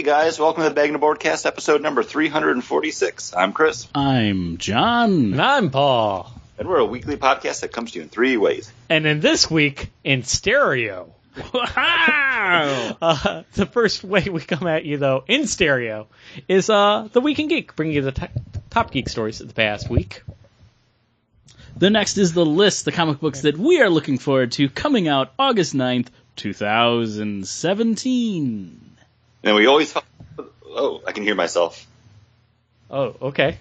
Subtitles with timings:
[0.00, 3.34] Hey guys, welcome to the Bag and Boardcast episode number 346.
[3.36, 5.34] I'm Chris, I'm John.
[5.34, 6.32] And I'm Paul.
[6.58, 8.72] and we're a weekly podcast that comes to you in three ways.
[8.88, 11.12] And in this week, in stereo.
[11.52, 12.96] Wow!
[13.02, 16.06] Uh, the first way we come at you, though, in stereo,
[16.48, 18.26] is uh, the Week in Geek, bringing you the t-
[18.70, 20.22] top geek stories of the past week.
[21.76, 25.08] the next is the list, the comic books that we are looking forward to coming
[25.08, 26.06] out August 9th,
[26.36, 28.89] 2017.
[29.42, 29.94] And we always.
[30.66, 31.86] Oh, I can hear myself.
[32.90, 33.58] Oh, okay.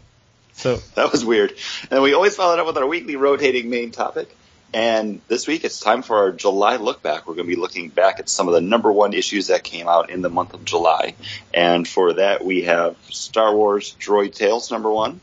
[0.53, 1.53] So, That was weird.
[1.89, 4.35] And we always follow it up with our weekly rotating main topic.
[4.71, 7.27] And this week it's time for our July look back.
[7.27, 9.87] We're going to be looking back at some of the number one issues that came
[9.87, 11.15] out in the month of July.
[11.53, 15.21] And for that we have Star Wars Droid Tales number one,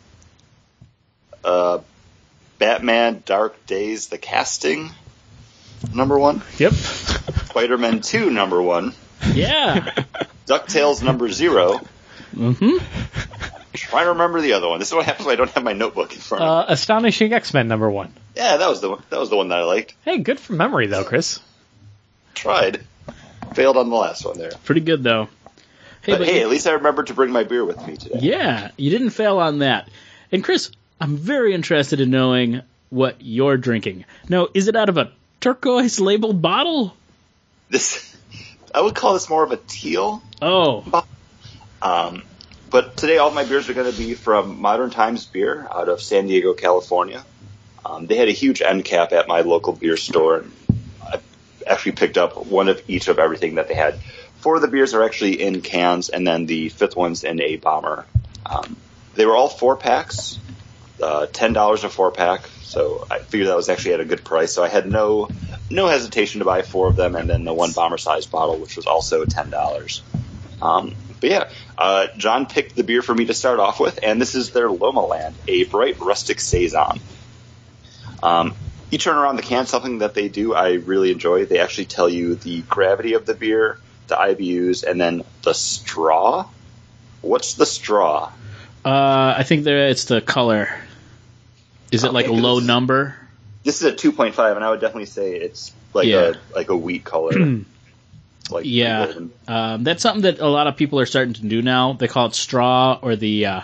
[1.45, 1.79] uh,
[2.59, 4.91] Batman Dark Days the casting
[5.95, 6.73] number one, yep.
[6.73, 8.95] Spider-Man 2 number one,
[9.33, 9.93] Yeah.
[10.47, 11.81] DuckTales number zero.
[12.35, 12.77] mm-hmm.
[13.75, 14.79] Trying to remember the other one.
[14.79, 16.71] This is what happens when I don't have my notebook in front of me.
[16.71, 18.13] Uh, Astonishing X-Men number one.
[18.35, 19.03] Yeah, that was the one.
[19.11, 19.95] That was the one that I liked.
[20.03, 21.41] Hey, good for memory, though, Chris.
[22.35, 22.85] Tried.
[23.55, 24.51] Failed on the last one there.
[24.65, 25.29] Pretty good, though.
[26.03, 28.19] Hey, But hey, at least I remembered to bring my beer with me today.
[28.23, 29.89] yeah, you didn't fail on that.
[30.33, 34.05] And Chris, I'm very interested in knowing what you're drinking.
[34.29, 36.95] Now, is it out of a turquoise labeled bottle?
[37.71, 38.06] This,
[38.77, 40.23] I would call this more of a teal.
[40.43, 40.85] Oh,
[41.81, 42.23] Um,
[42.69, 46.03] but today all my beers are going to be from Modern Times Beer out of
[46.03, 47.25] San Diego, California.
[47.87, 50.41] Um, they had a huge end cap at my local beer store.
[50.41, 50.53] And
[51.03, 51.21] I
[51.67, 53.99] actually picked up one of each of everything that they had.
[54.41, 57.57] Four of the beers are actually in cans, and then the fifth one's in a
[57.57, 58.05] bomber.
[58.45, 58.77] Um,
[59.15, 60.39] they were all four packs,
[61.03, 62.47] uh, ten dollars a four pack.
[62.61, 64.53] So I figured that was actually at a good price.
[64.53, 65.31] So I had no
[65.71, 68.77] no hesitation to buy four of them, and then the one bomber sized bottle, which
[68.77, 70.03] was also ten dollars.
[70.61, 74.21] Um, but yeah, uh, John picked the beer for me to start off with, and
[74.21, 77.01] this is their Lomaland, a bright rustic saison.
[78.23, 78.55] Um,
[78.91, 81.45] you turn around the can, something that they do I really enjoy.
[81.45, 86.49] They actually tell you the gravity of the beer, the IBUs, and then the straw.
[87.23, 88.31] What's the straw?
[88.85, 90.69] uh, I think there it's the color.
[91.91, 93.17] Is it like a low number?
[93.67, 96.35] This is a 2.5, and I would definitely say it's like Yeah.
[96.35, 97.33] a like a wheat color.
[98.51, 99.13] like Yeah,
[99.49, 101.95] um, that's something that a lot of people are starting to do now.
[101.95, 103.61] They call it straw or the uh,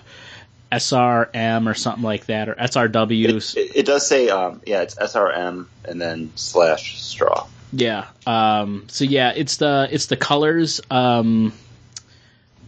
[0.72, 3.28] SRM or something like that, or SRW.
[3.28, 7.46] It, it, it does say, um, yeah, it's SRM and then slash straw.
[7.72, 8.06] Yeah.
[8.26, 10.80] Um, so yeah, it's the it's the colors.
[10.90, 11.52] Um,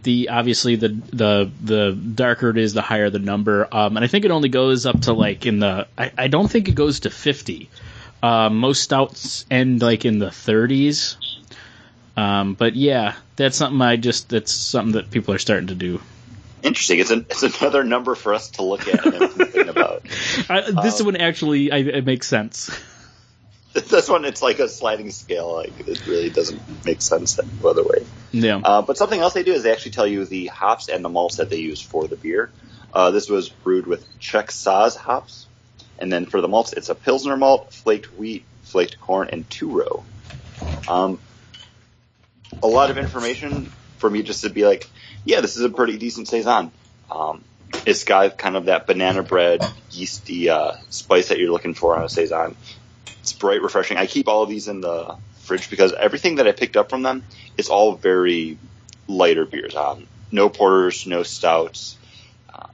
[0.05, 3.67] the obviously the the the darker it is, the higher the number.
[3.71, 5.87] Um, and I think it only goes up to like in the.
[5.97, 7.69] I, I don't think it goes to fifty.
[8.23, 11.17] Um, most stouts end like in the thirties.
[12.15, 15.99] Um, but yeah, that's something I just that's something that people are starting to do.
[16.63, 16.99] Interesting.
[16.99, 20.03] It's, an, it's another number for us to look at and think about.
[20.49, 22.71] I, this one actually I, it makes sense.
[23.89, 25.53] This one, it's like a sliding scale.
[25.53, 28.05] Like it really doesn't make sense that other way.
[28.31, 28.61] Yeah.
[28.63, 31.09] Uh, but something else they do is they actually tell you the hops and the
[31.09, 32.49] malts that they use for the beer.
[32.93, 35.47] Uh, this was brewed with Czech Saaz hops,
[35.99, 39.69] and then for the malts, it's a Pilsner malt, flaked wheat, flaked corn, and two
[39.69, 40.03] row.
[40.87, 41.19] Um,
[42.63, 44.89] a lot of information for me just to be like,
[45.25, 46.71] yeah, this is a pretty decent saison.
[47.11, 47.43] Um,
[47.85, 52.05] it's got kind of that banana bread, yeasty uh, spice that you're looking for on
[52.05, 52.55] a saison.
[53.21, 53.97] It's bright, refreshing.
[53.97, 57.03] I keep all of these in the fridge because everything that I picked up from
[57.03, 57.23] them
[57.57, 58.57] is all very
[59.07, 59.75] lighter beers.
[59.75, 61.97] Um, no porters, no stouts,
[62.53, 62.67] uh,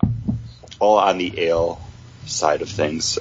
[0.80, 1.81] all on the ale
[2.25, 3.20] side of things.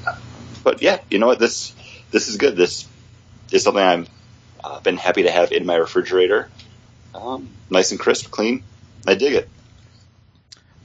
[0.63, 1.39] But yeah, you know what?
[1.39, 1.75] This
[2.11, 2.57] this is good.
[2.57, 2.87] This
[3.51, 4.09] is something I've
[4.63, 6.49] uh, been happy to have in my refrigerator.
[7.15, 8.63] Um, nice and crisp, clean.
[9.07, 9.49] I dig it.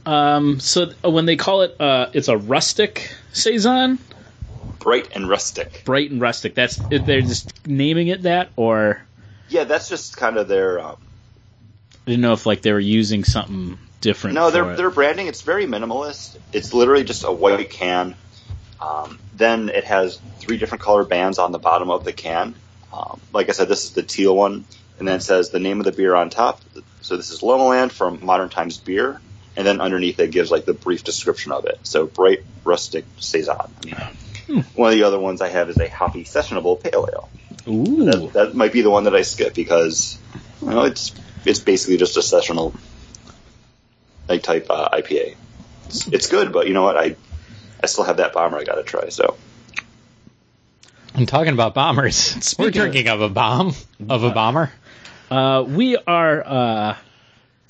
[0.06, 4.00] Um, so when they call it, uh, it's a rustic saison.
[4.86, 5.82] Bright and rustic.
[5.84, 6.54] bright and rustic.
[6.54, 9.02] That's they're just naming it that, or
[9.50, 10.80] Yeah, that's just kind of their.
[10.80, 10.98] Um,
[12.06, 14.36] I didn't know if like they were using something different.
[14.36, 14.78] no, for their it.
[14.78, 15.26] their branding.
[15.26, 16.38] It's very minimalist.
[16.54, 18.16] It's literally just a white can.
[18.80, 22.54] Um, then it has three different color bands on the bottom of the can.
[22.94, 24.66] Um, like I said, this is the teal one,
[25.00, 26.62] and then it says the name of the beer on top.
[27.02, 29.20] So this is Lomaland from Modern Times Beer,
[29.58, 31.80] and then underneath it gives like the brief description of it.
[31.82, 33.74] So bright rustic saison.
[34.76, 37.30] One of the other ones I have is a hoppy sessionable pale ale.
[37.68, 40.20] Ooh, That, that might be the one that I skip because
[40.62, 41.14] you know, it's
[41.46, 42.74] it's basically just a sessional
[44.28, 45.36] like type uh, IPA.
[45.88, 46.98] It's, it's good, but you know what?
[46.98, 47.16] I
[47.82, 49.10] I still have that bomber I got to try.
[49.10, 49.38] So
[51.16, 52.16] I'm talking about bombers.
[52.18, 53.74] Speaking We're of- drinking of a bomb,
[54.10, 54.72] of a bomber.
[55.32, 56.96] uh, we are uh,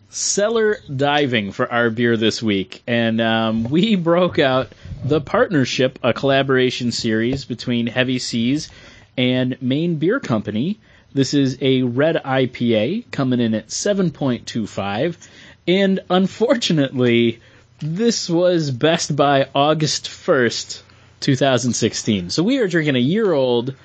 [0.09, 4.71] cellar diving for our beer this week, and um, we broke out
[5.03, 8.69] the partnership, a collaboration series between Heavy Seas
[9.17, 10.79] and Maine Beer Company.
[11.13, 15.27] This is a red IPA coming in at 7.25,
[15.67, 17.39] and unfortunately,
[17.79, 20.81] this was best by August 1st,
[21.19, 22.29] 2016.
[22.29, 23.75] So we are drinking a year old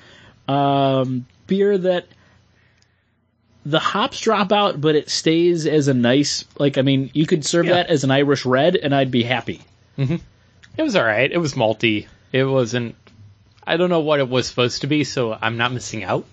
[0.47, 2.07] um, beer that
[3.65, 7.45] the hops drop out, but it stays as a nice, like, I mean, you could
[7.45, 7.73] serve Yeah.
[7.75, 9.61] that as an Irish red and I'd be happy.
[9.97, 11.31] It was all right.
[11.31, 12.07] It was malty.
[12.31, 12.95] It wasn't.
[13.67, 16.25] I don't know what it was supposed to be, so I'm not missing out.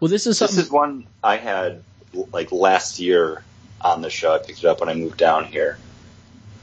[0.00, 0.58] Well, this is This something.
[0.64, 1.82] is one I had
[2.32, 3.42] like last year
[3.80, 4.34] on the show.
[4.34, 5.78] I picked it up when I moved down here.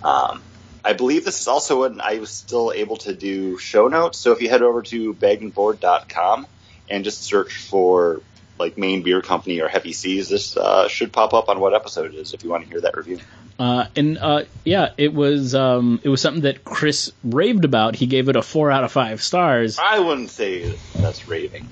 [0.03, 0.41] Um,
[0.85, 4.19] I believe this is also when I was still able to do show notes.
[4.19, 6.45] So if you head over to bagandboard.com
[6.89, 8.21] and just search for
[8.59, 12.13] like Maine Beer Company or Heavy Seas, this uh, should pop up on what episode
[12.13, 13.19] it is if you want to hear that review.
[13.59, 17.95] Uh, and uh, yeah, it was um, it was something that Chris raved about.
[17.95, 19.77] He gave it a four out of five stars.
[19.79, 21.67] I wouldn't say that's raving.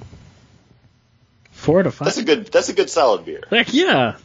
[1.51, 2.05] Four out of five.
[2.07, 2.47] That's a good.
[2.47, 3.43] That's a good solid beer.
[3.49, 4.17] Heck yeah.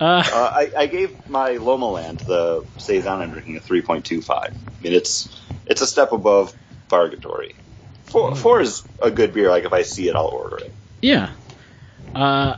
[0.00, 4.30] Uh, Uh, I, I gave my Lomaland the saison I'm drinking a 3.25.
[4.30, 4.50] I
[4.82, 5.28] mean, it's
[5.66, 6.54] it's a step above
[6.88, 7.54] Fargatory.
[8.04, 9.50] Four, four is a good beer.
[9.50, 10.72] Like if I see it, I'll order it.
[11.02, 11.32] yeah.
[12.14, 12.56] Uh,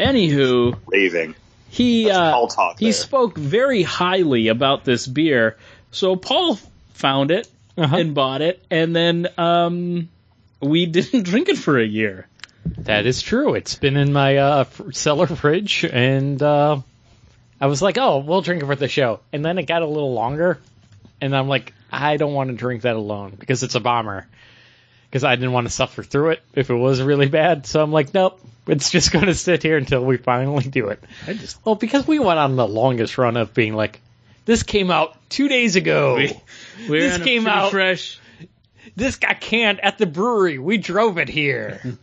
[0.00, 1.34] anywho, Raving.
[1.68, 2.92] he uh, talk he there.
[2.92, 5.56] spoke very highly about this beer.
[5.90, 6.58] So Paul
[6.94, 7.96] found it Uh-huh.
[7.96, 10.08] and bought it, and then um,
[10.60, 12.26] we didn't drink it for a year.
[12.78, 13.54] That is true.
[13.54, 16.80] It's been in my uh, cellar fridge, and uh,
[17.60, 19.86] I was like, "Oh, we'll drink it for the show." And then it got a
[19.86, 20.58] little longer,
[21.20, 24.26] and I'm like, "I don't want to drink that alone because it's a bomber."
[25.10, 27.66] Because I didn't want to suffer through it if it was really bad.
[27.66, 31.02] So I'm like, "Nope, it's just going to sit here until we finally do it."
[31.26, 34.00] I just Well, because we went on the longest run of being like,
[34.44, 36.40] "This came out two days ago." We-
[36.88, 38.18] we're This came out- fresh.
[38.96, 40.58] this got canned at the brewery.
[40.58, 41.80] We drove it here.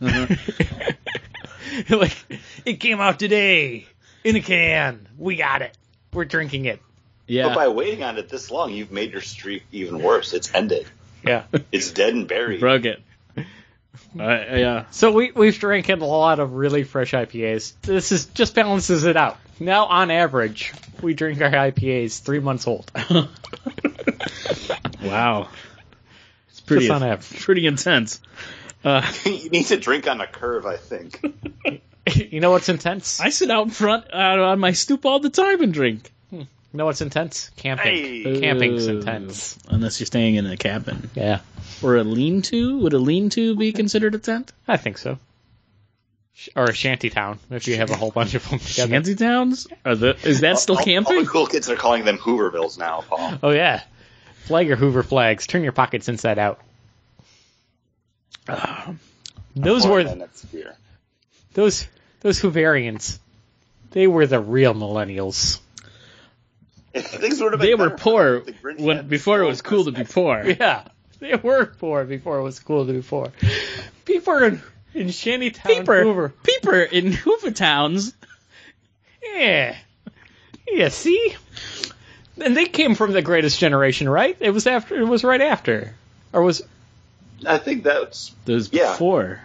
[1.90, 2.16] like
[2.64, 3.86] it came out today
[4.22, 5.08] in a can.
[5.18, 5.76] We got it.
[6.12, 6.80] We're drinking it.
[7.26, 7.48] Yeah.
[7.48, 10.32] But by waiting on it this long, you've made your streak even worse.
[10.34, 10.86] It's ended.
[11.26, 11.44] Yeah.
[11.72, 12.60] It's dead and buried.
[12.60, 13.02] Broke it.
[13.36, 13.42] Uh,
[14.20, 14.84] yeah.
[14.92, 17.72] so we we've drank a lot of really fresh IPAs.
[17.82, 19.38] This is just balances it out.
[19.58, 20.72] Now on average,
[21.02, 22.90] we drink our IPAs three months old.
[25.04, 25.48] Wow.
[26.48, 27.42] It's pretty Just on average.
[27.42, 28.20] pretty intense.
[28.82, 31.22] Uh, you need to drink on a curve, I think.
[32.14, 33.20] you know what's intense?
[33.20, 36.12] I sit out in front uh, on my stoop all the time and drink.
[36.74, 37.50] You know what's intense?
[37.54, 37.86] Camping.
[38.24, 38.40] Hey.
[38.40, 39.56] Camping's intense.
[39.68, 41.08] Unless you're staying in a cabin.
[41.14, 41.38] Yeah,
[41.84, 42.78] Or a lean-to?
[42.80, 44.52] Would a lean-to be considered a tent?
[44.66, 45.20] I think so.
[46.34, 48.90] Sh- Or a shanty town if you have a whole bunch of them together.
[48.90, 49.68] Shanty towns?
[49.84, 51.20] Are the, is that still All- All, camping?
[51.22, 53.38] the cool kids are calling them Hoovervilles now, Paul.
[53.40, 53.84] Oh yeah,
[54.46, 55.46] flag your Hoover flags.
[55.46, 56.58] Turn your pockets inside out.
[59.54, 60.74] those were than that's beer.
[61.52, 61.86] those
[62.20, 63.20] those Hooverians.
[63.92, 65.60] They were the real millennials.
[67.00, 70.04] Things would have been They were poor the when, before it was cool to be
[70.04, 70.44] poor.
[70.60, 70.84] Yeah,
[71.18, 73.32] they were poor before it was cool to be poor.
[74.04, 74.62] People in,
[74.94, 76.32] in Shantytown, Peeper, Hoover.
[76.42, 78.14] Peeper in Hoover towns.
[79.34, 79.76] Yeah,
[80.68, 80.88] yeah.
[80.90, 81.34] See,
[82.40, 84.36] and they came from the Greatest Generation, right?
[84.38, 84.94] It was after.
[84.94, 85.94] It was right after,
[86.32, 86.62] or was
[87.46, 88.92] I think that's Those Yeah.
[88.92, 89.40] before.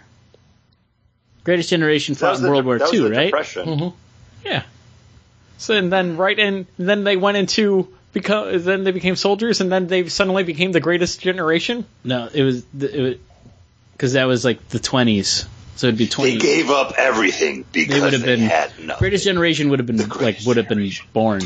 [1.42, 3.24] Greatest Generation that fought in the, World War that II, right?
[3.24, 3.66] Depression.
[3.66, 3.94] Mhm.
[4.44, 4.62] Yeah.
[5.60, 9.70] So and then right in, then they went into because Then they became soldiers, and
[9.70, 11.84] then they suddenly became the Greatest Generation.
[12.02, 13.20] No, it was it,
[13.92, 15.44] because that was like the twenties,
[15.76, 16.32] so it'd be twenty.
[16.32, 18.98] They gave up everything because they would have been- had nothing.
[18.98, 21.42] Greatest Generation would have been like would have been born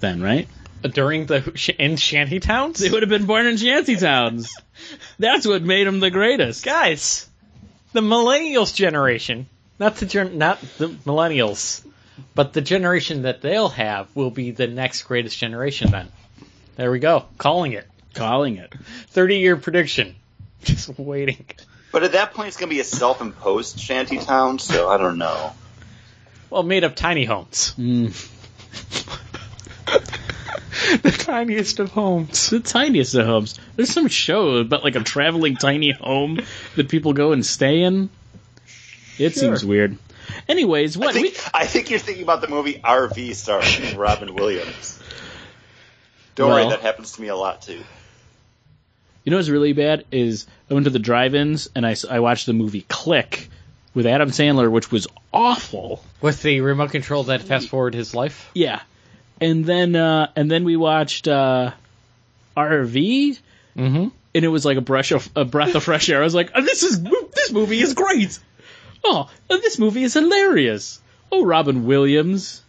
[0.00, 0.46] then, right?
[0.82, 4.52] During the in shanty towns, They would have been born in shanty towns.
[5.18, 6.64] That's what made them the greatest.
[6.64, 7.28] guys,
[7.94, 9.46] the millennials generation,
[9.78, 11.84] not the gen- not the millennials,
[12.34, 15.90] but the generation that they'll have will be the next greatest generation.
[15.90, 16.08] Then,
[16.76, 17.86] there we go, calling it.
[18.14, 18.72] Calling it.
[19.08, 20.14] Thirty year prediction,
[20.64, 21.44] just waiting.
[21.92, 25.18] But at that point, it's going to be a self-imposed shanty town, so I don't
[25.18, 25.52] know.
[26.50, 28.12] Well, made of tiny homes, Mm.
[31.02, 32.50] the tiniest of homes.
[32.50, 33.58] The tiniest of homes.
[33.76, 36.40] There's some show about like a traveling tiny home
[36.76, 38.10] that people go and stay in.
[39.18, 39.40] It Sure.
[39.40, 39.98] seems weird.
[40.48, 44.34] Anyways, I what think, we I think you're thinking about the movie RV starring Robin
[44.34, 45.00] Williams.
[46.34, 47.82] Don't Well- worry, that happens to me a lot too.
[49.24, 52.46] You know what's really bad is I went to the drive-ins and I, I watched
[52.46, 53.48] the movie Click
[53.94, 56.02] with Adam Sandler, which was awful.
[56.20, 58.50] With the remote control that fast forward his life.
[58.52, 58.80] Yeah,
[59.40, 61.70] and then uh, and then we watched uh,
[62.56, 63.38] RV,
[63.76, 64.08] Mm-hmm.
[64.34, 66.20] and it was like a brush of a breath of fresh air.
[66.20, 68.38] I was like, oh, this is this movie is great.
[69.04, 71.00] Oh, this movie is hilarious.
[71.30, 72.62] Oh, Robin Williams.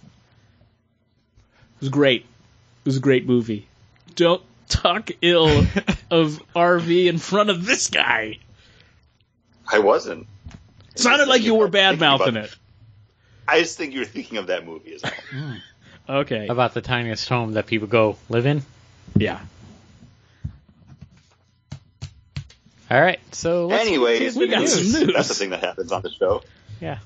[1.75, 2.21] It was great.
[2.21, 3.67] It was a great movie.
[4.15, 5.47] Don't talk ill
[6.11, 8.39] of RV in front of this guy.
[9.71, 10.27] I wasn't.
[10.91, 12.55] It sounded like you were bad mouthing it.
[13.47, 15.57] I just think you were thinking of that movie as well.
[16.09, 16.47] Okay.
[16.47, 18.61] About the tiniest home that people go live in.
[19.15, 19.39] Yeah.
[22.93, 24.73] All right, so Anyways, We got news.
[24.73, 25.13] some news.
[25.15, 26.43] That's the thing that happens on the show.
[26.79, 26.99] Yeah.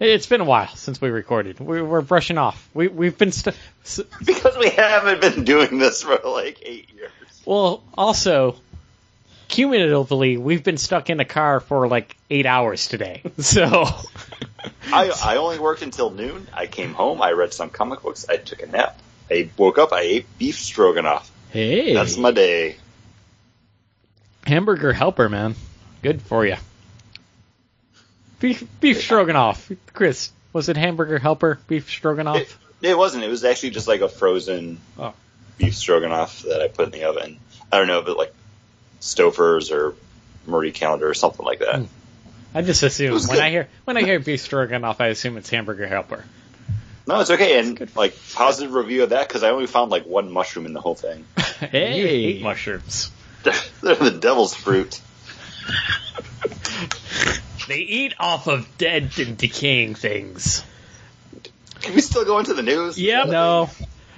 [0.00, 1.60] It's been a while since we recorded.
[1.60, 2.68] We, we're brushing off.
[2.74, 3.54] We, we've been st-
[4.24, 7.12] Because we haven't been doing this for like eight years.
[7.44, 7.82] well.
[7.96, 8.56] Also,
[9.46, 13.22] cumulatively, we've been stuck in a car for like eight hours today.
[13.38, 13.84] So
[14.92, 16.48] I, I only worked until noon.
[16.52, 17.22] I came home.
[17.22, 18.26] I read some comic books.
[18.28, 18.98] I took a nap.
[19.30, 19.92] I woke up.
[19.92, 21.30] I ate beef stroganoff.
[21.52, 21.94] Hey.
[21.94, 22.76] That's my day.
[24.46, 25.54] Hamburger helper, man,
[26.02, 26.56] good for you.
[28.40, 30.30] Beef beef stroganoff, Chris.
[30.52, 32.36] Was it hamburger helper beef stroganoff?
[32.38, 33.22] It, it wasn't.
[33.24, 35.12] It was actually just like a frozen Oh.
[35.58, 37.38] beef stroganoff that I put in the oven.
[37.70, 38.32] I don't know, if but like
[39.00, 39.94] Stouffer's or
[40.46, 41.76] Marie Callender or something like that.
[41.80, 41.84] Hmm.
[42.54, 43.38] I just assume when good.
[43.38, 46.24] I hear when I hear beef stroganoff, I assume it's hamburger helper.
[47.06, 47.58] No, it's okay.
[47.58, 50.80] And like positive review of that because I only found like one mushroom in the
[50.80, 51.24] whole thing.
[51.60, 52.22] hey, You Hey.
[52.32, 53.10] hate mushrooms.
[53.82, 55.00] They're the devil's fruit.
[57.68, 60.64] They eat off of dead and decaying things.
[61.82, 62.98] Can we still go into the news?
[62.98, 63.28] Yep.
[63.28, 63.70] No,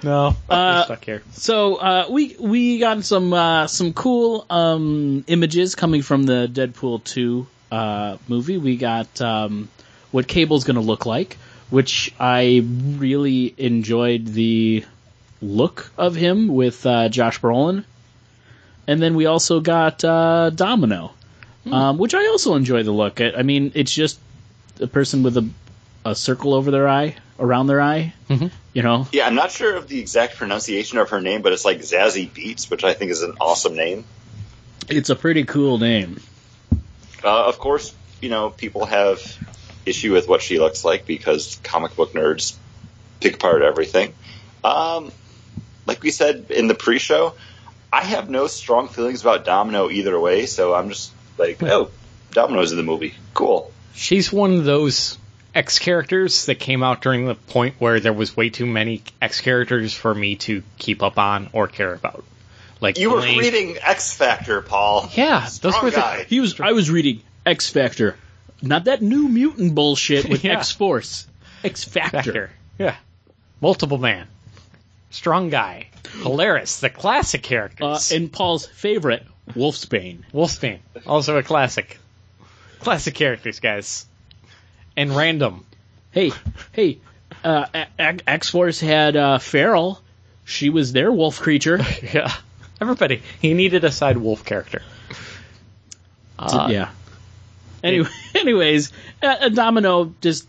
[0.03, 1.23] no, Uh, we're stuck here.
[1.33, 7.03] So uh, we we got some uh, some cool um, images coming from the Deadpool
[7.03, 8.57] two uh, movie.
[8.57, 9.69] We got um,
[10.11, 11.37] what Cable's going to look like,
[11.69, 14.83] which I really enjoyed the
[15.41, 17.85] look of him with uh, Josh Brolin,
[18.87, 21.13] and then we also got uh, Domino,
[21.71, 23.21] um, which I also enjoy the look.
[23.21, 24.19] I, I mean, it's just
[24.79, 25.49] a person with a
[26.05, 28.13] a circle over their eye, around their eye.
[28.29, 28.51] Mhm.
[28.73, 31.63] You know, Yeah, I'm not sure of the exact pronunciation of her name, but it's
[31.63, 34.03] like Zazie Beetz, which I think is an awesome name.
[34.89, 36.19] it's a pretty cool name.
[37.23, 39.21] Uh, of course, you know, people have
[39.85, 42.55] issue with what she looks like because comic book nerds
[43.21, 44.13] pick apart everything.
[44.63, 45.11] Um,
[45.85, 47.33] like we said in the pre-show,
[47.93, 51.65] I have no strong feelings about Domino either way, so I'm just like, hmm.
[51.65, 51.91] oh,
[52.31, 53.13] Domino's in the movie.
[53.35, 53.71] Cool.
[53.93, 55.19] She's one of those
[55.53, 59.41] X characters that came out during the point where there was way too many X
[59.41, 62.25] characters for me to keep up on or care about.
[62.81, 65.07] Like You were reading X Factor, Paul.
[65.13, 66.23] Yeah, those Strong were the guy.
[66.23, 66.59] He was.
[66.59, 68.15] I was reading X Factor,
[68.63, 70.57] not that new mutant bullshit with Yeah.
[70.57, 71.27] X Force.
[71.63, 72.17] X Factor.
[72.17, 72.51] Factor.
[72.79, 72.95] Yeah.
[73.61, 74.27] Multiple man.
[75.13, 75.87] Strong guy.
[76.23, 76.79] Hilarious.
[76.79, 78.11] The classic Uh, characters.
[78.11, 80.23] and Paul's favorite, Wolfsbane.
[80.33, 80.79] Wolfsbane.
[81.05, 81.99] Also a classic.
[82.79, 84.05] Classic characters, guys.
[84.97, 85.65] And random.
[86.11, 86.31] Hey,
[86.71, 86.97] hey,
[87.43, 87.65] uh,
[88.27, 89.99] X Force had uh, Feral.
[90.45, 91.79] She was their wolf creature.
[92.13, 92.31] Yeah.
[92.81, 93.21] Everybody.
[93.41, 94.81] He needed a side wolf character.
[96.37, 96.89] Uh, yeah.
[97.83, 98.91] Anyway, anyways,
[99.21, 100.47] uh, uh, Domino just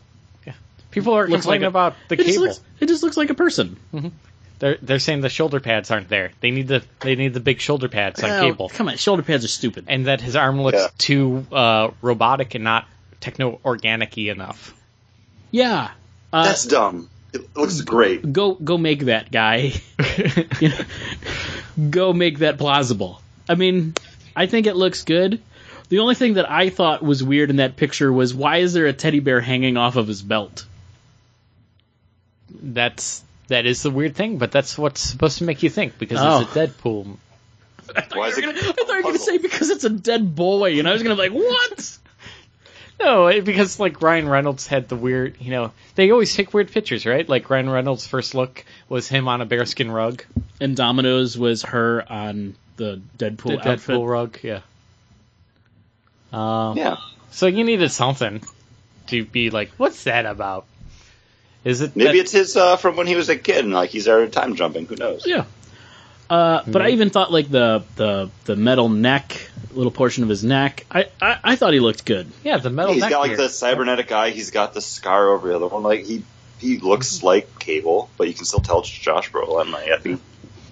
[0.91, 2.43] People are complaining like a- about the it just, cable.
[2.47, 3.77] looks, it just looks like a person.
[4.65, 6.33] They're they're saying the shoulder pads aren't there.
[6.41, 8.71] They need the they need the big shoulder pads on Oh, cable.
[8.71, 9.85] Come on, shoulder pads are stupid.
[9.89, 10.89] And that his arm looks Yeah.
[10.97, 12.87] too uh, robotic and not
[13.21, 14.73] techno organic enough.
[15.51, 15.91] Yeah.
[16.33, 17.11] Uh, That's dumb.
[17.35, 18.33] It looks great.
[18.33, 19.73] go go make that guy.
[20.63, 20.81] You know,
[21.91, 23.21] go make that plausible.
[23.47, 23.93] I mean,
[24.35, 25.43] I think it looks good.
[25.91, 28.87] The only thing that I thought was weird in that picture was why is there
[28.87, 30.65] a teddy bear hanging off of his belt?
[32.63, 36.19] That's that is the weird thing, but that's what's supposed to make you think because
[36.21, 36.41] Oh.
[36.43, 37.17] it's a Deadpool.
[37.95, 39.91] I thought, Why you were gonna, I thought you were gonna say because it's a
[39.91, 41.99] dead boy, and I was gonna be like, what?
[43.01, 46.71] No, it- because like Ryan Reynolds had the weird, you know, they always take weird
[46.71, 47.29] pictures, right?
[47.29, 50.23] Like Ryan Reynolds' first look was him on a bearskin rug,
[50.61, 53.97] And Domino's was her on the Deadpool the outfit.
[53.97, 54.61] Deadpool rug, yeah.
[56.33, 56.97] Um, Yeah.
[57.31, 58.43] So you needed something
[59.09, 60.65] to be like, what's that about?
[61.65, 63.91] Is it Maybe that- it's his uh, from when he was a kid and like
[63.91, 64.87] he's already time jumping.
[64.87, 65.25] Who knows?
[65.27, 65.45] Yeah.
[66.29, 70.43] Uh, but I even thought like the, the the metal neck, little portion of his
[70.43, 70.87] neck.
[70.91, 72.31] I, I, I thought he looked good.
[72.43, 72.93] yeah the metal?
[72.95, 73.37] He's neck got like gear.
[73.37, 74.31] the cybernetic eye.
[74.31, 75.83] He's got the scar over the other one.
[75.83, 76.23] Like he
[76.59, 79.71] he looks like Cable, but you can still tell it's Josh Brolin.
[79.71, 80.21] Like, I think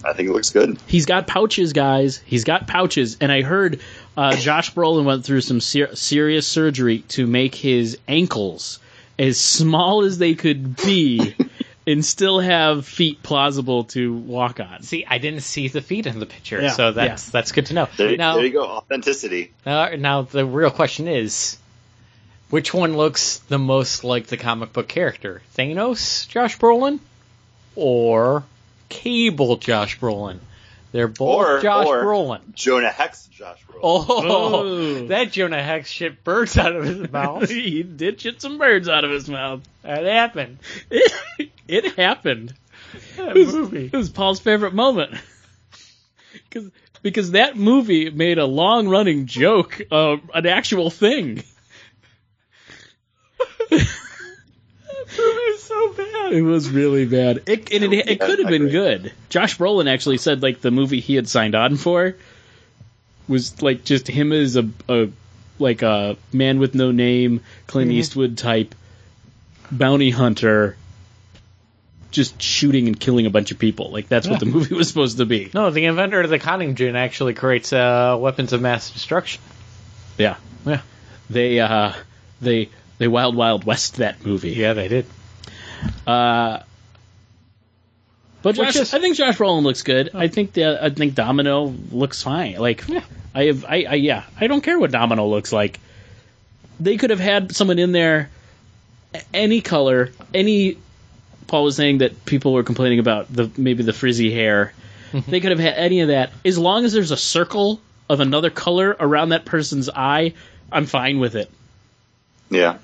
[0.04, 0.78] I think it looks good.
[0.86, 2.16] He's got pouches, guys.
[2.24, 3.80] He's got pouches, and I heard
[4.16, 8.78] uh, Josh Brolin went through some ser- serious surgery to make his ankles
[9.18, 11.34] as small as they could be,
[11.86, 14.82] and still have feet plausible to walk on.
[14.82, 17.74] See, I didn't see the feet in the picture, Yeah, so that's that's good to
[17.74, 17.88] know.
[17.96, 19.52] There, now, there you go, authenticity.
[19.66, 21.58] now, now the real question is,
[22.50, 25.42] which one looks the most like the comic book character?
[25.56, 27.00] Thanos, Josh Brolin,
[27.74, 28.44] or
[28.88, 30.38] Cable, Josh Brolin?
[30.92, 32.54] They're both Or- Josh or- Brolin.
[32.54, 33.80] Jonah Hex, Josh Brolin.
[33.82, 35.06] Oh, Oh.
[35.08, 37.48] that Jonah Hex shit birds out of his mouth.
[37.50, 39.62] he did shit some birds out of his mouth.
[39.82, 40.58] that happened.
[40.90, 41.12] It,
[41.66, 42.54] it happened.
[43.16, 43.86] That It was, movie.
[43.86, 45.14] it was Paul's favorite moment.
[46.50, 46.70] Cause,
[47.02, 51.42] because that movie made a long running joke, uh, an actual thing.
[55.14, 56.32] It's so bad.
[56.32, 57.42] It was really bad.
[57.46, 59.12] It, and it, it could have been good.
[59.28, 62.16] Josh Brolin actually said like the movie he had signed on for
[63.28, 65.08] was like just him as a, a
[65.58, 68.74] like a man with no name, Clint Eastwood type
[69.70, 70.76] bounty hunter,
[72.10, 73.90] just shooting and killing a bunch of people.
[73.90, 75.50] Like that's what the movie was supposed to be.
[75.54, 79.40] No, the inventor of the cotton gin actually creates uh, weapons of mass destruction.
[80.18, 80.80] Yeah, Yeah.
[81.30, 81.92] they uh,
[82.40, 82.68] they
[83.02, 84.50] they wild wild west that movie.
[84.52, 85.06] Yeah, they did.
[86.06, 86.60] Uh,
[88.42, 90.10] but Josh, is- I think Josh Brolin looks good.
[90.14, 92.54] I think the I think Domino looks fine.
[92.56, 92.84] Like,
[93.34, 95.80] I have, I, I, yeah, I don't care what Domino looks like.
[96.78, 98.30] They could have had someone in there,
[99.34, 100.78] any color, any.
[101.48, 104.72] Paul was saying that people were complaining about the maybe the frizzy hair.
[105.12, 108.48] they could have had any of that as long as there's a circle of another
[108.50, 110.34] color around that person's eye.
[110.70, 111.50] I'm fine with it.
[112.48, 112.78] Yeah,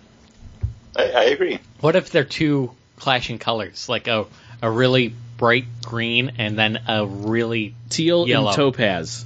[0.97, 1.59] I, I agree.
[1.81, 4.27] What if they're two clashing colors, like a
[4.61, 8.49] a really bright green and then a really Teal Yellow.
[8.49, 9.25] and topaz.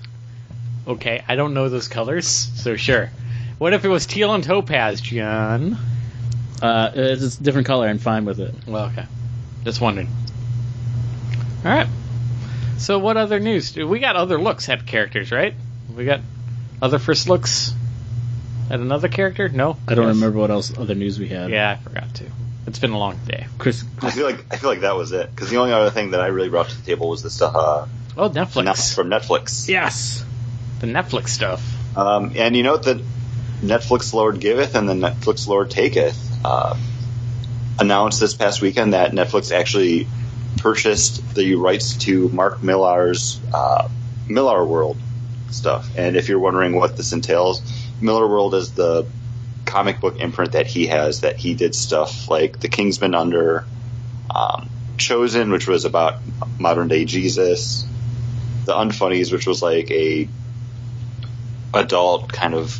[0.86, 1.24] okay?
[1.26, 3.10] I don't know those colors, so sure.
[3.58, 5.78] What if it was teal and topaz, John?
[6.60, 7.86] Uh, it's a different color.
[7.88, 8.54] I'm fine with it.
[8.66, 9.06] Well, okay.
[9.64, 10.08] Just wondering.
[11.64, 11.86] All right.
[12.78, 13.76] So, what other news?
[13.76, 15.54] We got other looks at characters, right?
[15.94, 16.20] We got
[16.80, 17.72] other first looks
[18.72, 19.48] at another character.
[19.48, 20.14] No, I don't Yes.
[20.16, 21.50] remember what else other news we had.
[21.50, 22.24] Yeah, I forgot to.
[22.66, 23.46] It's been a long day.
[23.58, 23.84] Chris.
[24.00, 26.20] I feel like I feel like that was it because the only other thing that
[26.20, 28.64] I really brought to the table was the stuff uh, Oh, from Netflix.
[28.64, 29.68] Net- from Netflix.
[29.68, 30.24] Yes.
[30.80, 31.62] The Netflix stuff.
[31.96, 33.00] Um, and you know that
[33.62, 36.76] Netflix Lord giveth and the Netflix Lord taketh uh,
[37.78, 40.06] announced this past weekend that Netflix actually
[40.58, 43.88] purchased the rights to Mark Millar's uh,
[44.28, 44.96] Millar World
[45.50, 45.88] stuff.
[45.96, 47.60] And if you're wondering what this entails,
[48.02, 49.06] Millar World is the
[49.64, 53.64] comic book imprint that he has that he did stuff like The Kingsman under,
[54.34, 56.20] um, Chosen, which was about
[56.58, 57.86] modern day Jesus,
[58.66, 60.28] The Unfunnies, which was like a
[61.74, 62.78] adult kind of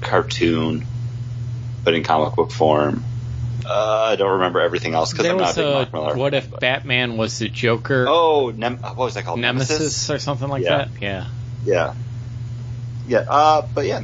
[0.00, 0.84] cartoon,
[1.84, 3.04] but in comic book form.
[3.64, 6.16] Uh, I don't remember everything else because I'm not a big Mark Millar.
[6.16, 8.06] what if but- Batman was the Joker?
[8.08, 9.38] Oh, Nem- what was that called?
[9.38, 10.76] Nemesis, or something like Yeah.
[10.78, 10.88] that.
[11.00, 11.26] Yeah.
[11.64, 11.94] Yeah.
[13.06, 13.18] Yeah.
[13.28, 14.00] Uh, but yeah,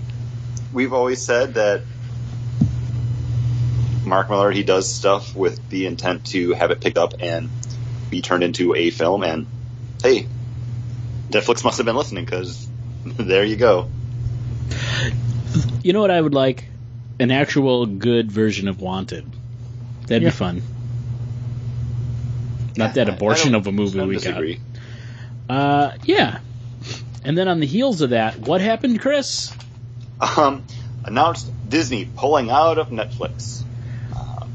[0.72, 1.82] we've always said that
[4.04, 7.48] Mark Millar he does stuff with the intent to have it picked up and
[8.10, 9.22] be turned into a film.
[9.22, 9.46] And
[10.02, 10.26] hey,
[11.30, 12.68] Netflix must have been listening because
[13.04, 13.88] there you go.
[15.82, 16.68] You know what I would like?
[17.20, 19.24] An actual good version of Wanted.
[20.06, 20.28] That'd Yeah.
[20.30, 20.62] be fun.
[22.76, 24.60] Not that I- I abortion of a movie we disagree.
[25.48, 25.54] got.
[25.56, 26.38] Uh, yeah.
[27.24, 29.52] And then on the heels of that, what happened, Chris?
[30.20, 30.64] Um,
[31.04, 33.62] announced Disney pulling out of Netflix
[34.14, 34.46] uh,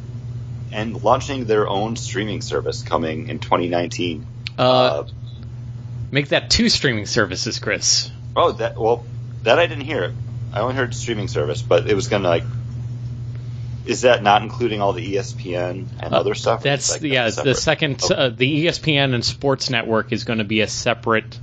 [0.72, 4.26] and launching their own streaming service coming in 2019.
[4.58, 5.04] Uh,
[6.12, 8.12] make that two streaming services, Chris.
[8.36, 9.06] oh, that well,
[9.44, 10.14] that I didn't hear.
[10.54, 12.44] I only heard streaming service, but it was gonna like.
[13.86, 16.64] Is that not including all the ESPN and other stuff?
[16.64, 17.30] That's that yeah.
[17.30, 18.16] The second, Okay.
[18.16, 21.38] uh, the ESPN and Sports Network is going to be a separate.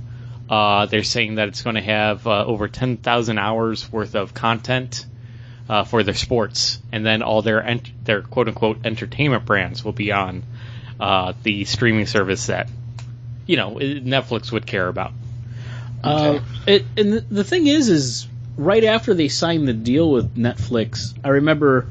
[0.51, 4.33] Uh, they're saying that it's going to have uh, over ten thousand hours worth of
[4.33, 5.05] content
[5.69, 9.93] uh, for their sports, and then all their ent- their quote unquote entertainment brands will
[9.93, 10.43] be on
[10.99, 12.67] uh, the streaming service that
[13.47, 15.13] you know Netflix would care about.
[16.03, 20.35] Uh, it, and the, the thing is, is right after they signed the deal with
[20.35, 21.87] Netflix, I remember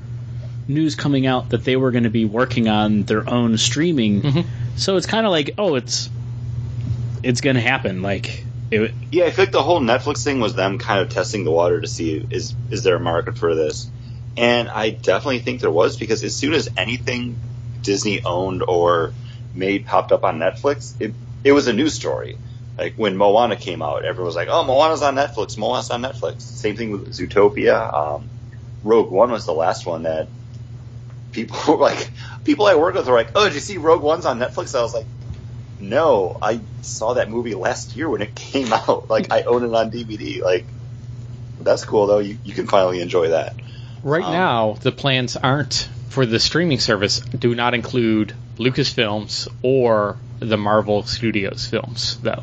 [0.69, 4.21] news coming out that they were going to be working on their own streaming.
[4.23, 4.45] Mhm.
[4.77, 6.11] So it's kind of like, oh, it's
[7.23, 8.03] it's going to happen.
[8.03, 11.45] Like, it, Yeah, I feel like the whole Netflix thing was them kind of testing
[11.45, 13.91] the water to see is is there a market for this,
[14.37, 17.41] and I definitely think there was because as soon as anything
[17.83, 19.17] Disney owned or
[19.53, 22.41] made popped up on Netflix, it it was a news story.
[22.79, 25.59] Like when Moana came out, everyone was like, "Oh, Moana's on Netflix.
[25.59, 27.93] Moana's on Netflix." Same thing with Zootopia.
[27.93, 28.31] Um,
[28.83, 30.29] Rogue One was the last one that
[31.33, 32.13] people were like,
[32.45, 34.83] people I work with were like, "Oh, did you see Rogue One's on Netflix?" I
[34.83, 35.07] was like,
[35.81, 39.11] "No, I saw that movie last year when it came out.
[39.11, 40.43] Like, I own it on DVD.
[40.43, 40.67] Like,
[41.61, 42.19] that's cool though.
[42.19, 43.57] You you can finally enjoy that."
[44.03, 47.21] Right Um, now, the plans aren't for the streaming service.
[47.21, 52.43] Do not include Lucasfilms or the Marvel Studios films, though.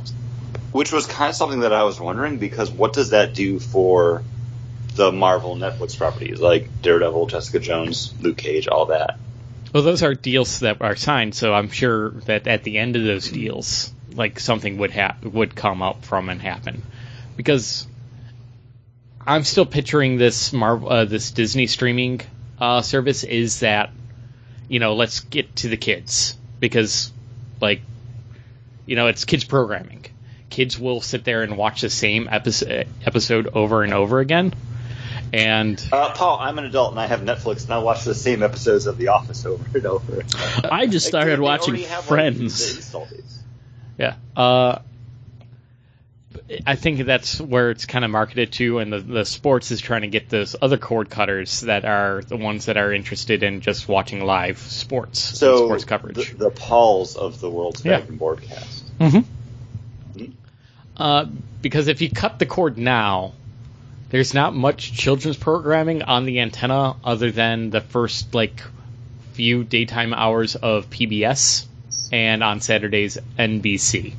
[0.71, 4.21] Which was kind of something that I was wondering because what does that do for
[4.95, 9.17] the Marvel Netflix properties like Daredevil, Jessica Jones, Luke Cage, all that?
[9.73, 13.03] Well, those are deals that are signed, so I'm sure that at the end of
[13.03, 16.81] those deals, like something would ha- would come up from and happen,
[17.35, 17.87] because
[19.25, 22.21] I'm still picturing this Marvel, uh, this Disney streaming
[22.59, 23.91] uh, service is that,
[24.69, 26.37] you know, let's get to the kids.
[26.59, 27.11] Because,
[27.61, 27.81] like,
[28.85, 30.05] you know, it's kids programming.
[30.49, 34.53] Kids will sit there and watch the same episode episode over and over again,
[35.33, 38.43] and Uh, Paul, I'm an adult and I have Netflix and I watch the same
[38.43, 40.23] episodes of The Office over and over.
[40.63, 42.75] I just started they watching already have, like, Friends.
[42.77, 43.07] install.
[43.97, 44.15] Yeah.
[44.35, 44.79] Uh,
[46.65, 50.01] I think that's where it's kind of marketed to, and the, the sports is trying
[50.03, 53.87] to get those other cord cutters that are the ones that are interested in just
[53.89, 56.31] watching live sports, So sports coverage.
[56.31, 57.97] The, the Pauls of the world's Yeah.
[57.97, 58.97] Dragon broadcast.
[58.99, 59.25] Mhm.
[60.95, 61.25] Uh,
[61.61, 63.33] because if you cut the cord now,
[64.09, 68.61] there's not much children's programming on the antenna other than the first like
[69.33, 71.65] few daytime hours of PBS
[72.11, 74.13] and on Saturdays NBC.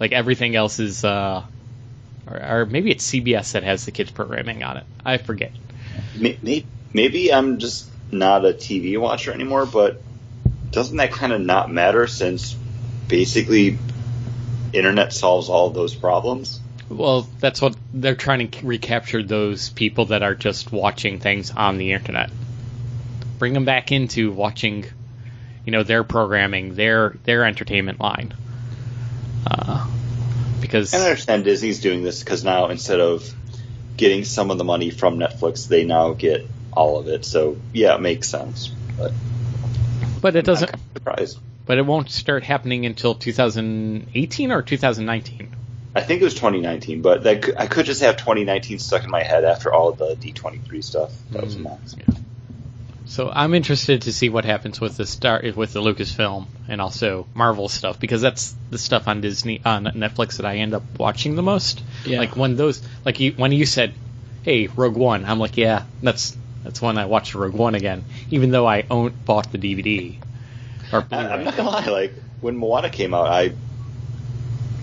[0.00, 1.42] Like everything else is, uh,
[2.26, 4.84] or, or maybe it's CBS that has the kids programming on it.
[5.04, 5.52] I forget.
[6.16, 10.00] May- may- Maybe I'm just not a TV watcher anymore, but
[10.70, 12.54] doesn't that kind of not matter since
[13.08, 13.78] basically
[14.72, 16.60] internet solves all those problems?
[16.88, 21.78] Well, that's what they're trying to recapture those people that are just watching things on
[21.78, 22.30] the internet.
[23.38, 24.84] Bring them back into watching,
[25.64, 28.34] you know, their programming, their their entertainment line.
[29.46, 29.86] Uh,
[30.60, 33.28] because And I understand Disney's doing this because now instead of
[33.96, 37.24] getting some of the money from Netflix, they now get all of it.
[37.24, 38.68] So yeah, it makes sense.
[38.98, 39.12] But
[40.20, 40.70] but it doesn't.
[40.70, 41.38] kind of surprised.
[41.66, 45.56] But it won't start happening until 2018 or 2019.
[45.94, 49.10] I think it was 2019, but that could, I could just have 2019 stuck in
[49.10, 51.12] my head after all the D23 stuff.
[51.30, 51.96] That was Mm, nuts.
[53.06, 57.26] So I'm interested to see what happens with the star with the Lucasfilm and also
[57.34, 61.36] Marvel stuff because that's the stuff on Disney on Netflix that I end up watching
[61.36, 61.82] the most.
[62.06, 62.18] Yeah.
[62.18, 63.92] Like when those like you, when you said,
[64.42, 68.50] "Hey, Rogue One," I'm like, "Yeah, that's that's when I watched Rogue One again," even
[68.50, 70.16] though I own bought the DVD.
[70.90, 71.86] Or I, I'm not gonna lie.
[71.86, 73.52] Like when Moana came out, I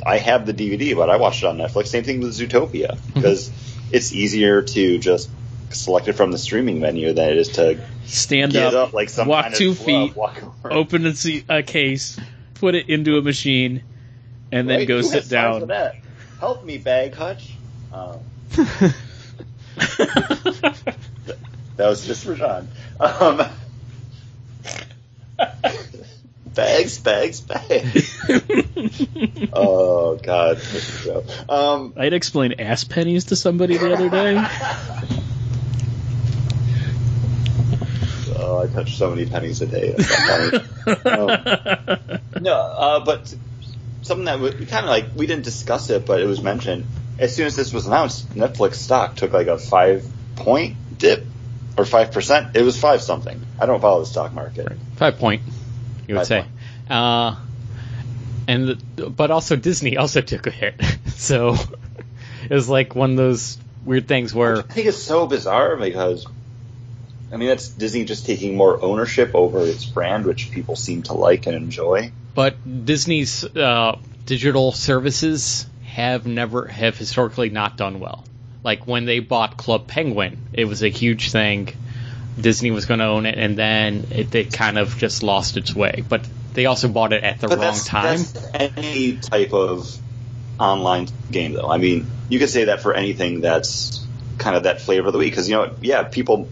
[0.05, 1.87] I have the DVD, but I watched it on Netflix.
[1.87, 3.51] Same thing with Zootopia because
[3.91, 5.29] it's easier to just
[5.69, 9.27] select it from the streaming menu than it is to Stand up, up like some
[9.27, 12.19] walk kind of two glove, feet, walk open a, se- a case,
[12.55, 13.83] put it into a machine,
[14.51, 14.87] and then Right?
[14.87, 15.91] go Who sit has time for down.
[16.39, 17.53] Help me, bag hutch.
[17.93, 18.19] Um,
[18.51, 18.95] that
[21.77, 22.67] was just for John.
[22.99, 23.43] Um,
[26.53, 28.19] bags, bags, bags.
[29.53, 30.61] oh God.
[31.49, 34.35] Um, I'd explain ass pennies to somebody the other day.
[38.37, 39.91] oh, I touch so many pennies a day.
[39.97, 40.67] That's not funny.
[41.05, 43.33] Um, No, uh, but
[44.01, 46.85] something that we, we kind of like we didn't discuss it, but it was mentioned
[47.19, 48.29] as soon as this was announced.
[48.31, 51.25] Netflix stock took like a five point dip
[51.77, 52.55] or five percent.
[52.55, 53.39] It was five something.
[53.59, 54.71] I don't follow the stock market.
[54.95, 55.43] Five point,
[56.11, 56.45] you would say.
[56.89, 57.35] Uh,
[58.47, 61.55] and the, but also Disney also took a hit, so
[62.49, 66.27] it was like one of those weird things where I think it's so bizarre because
[67.31, 71.13] I mean that's Disney just taking more ownership over its brand, which people seem to
[71.13, 72.11] like and enjoy.
[72.35, 78.25] But Disney's uh, digital services have never have historically not done well.
[78.63, 81.69] Like when they bought Club Penguin, it was a huge thing.
[82.39, 85.75] Disney was going to own it, and then it, it kind of just lost its
[85.75, 86.03] way.
[86.07, 88.17] But they also bought it at the But wrong that's, time.
[88.17, 89.97] that's any type of
[90.59, 91.69] online game, though.
[91.69, 94.05] I mean, you could say that for anything that's
[94.37, 96.49] kind of that flavor of the week, because you know, yeah, people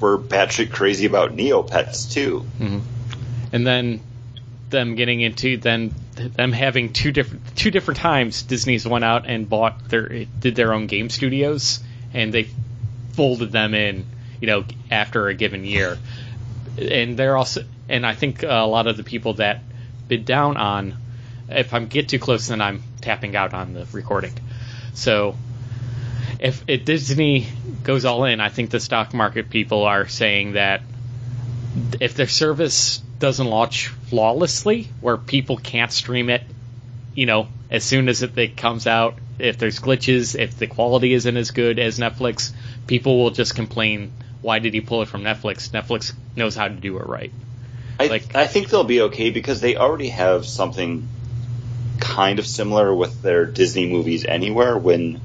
[0.00, 2.44] were batshit crazy about Neopets too.
[2.58, 2.78] Mm-hmm.
[3.52, 4.00] and then
[4.70, 9.48] them getting into then them having two different two different times Disney's went out and
[9.48, 11.80] bought their did their own game studios
[12.12, 12.48] and they
[13.12, 14.04] folded them in
[14.44, 15.96] you know after a given year
[16.76, 19.62] and they're also and I think a lot of the people that
[20.06, 20.94] bid down on
[21.48, 24.34] if I get too close then I'm tapping out on the recording.
[24.92, 25.34] So
[26.38, 27.46] if, if Disney
[27.82, 30.82] goes all in, I think the stock market people are saying that
[32.00, 36.42] if their service doesn't launch flawlessly, where people can't stream it,
[37.14, 41.12] you know, as soon as it, it comes out, if there's glitches, if the quality
[41.12, 42.52] isn't as good as Netflix,
[42.86, 44.12] people will just complain.
[44.44, 45.70] Why did he pull it from Netflix?
[45.70, 47.32] Netflix knows how to do it right.
[47.98, 51.08] I, Like- I think they'll be okay because they already have something
[51.98, 54.76] kind of similar with their Disney movies anywhere.
[54.76, 55.18] When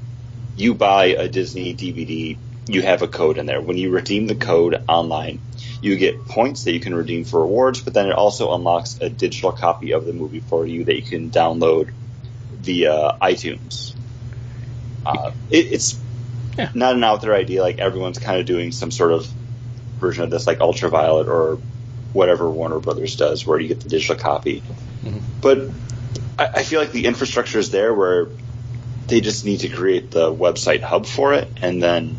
[0.56, 3.60] you buy a Disney DVD, you have a code in there.
[3.60, 5.38] When you redeem the code online,
[5.82, 9.10] you get points that you can redeem for rewards, but then it also unlocks a
[9.10, 11.90] digital copy of the movie for you that you can download
[12.54, 13.94] via iTunes.
[15.04, 15.99] Uh, it, it's
[16.58, 16.70] Yeah.
[16.74, 17.62] not an out there idea.
[17.62, 19.26] Like everyone's kind of doing some sort of
[19.98, 21.58] version of this, like Ultraviolet or
[22.12, 24.62] whatever Warner Brothers does, where you get the digital copy.
[25.04, 25.18] Mm-hmm.
[25.40, 25.70] But
[26.38, 28.28] I, I feel like the infrastructure is there where
[29.06, 32.16] they just need to create the website hub for it, and then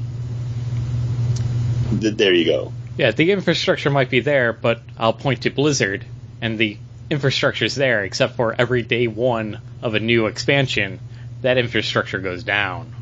[2.00, 2.74] th- there you go.
[2.98, 6.06] Yeah, the infrastructure might be there, but I'll point to Blizzard,
[6.42, 6.78] and the
[7.10, 11.00] infrastructure's there, except for every day one of a new expansion,
[11.42, 12.94] that infrastructure goes down.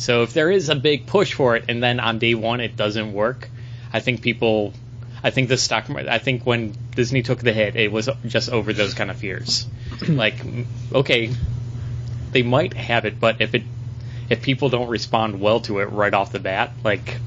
[0.00, 2.74] So if there is a big push for it, and then on day one it
[2.74, 3.50] doesn't work,
[3.92, 4.72] I think people,
[5.22, 8.72] I think the stock, I think when Disney took the hit, it was just over
[8.72, 9.66] those kind of fears.
[10.08, 10.42] like,
[10.94, 11.30] okay,
[12.32, 13.62] they might have it, but if it,
[14.30, 17.18] if people don't respond well to it right off the bat, like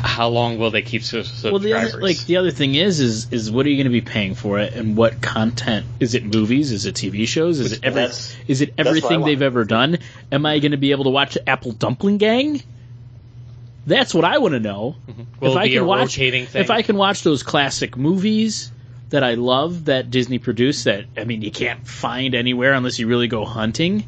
[0.00, 3.32] how long will they keep su- Well, the other, like the other thing is, is
[3.32, 5.86] is what are you going to be paying for it, and what content?
[6.00, 6.72] Is it movies?
[6.72, 7.60] Is it TV shows?
[7.60, 8.02] Is it every?
[8.48, 9.98] Is it that's what I everything they've ever done?
[10.30, 12.62] Am I going to be able to watch Apple Dumpling Gang?
[13.86, 14.96] That's what I want to know.
[15.40, 16.62] Will if it I be can a watch, rotating thing?
[16.62, 18.70] if I can watch those classic movies
[19.10, 23.08] that I love that Disney produced, that I mean you can't find anywhere unless you
[23.08, 24.04] really go hunting.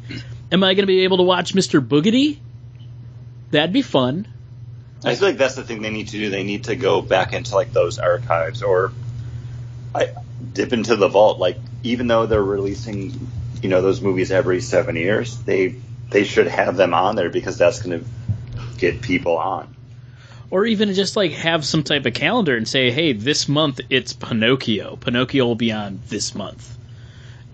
[0.51, 1.85] Am I going to be able to watch Mr.
[1.85, 2.39] Boogedy?
[3.51, 4.27] That'd be fun.
[5.03, 6.29] I feel like that's the thing they need to do.
[6.29, 8.91] They need to go back into like those archives or
[9.93, 10.09] I
[10.53, 11.39] dip into the vault.
[11.39, 13.31] Like even though they're releasing,
[13.61, 15.75] you know, those movies every seven years, they
[16.09, 18.05] they should have them on there because that's going to
[18.77, 19.75] get people on.
[20.49, 24.13] or even just like have some type of calendar and say, hey, this month it's
[24.13, 24.95] Pinocchio.
[24.97, 26.77] Pinocchio will be on this month.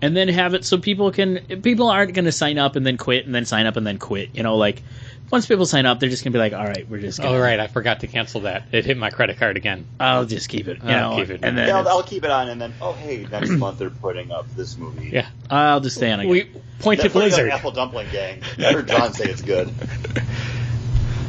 [0.00, 2.96] And then have it so people can people aren't going to sign up and then
[2.96, 4.30] quit and then sign up and then quit.
[4.34, 4.82] You know, like
[5.30, 7.34] once people sign up, they're just going to be like, all right, we're just going
[7.34, 8.64] oh right, I forgot to cancel that.
[8.72, 9.86] It hit my credit card again.
[9.98, 10.82] I'll just keep it.
[10.82, 11.40] You I'll know, keep it.
[11.42, 13.90] and then Yeah, I'll, I'll keep it on, and then oh hey, next month they're
[13.90, 15.08] putting up this movie.
[15.10, 16.30] Yeah, I'll just stay on again.
[16.30, 16.44] we
[16.80, 17.50] point They're to putting up Blizzard.
[17.50, 18.42] Apple Dumpling Gang.
[18.58, 19.72] I heard John say it's good.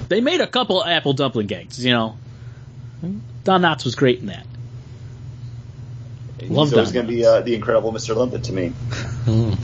[0.10, 1.84] They made a couple apple dumpling gangs.
[1.84, 2.18] You know,
[3.44, 4.46] Don Knotts was great in that.
[6.44, 8.16] Love so it's Don going to be uh, the incredible Mr.
[8.16, 8.74] Limpet to me.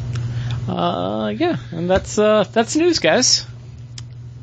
[0.68, 3.44] Uh, yeah, and that's uh, that's news, guys.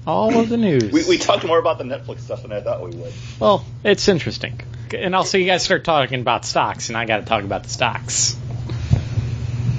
[0.06, 0.92] All of the news.
[0.92, 3.12] We, we talked more about the Netflix stuff than I thought we would.
[3.40, 4.60] well, it's interesting,
[4.96, 7.68] and also you guys start talking about stocks, and I got to talk about the
[7.70, 8.36] stocks.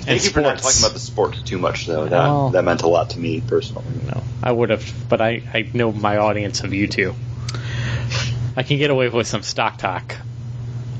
[0.01, 2.05] Thank you for not talking about the sport too much, though.
[2.05, 3.85] That Well- that meant a lot to me personally.
[4.05, 7.13] No, I would have, but I, I know my audience of you two.
[8.55, 10.15] I can get away with some stock talk.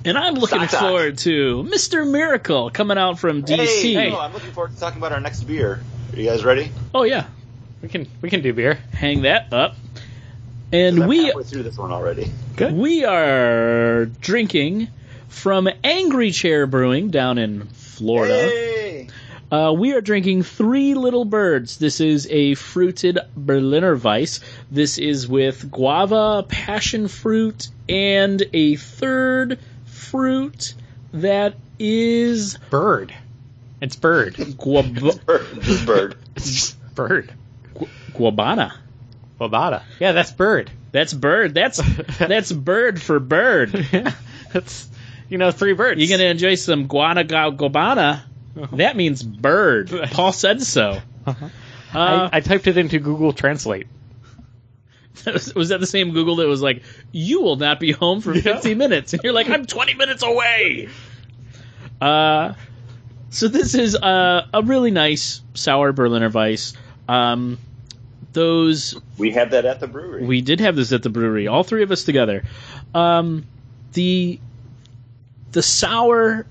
[0.05, 0.79] And I'm looking Stock talk.
[0.81, 2.09] forward to Mr.
[2.09, 3.57] Miracle coming out from DC.
[3.57, 4.09] Hey, Hey.
[4.11, 5.81] no, I'm looking forward to talking about our next beer.
[6.13, 6.71] Are you guys ready?
[6.93, 7.25] Oh yeah,
[7.81, 8.75] We can we can do beer.
[8.93, 9.75] hang that up.
[10.71, 12.29] And I'm we halfway through this one already.
[12.55, 12.73] Good.
[12.73, 14.89] we are drinking
[15.29, 18.33] from Angry Chair Brewing down in Florida.
[18.33, 19.07] Hey!
[19.49, 21.77] Uh, we are drinking Three Little Birds.
[21.77, 24.41] This is a fruited Berliner Weiss.
[24.69, 30.73] This is with guava, passion fruit, and a third fruit
[31.13, 33.13] that is Bird.
[33.79, 34.57] It's bird.
[34.57, 35.13] guava.
[35.85, 37.31] Bird, just bird.
[37.79, 37.89] bird.
[38.13, 38.73] guabana.
[39.39, 39.83] Wabata.
[39.99, 40.71] Yeah, that's bird.
[40.91, 41.53] That's bird.
[41.53, 41.77] That's
[42.17, 43.71] that's bird for bird.
[44.53, 44.89] that's
[45.29, 45.99] you know three birds.
[46.01, 48.21] You're gonna enjoy some guana ga- guabana.
[48.73, 49.91] That means bird.
[50.11, 50.99] Paul said so.
[51.25, 51.33] Uh,
[51.93, 53.87] I, I typed it into Google Translate.
[55.55, 58.75] was that the same Google that was like, "You will not be home for 50
[58.75, 60.89] minutes," and you're like, "I'm 20 minutes away."
[61.99, 62.53] Uh,
[63.29, 66.73] so this is uh, a really nice sour Berliner Weiss.
[67.07, 67.57] Um,
[68.37, 70.25] those We had that at the brewery.
[70.25, 72.43] we did have this at the brewery, all three of us together.
[72.93, 73.45] Um,
[73.93, 74.39] the
[75.51, 76.45] the sour,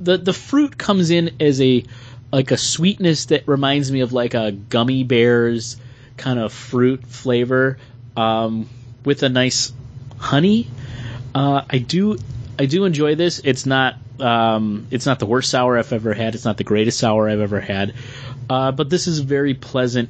[0.00, 1.84] the the fruit comes in as a
[2.32, 5.76] like a sweetness that reminds me of like a gummy bears
[6.16, 7.78] kind of fruit flavor
[8.16, 8.68] um,
[9.04, 9.72] with a nice
[10.18, 10.66] honey.
[11.34, 12.18] Uh, I do
[12.58, 13.40] I do enjoy this.
[13.44, 16.34] It's not Um, it's not the worst sour I've ever had.
[16.34, 17.94] It's not the greatest sour I've ever had.
[18.50, 20.08] Uh, but this is very pleasant,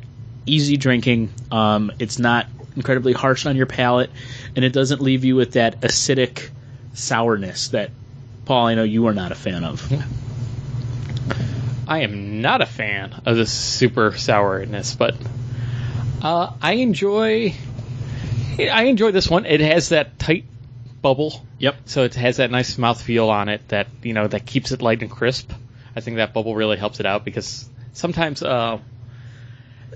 [0.49, 1.31] easy drinking.
[1.51, 4.11] Um, it's not incredibly harsh on your palate,
[4.57, 6.51] and it doesn't leave you with that acidic
[6.95, 7.91] sourness that
[8.45, 9.93] Paul, I know you are not a fan of.
[11.87, 15.15] I am not a fan of the super sourness, but
[16.23, 17.55] uh, I enjoy.
[18.59, 19.47] I enjoy this one.
[19.47, 20.45] It has that tight
[21.01, 21.77] bubble, Yep.
[21.87, 25.01] so it has that nice mouthfeel on it that you know that keeps it light
[25.03, 25.51] and crisp.
[25.95, 28.79] I think that bubble really helps it out because sometimes uh,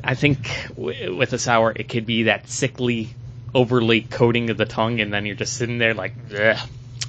[0.05, 3.11] I think w- with a sour it could be that sickly,
[3.55, 6.57] overly coating of the tongue, and then you're just sitting there like, Ugh,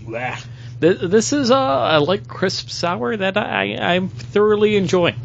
[0.03, 0.45] bleh.
[0.79, 5.15] This is a, a light crisp sour that I, I'm thoroughly enjoying.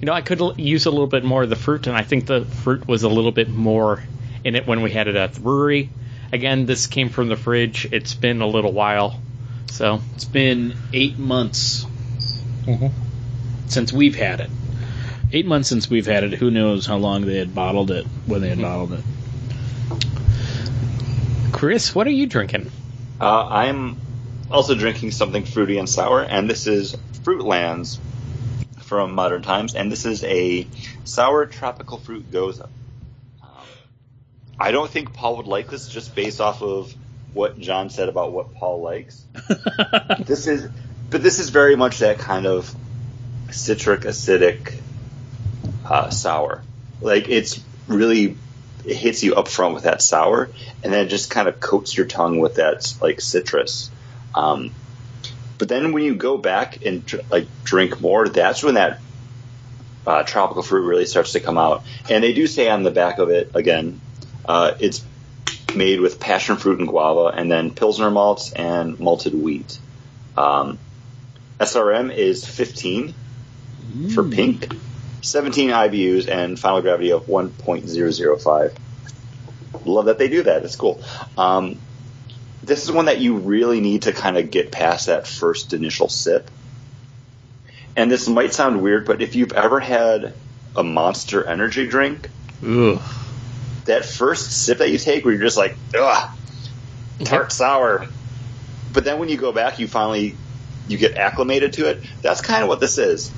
[0.00, 2.02] You know, I could l- use a little bit more of the fruit, and I
[2.02, 4.00] think the fruit was a little bit more
[4.44, 5.90] in it when we had it at the brewery.
[6.32, 7.88] Again, this came from the fridge.
[7.90, 9.20] It's been a little while,
[9.66, 11.84] so It's been eight months
[12.66, 12.92] Mhm.
[13.66, 14.50] since we've had it.
[15.30, 16.32] Eight months since we've had it.
[16.34, 19.04] Who knows how long they had bottled it when they had bottled it.
[21.52, 22.70] Chris, what are you drinking?
[23.20, 23.98] Uh, I'm
[24.50, 27.98] also drinking something fruity and sour, and this is Fruitlands
[28.80, 30.66] from Modern Times, and this is a
[31.04, 32.60] sour tropical fruit gose.
[32.60, 32.70] Um,
[34.58, 36.94] I don't think Paul would like this just based off of
[37.34, 39.22] what John said about what Paul likes.
[40.20, 40.70] this is,
[41.10, 42.74] but this is very much that kind of
[43.50, 44.74] citric acidic
[45.88, 46.62] uh, sour.
[47.00, 48.36] Like it's really
[48.84, 50.50] it hits you up front with that sour,
[50.82, 53.90] and then it just kind of coats your tongue with that like citrus.
[54.34, 54.72] Um,
[55.58, 59.00] but then when you go back and like drink more, that's when that
[60.06, 61.84] uh, tropical fruit really starts to come out.
[62.08, 64.00] And they do say on the back of it again,
[64.44, 65.04] uh, it's
[65.74, 69.78] made with passion fruit and guava, and then pilsner malts and malted wheat.
[70.36, 70.78] Um,
[71.60, 73.14] SRM is 15
[74.14, 74.72] for pink,
[75.20, 78.76] 17 IBUs, and final gravity of 1.005.
[79.84, 80.64] Love that they do that.
[80.64, 81.02] It's cool.
[81.36, 81.78] Um,
[82.62, 86.08] this is one that you really need to kind of get past that first initial
[86.08, 86.50] sip.
[87.96, 90.34] And this might sound weird, but if you've ever had
[90.76, 92.28] a monster energy drink,
[92.64, 93.00] Ugh.
[93.86, 96.30] that first sip that you take where you're just like, ugh,
[97.24, 98.06] tart sour.
[98.92, 100.36] But then when you go back, you finally
[100.86, 102.02] you get acclimated to it.
[102.22, 103.32] That's kind of what this is.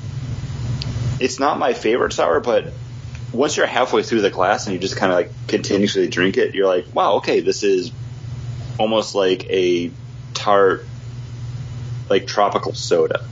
[1.21, 2.73] It's not my favorite sour, but
[3.33, 6.55] once you're halfway through the glass and you just kind of like continuously drink it,
[6.55, 7.93] you're like, wow, okay, this is
[8.79, 9.91] almost like a
[10.35, 10.87] tart,
[12.09, 13.23] like tropical soda.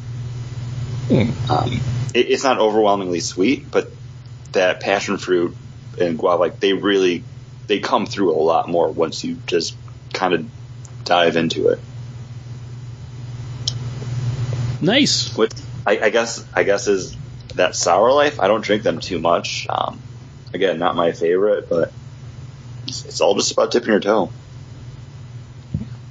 [1.50, 1.80] Um,
[2.14, 3.90] it, it's not overwhelmingly sweet, but
[4.52, 5.56] that passion fruit
[6.00, 7.24] and guava, like they really
[7.66, 9.76] they come through a lot more once you just
[10.12, 10.46] kind of
[11.04, 11.80] dive into it.
[14.80, 15.36] Nice.
[15.36, 15.52] What
[15.86, 17.16] I, I guess I guess is
[17.58, 18.40] that sour life.
[18.40, 19.66] I don't drink them too much.
[19.68, 20.00] Um,
[20.52, 21.92] again, not my favorite, but
[22.86, 24.30] it's, it's all just about tipping your toe.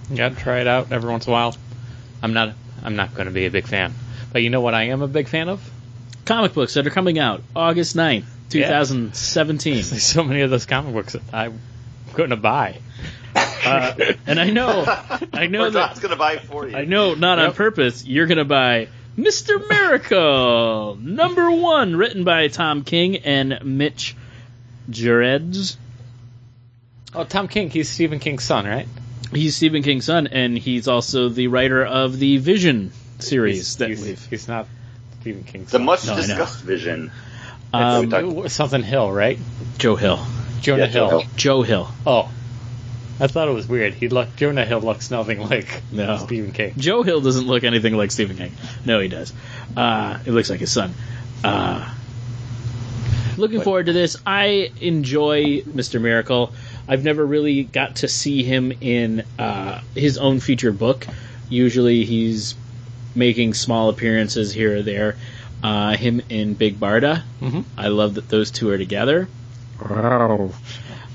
[0.10, 1.56] You gotta try it out every once in a while.
[2.22, 2.54] I'm not.
[2.84, 3.94] I'm not going to be a big fan,
[4.32, 5.68] but you know what I am a big fan of?
[6.26, 9.74] Comic books that are coming out August 9th, 2017.
[9.74, 11.60] There's so many of those comic books that I'm
[12.14, 12.80] going to buy.
[13.68, 14.86] Uh, and I know,
[15.34, 16.76] I know Or that gonna buy for you.
[16.78, 18.06] I know, not on purpose.
[18.06, 19.68] You're gonna buy Mr.
[19.68, 24.16] Miracle number one, written by Tom King and Mitch
[24.90, 25.78] Gerads.
[27.14, 27.70] Oh, Tom King.
[27.70, 28.88] He's Stephen King's son, right?
[29.32, 33.90] He's Stephen King's son, and he's also the writer of the Vision series He's, that
[33.90, 34.26] he's, we've.
[34.30, 34.68] he's not
[35.22, 35.86] Stephen King's The son.
[35.86, 37.12] much no, discussed vision.
[37.74, 39.40] Um, talk- something Hill, right?
[39.80, 40.24] Joe Hill.
[40.62, 41.20] Jonah Yeah, Joe Hill.
[41.22, 41.30] Hill.
[41.36, 41.92] Joe Hill.
[42.06, 42.32] Oh,
[43.20, 43.94] I thought it was weird.
[43.96, 46.18] He look Jonah Hill looks nothing like No.
[46.18, 46.74] Stephen King.
[46.78, 48.52] Joe Hill doesn't look anything like Stephen King.
[48.86, 49.34] No, he does.
[49.76, 50.94] Uh, it looks like his son.
[51.44, 51.94] Uh,
[53.38, 54.18] looking forward to this.
[54.26, 56.00] I enjoy Mr.
[56.02, 56.54] Miracle.
[56.88, 61.06] I've never really got to see him in uh, his own featured book.
[61.50, 62.56] Usually he's
[63.16, 65.16] making small appearances here or there.
[65.64, 67.24] Uh, him in Big Barda.
[67.42, 67.64] Mhm.
[67.78, 69.28] I love that those two are together.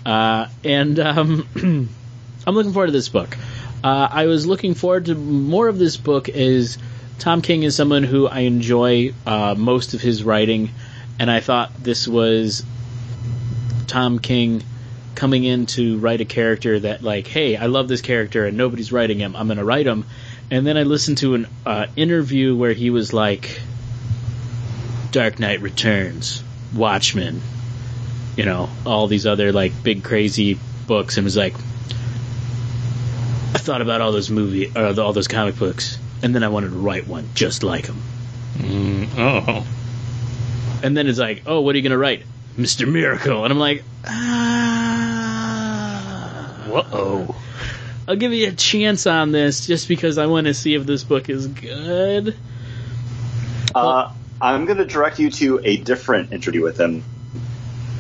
[0.04, 1.48] Uh, and um,
[2.46, 3.36] I'm looking forward to this book.
[3.84, 6.78] Uh, I was looking forward to more of this book as
[7.18, 10.70] Tom King is someone who I enjoy uh, most of his writing,
[11.18, 12.64] and I thought this was
[13.86, 14.62] Tom King
[15.14, 18.92] coming in to write a character that, like, hey, I love this character and nobody's
[18.92, 19.36] writing him.
[19.36, 20.04] I'm going to write him.
[20.50, 23.60] And then I listened to an uh, interview where he was like,
[25.10, 26.42] Dark Knight Returns,
[26.74, 27.42] Watchmen,
[28.36, 34.00] you know, all these other like big crazy books, and was like, I thought about
[34.00, 37.28] all those movie, or all those comic books, and then I wanted to write one
[37.34, 38.00] just like them.
[38.58, 39.66] Mm, oh.
[40.82, 42.24] And then it's like, oh, what are you gonna write,
[42.56, 43.44] Mister Miracle?
[43.44, 44.88] And I'm like, ah.
[46.68, 47.34] Whoa.
[48.08, 51.04] I'll give you a chance on this just because I want to see if this
[51.04, 52.36] book is good.
[53.74, 57.04] Uh, I'm going to direct you to a different interview with him.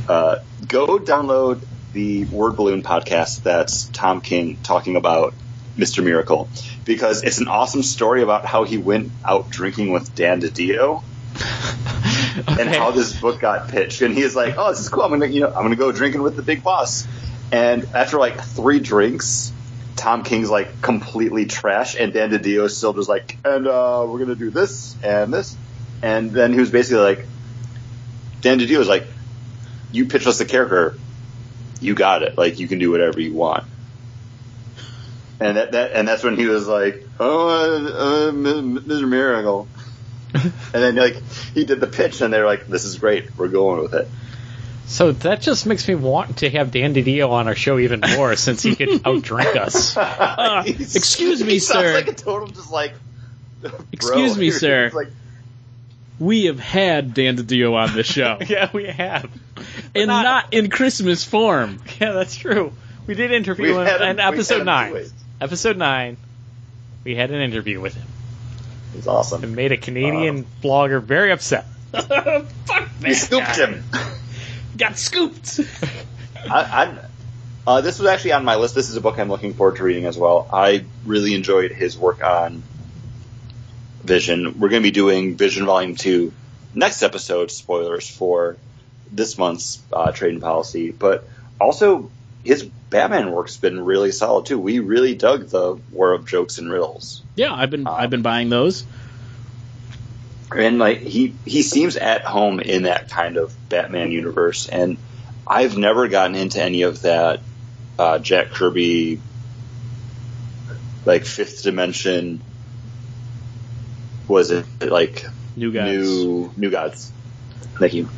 [0.08, 3.42] Uh, go download the Word Balloon podcast.
[3.42, 5.34] That's Tom King talking about
[5.76, 6.04] Mr.
[6.04, 6.48] Miracle
[6.84, 11.02] because it's an awesome story about how he went out drinking with Dan DiDio
[12.58, 14.02] and how this book got pitched.
[14.02, 15.02] And he is like, "Oh, this is cool.
[15.02, 17.06] I'm gonna, you know, I'm gonna go drinking with the big boss."
[17.50, 19.52] And after like three drinks,
[19.96, 24.18] Tom King's like completely trash, and Dan DiDio is still just like, "And uh, we're
[24.18, 25.56] gonna do this and this,"
[26.02, 27.26] and then he was basically like,
[28.40, 29.06] Dan DiDio was like,
[29.92, 30.98] "You pitch us the character,
[31.80, 32.36] you got it.
[32.36, 33.64] Like you can do whatever you want."
[35.40, 39.08] And that, that and that's when he was like, "Oh, uh, uh, Mr.
[39.08, 39.68] Miracle."
[40.34, 41.16] and then like
[41.54, 43.36] he did the pitch, and they're like, "This is great.
[43.36, 44.08] We're going with it."
[44.86, 48.36] So that just makes me want to have Dan DiDio on our show even more
[48.36, 49.94] since he could outdrink us.
[50.66, 51.94] He's- excuse me, sir.
[51.94, 52.92] Like a total just like.
[53.92, 54.90] Excuse me, sir.
[54.92, 55.08] Like,
[56.18, 59.30] We have had Dan DiDio on the show, yeah, we have.
[60.02, 61.80] and not- not, in Christmas form.
[62.00, 62.72] Yeah, that's true.
[63.06, 64.94] We did interview We've him him- in episode nine.
[65.40, 66.16] Episode nine,
[67.04, 68.06] we had an interview with him
[68.94, 69.42] He's awesome.
[69.42, 71.66] and made a Canadian blogger very upset.
[71.92, 73.82] Fuck We scooped him.
[74.78, 75.60] Got scooped.
[76.48, 76.98] I, I'm,
[77.66, 78.74] uh, this was actually on my list.
[78.74, 80.48] This is a book I'm looking forward to reading as well.
[80.52, 82.62] I really enjoyed his work on
[84.04, 84.58] Vision.
[84.58, 86.32] We're going to be doing Vision Volume 2
[86.74, 88.56] next episode, spoilers for
[89.12, 90.90] this month's uh, trade and policy.
[90.90, 91.28] But
[91.60, 92.10] also,
[92.44, 94.58] his Batman work's been really solid too.
[94.58, 97.22] We really dug the War of Jokes and Riddles.
[97.36, 98.84] Yeah, I've been I've been buying those.
[100.54, 104.98] and like he he seems at home in that kind of Batman universe, and
[105.46, 107.40] I've never gotten into any of that
[107.98, 109.20] uh, Jack Kirby
[111.04, 112.42] like fifth dimension.
[114.28, 115.86] Was it like New guys.
[115.86, 117.10] new new gods?
[117.78, 118.08] Thank you.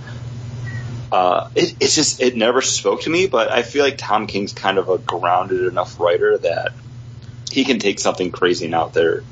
[1.14, 4.52] Uh, it, it's just it never spoke to me, but I feel like Tom King's
[4.52, 6.72] kind of a grounded enough writer that
[7.52, 9.22] he can take something crazy and out there,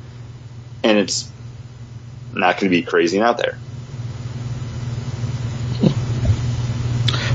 [0.85, 1.29] and it's
[2.33, 3.59] not going to be crazy and out there.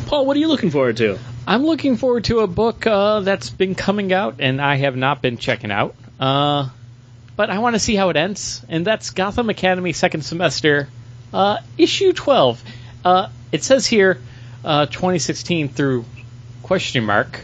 [0.05, 1.19] Paul, what are you looking forward to?
[1.45, 5.21] I'm looking forward to a book uh, that's been coming out and I have not
[5.21, 5.93] been checking out.
[6.17, 6.69] Uh,
[7.35, 10.87] but I want to see how it ends, and that's Gotham Academy second semester,
[11.33, 12.63] uh, issue 12.
[13.03, 14.21] Uh, it says here,
[14.63, 16.05] uh, 2016 through
[16.63, 17.39] question mark,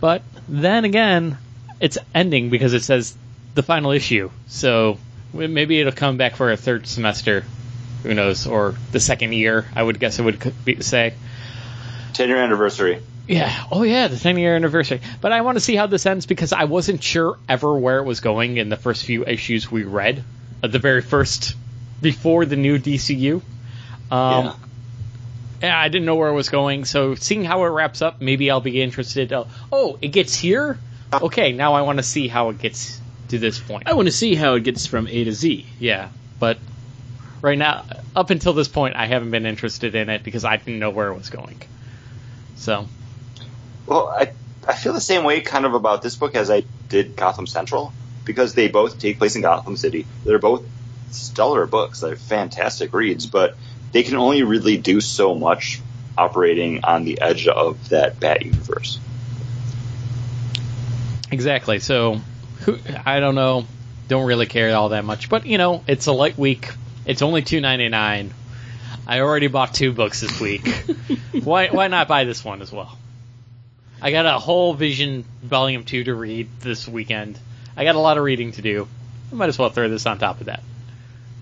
[0.00, 1.38] but then again,
[1.80, 3.16] it's ending because it says
[3.54, 4.30] the final issue.
[4.46, 4.98] So
[5.32, 7.44] maybe it'll come back for a third semester.
[8.02, 8.46] Who knows?
[8.46, 11.14] Or the second year, I would guess it would be, say.
[12.12, 13.00] Ten year anniversary.
[13.28, 13.64] Yeah.
[13.70, 15.00] Oh, yeah, the 10 year anniversary.
[15.20, 18.04] But I want to see how this ends because I wasn't sure ever where it
[18.04, 20.24] was going in the first few issues we read.
[20.62, 21.54] At the very first,
[22.00, 23.42] before the new DCU.
[24.10, 24.54] Um, yeah.
[25.62, 26.84] Yeah, I didn't know where it was going.
[26.84, 29.32] So seeing how it wraps up, maybe I'll be interested.
[29.32, 30.78] Uh, oh, it gets here?
[31.12, 33.84] Okay, now I want to see how it gets to this point.
[33.86, 35.66] I want to see how it gets from A to Z.
[35.78, 36.08] Yeah,
[36.38, 36.58] but
[37.42, 37.84] right now,
[38.16, 41.08] up until this point, I haven't been interested in it because I didn't know where
[41.08, 41.60] it was going.
[42.56, 42.86] So,
[43.86, 44.32] Well, I
[44.66, 47.92] I feel the same way kind of about this book as I did Gotham Central
[48.24, 50.06] because they both take place in Gotham City.
[50.24, 50.64] They're both
[51.10, 52.00] stellar books.
[52.00, 53.56] They're fantastic reads, but
[53.92, 55.80] they can only really do so much
[56.16, 58.98] operating on the edge of that Bat universe.
[61.30, 61.78] Exactly.
[61.78, 62.20] So,
[62.60, 63.66] who, I don't know.
[64.08, 66.70] Don't really care all that much, but you know, it's a light week.
[67.06, 68.34] It's only two ninety nine.
[69.06, 70.66] I already bought two books this week.
[71.44, 72.98] why why not buy this one as well?
[74.02, 77.38] I got a whole Vision Volume Two to read this weekend.
[77.76, 78.86] I got a lot of reading to do.
[79.30, 80.62] I might as well throw this on top of that.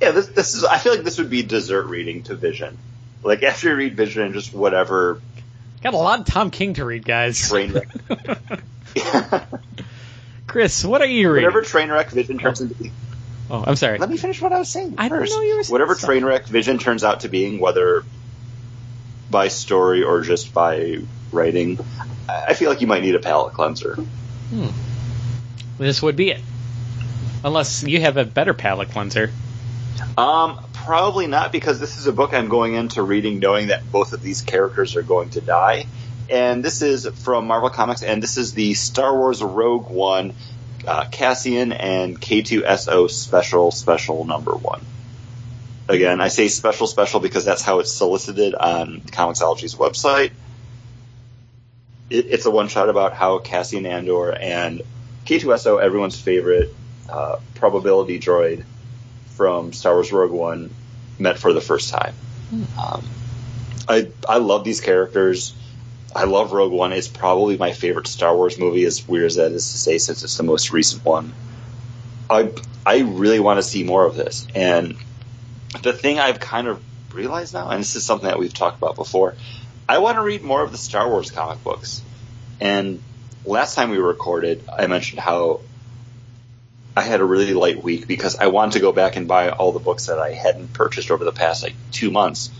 [0.01, 0.64] Yeah, this this is.
[0.64, 2.76] I feel like this would be dessert reading to Vision.
[3.22, 5.20] Like after you read Vision and just whatever
[5.82, 7.48] Got a lot of Tom King to read, guys.
[7.48, 7.88] train wreck,
[10.46, 11.46] Chris, what are you reading?
[11.46, 12.90] whatever train wreck Vision turns into.
[13.48, 13.98] Oh, I'm sorry.
[13.98, 14.96] Let me finish what I was saying.
[14.98, 15.32] I first.
[15.32, 18.05] know you were saying Whatever train wreck Vision turns out to being, whether
[19.30, 20.98] by story or just by
[21.32, 21.78] writing,
[22.28, 23.94] I I feel like you might need a palate cleanser.
[23.94, 24.68] Hmm.
[25.78, 26.40] This would be it.
[27.42, 29.30] Unless you have a better palate cleanser.
[30.16, 34.12] Um, probably not because this is a book I'm going into reading knowing that both
[34.12, 35.86] of these characters are going to die.
[36.28, 40.34] And this is from Marvel Comics, and this is the Star Wars Rogue One
[40.86, 44.80] uh, Cassian and K2SO Special Special Number One.
[45.88, 50.30] Again, I say special special because that's how it's solicited on Comixology's website.
[52.09, 54.82] It, it's a one shot about how Cassian Andor and
[55.26, 56.74] K2SO, everyone's favorite
[57.09, 58.64] uh, probability droid
[59.41, 60.68] from Star Wars Rogue One,
[61.18, 62.12] met for the first time.
[62.78, 63.09] Um,
[63.88, 65.55] I I love these characters.
[66.14, 66.93] I love Rogue One.
[66.93, 70.24] It's probably my favorite Star Wars movie, as weird as that is to say, since
[70.24, 71.32] it's the most recent one.
[72.28, 72.53] I
[72.84, 74.99] I really want to see more of this, and
[75.82, 76.82] the thing I've kind of
[77.14, 79.36] realized now, and this is something that we've talked about before,
[79.88, 82.03] I want to read more of the Star Wars comic books.
[82.61, 83.03] And
[83.47, 85.61] last time we recorded, I mentioned how
[87.01, 89.72] I had a really light week because I wanted to go back and buy all
[89.72, 92.51] the books that I hadn't purchased over the past like two months.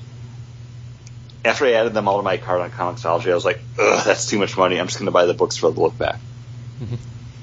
[1.45, 4.27] After I added them all to my cart on Comixology, I was like, ugh, that's
[4.27, 4.81] too much money.
[4.81, 6.19] I'm just going to buy the books for the look back.
[6.83, 6.97] Mhm.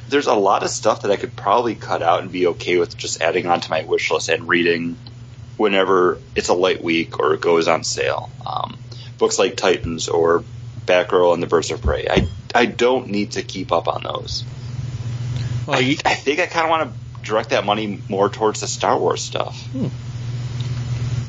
[0.09, 2.97] There's a lot of stuff that I could probably cut out and be okay with
[2.97, 4.97] just adding onto my wish list and reading
[5.57, 8.31] whenever it's a light week or it goes on sale.
[8.43, 8.75] Um,
[9.19, 10.43] books like Titans or
[10.87, 12.07] Batgirl and the Birds of Prey.
[12.09, 14.45] I I don't need to keep up on those.
[15.67, 18.61] Well, I, you, I think I kind of want to direct that money more towards
[18.61, 19.67] the Star Wars stuff.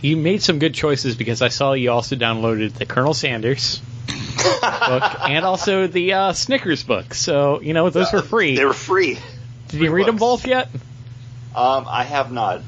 [0.01, 5.28] you made some good choices because I saw you also downloaded the Colonel Sanders book
[5.28, 7.14] and also the uh, Snickers book.
[7.14, 8.57] So you know those were free.
[8.57, 9.18] They were free.
[9.68, 10.68] Did you read them both yet?
[11.55, 12.62] Um, I have not.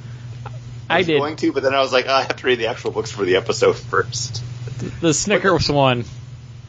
[0.89, 1.18] I was did.
[1.18, 3.12] going to, but then I was like, oh, I have to read the actual books
[3.12, 4.43] for the episode first.
[5.01, 6.05] The Snickers one,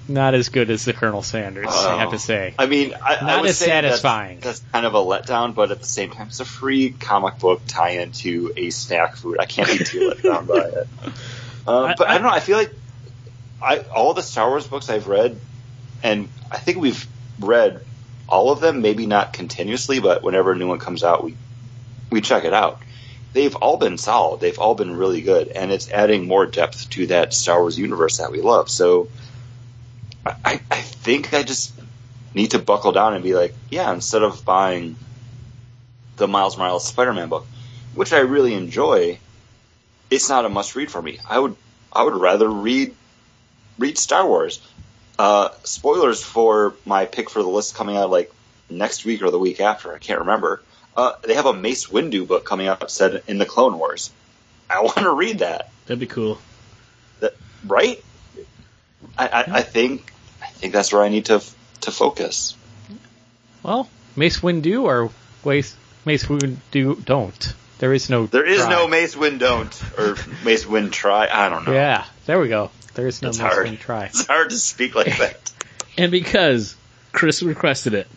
[0.07, 1.67] not as good as the Colonel Sanders.
[1.69, 2.53] I have to say.
[2.59, 4.39] I mean, I, I Not would as say that's- satisfying.
[4.39, 7.61] That's, kind of a letdown, but at the same time, it's a free comic book
[7.67, 9.37] tie-in to a snack food.
[9.39, 10.87] I can't be too let down by it.
[11.67, 12.33] Um, I- but I, I- don't know.
[12.33, 12.73] I feel like
[13.61, 15.39] I all the Star Wars books I've read,
[16.01, 17.05] and I think we've
[17.39, 17.85] read
[18.27, 18.81] all of them.
[18.81, 21.35] Maybe not continuously, but whenever a new one comes out, we
[22.09, 22.81] we check it out.
[23.33, 24.39] They've all been solid.
[24.41, 28.17] They've all been really good, and it's adding more depth to that Star Wars universe
[28.17, 28.67] that we love.
[28.67, 29.09] So,
[30.25, 31.73] I, I- think I just
[32.35, 34.95] need to buckle down and be like, yeah, instead of buying
[36.17, 37.47] the Miles Morales Spider-Man book,
[37.95, 39.17] which I really enjoy,
[40.11, 41.17] it's not a must-read for me.
[41.27, 41.55] I would
[41.91, 42.93] I would rather read
[43.79, 44.61] read Star Wars.
[45.17, 48.31] Uh, spoilers for my pick for the list coming out like
[48.69, 49.91] next week or the week after.
[49.91, 50.61] I can't remember.
[50.95, 54.11] Uh, they have a Mace Windu book coming out set in the Clone Wars.
[54.69, 55.71] I want to read that.
[55.87, 56.37] That'd be cool.
[57.21, 57.33] That
[57.65, 57.99] right?
[59.17, 60.10] I, I, I think
[60.61, 61.43] think that's where I need to
[61.81, 62.55] to focus.
[63.63, 65.09] Well, Mace Windu or
[65.43, 67.53] Mace Mace Windu don't.
[67.79, 68.27] There is no.
[68.27, 68.69] There is try.
[68.69, 71.27] no Mace Wind don't or Mace Wind try.
[71.31, 71.73] I don't know.
[71.73, 72.69] Yeah, there we go.
[72.93, 73.67] There is no It's Mace hard.
[73.67, 74.05] Windu try.
[74.05, 75.51] It's hard to speak like that.
[75.97, 76.77] And because
[77.11, 78.07] Chris requested it.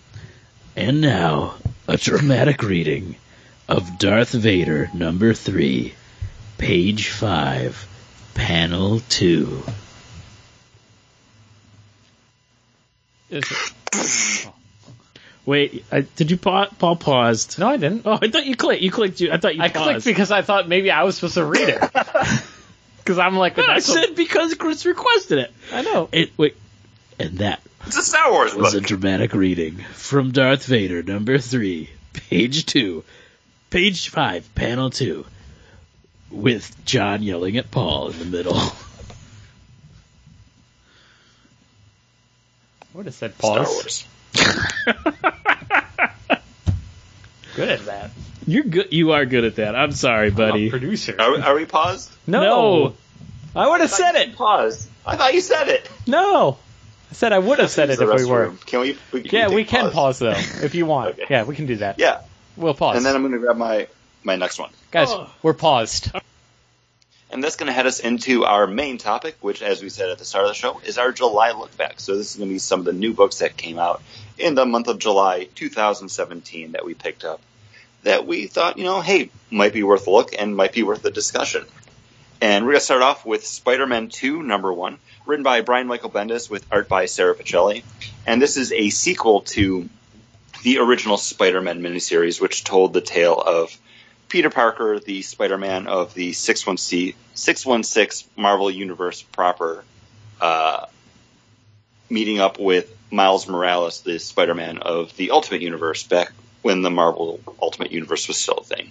[0.76, 1.56] And now,
[1.88, 3.16] a dramatic reading
[3.68, 5.92] of Darth Vader number 3,
[6.56, 7.88] page 5,
[8.34, 9.64] panel 2.
[13.34, 14.48] Is it-
[15.46, 17.58] Wait, I, did you pa- Paul paused?
[17.58, 18.06] No, I didn't.
[18.06, 18.80] Oh, I thought you clicked.
[18.82, 19.20] You clicked.
[19.20, 19.84] You, I thought you I paused.
[19.90, 21.82] clicked because I thought maybe I was supposed to read it.
[23.04, 25.52] Because I'm like, No, I that's a- said because Chris requested it.
[25.70, 26.08] I know.
[26.10, 26.56] It wait,
[27.18, 31.90] and that It's a Star Wars was a dramatic reading from Darth Vader, number three,
[32.14, 33.04] page two,
[33.68, 35.26] page five, panel two,
[36.30, 38.58] with John yelling at Paul in the middle.
[42.94, 43.34] What is that?
[43.36, 43.68] Star Pause.
[43.68, 44.06] Wars.
[47.56, 48.10] Good at that.
[48.46, 48.92] You're good.
[48.92, 49.74] You are good at that.
[49.76, 50.68] I'm sorry, buddy.
[50.68, 51.14] Oh, producer.
[51.18, 52.10] Are, we- are we paused?
[52.26, 52.40] no.
[52.42, 52.94] No.
[53.56, 54.34] I would have said it.
[54.36, 54.88] Pause.
[55.06, 55.88] I thought you said it.
[56.06, 56.58] No.
[57.10, 58.48] I said I would have said it if we were.
[58.50, 58.66] restroom.
[58.66, 58.96] Can we?
[59.12, 61.10] we can Yeah, take we can pause though, if you want.
[61.20, 61.26] Okay.
[61.30, 61.98] Yeah, we can do that.
[62.00, 62.22] Yeah,
[62.56, 62.96] We'll pause.
[62.96, 63.86] and then I'm going to grab my
[64.24, 65.30] my next one, Guys, Oh.
[65.42, 66.10] we're paused.
[67.34, 70.18] And that's going to head us into our main topic, which, as we said at
[70.18, 71.98] the start of the show, is our July look back.
[71.98, 74.02] So this is going to be some of the new books that came out
[74.38, 77.40] in the month of July 2017 that we picked up
[78.04, 81.04] that we thought, you know, hey, might be worth a look and might be worth
[81.04, 81.64] a discussion.
[82.40, 86.10] And we're going to start off with Spider-Man 2, number one, written by Brian Michael
[86.10, 87.82] Bendis with art by Sarah Pichelli.
[88.26, 89.88] And this is a sequel to
[90.62, 93.76] the original Spider-Man miniseries, which told the tale of
[94.34, 99.84] Peter Parker, the Spider-Man of the 616, 616 Marvel Universe proper,
[100.40, 100.86] uh,
[102.10, 106.32] meeting up with Miles Morales, the Spider-Man of the Ultimate Universe, back
[106.62, 108.90] when the Marvel Ultimate Universe was still a thing.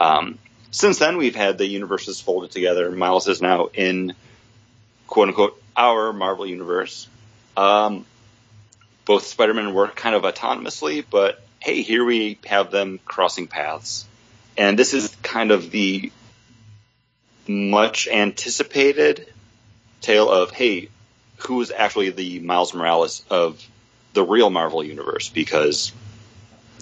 [0.00, 0.38] Um,
[0.70, 2.90] since then, we've had the universes folded together.
[2.90, 4.12] Miles is now in
[5.06, 7.08] quote unquote our Marvel universe.
[7.56, 8.04] Um,
[9.06, 14.04] both Spider-Man work kind of autonomously, but hey, here we have them crossing paths.
[14.56, 16.12] And this is kind of the
[17.46, 19.26] much anticipated
[20.00, 20.88] tale of, hey,
[21.38, 23.62] who is actually the Miles Morales of
[24.12, 25.28] the real Marvel universe?
[25.28, 25.92] Because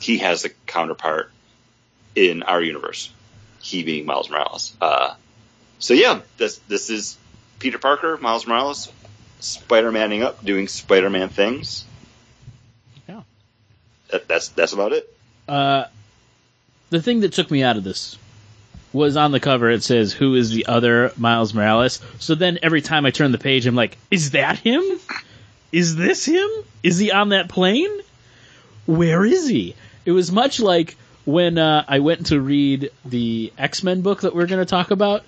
[0.00, 1.30] he has a counterpart
[2.14, 3.10] in our universe,
[3.60, 4.74] he being Miles Morales.
[4.80, 5.14] Uh,
[5.78, 7.16] so yeah, this this is
[7.58, 8.92] Peter Parker, Miles Morales,
[9.40, 11.84] Spider-Manning up, doing Spider-Man things.
[13.08, 13.22] Yeah.
[14.10, 15.16] That, that's that's about it.
[15.48, 15.84] Uh,
[16.92, 18.18] the thing that took me out of this
[18.92, 19.70] was on the cover.
[19.70, 23.38] It says, "Who is the other Miles Morales?" So then every time I turn the
[23.38, 24.84] page, I'm like, "Is that him?
[25.72, 26.48] Is this him?
[26.82, 27.90] Is he on that plane?
[28.86, 29.74] Where is he?"
[30.04, 34.34] It was much like when uh, I went to read the X Men book that
[34.34, 35.24] we're going to talk about.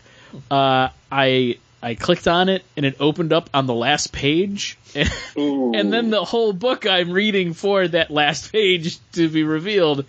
[0.51, 4.77] Uh, I I clicked on it and it opened up on the last page,
[5.37, 10.05] and then the whole book I'm reading for that last page to be revealed.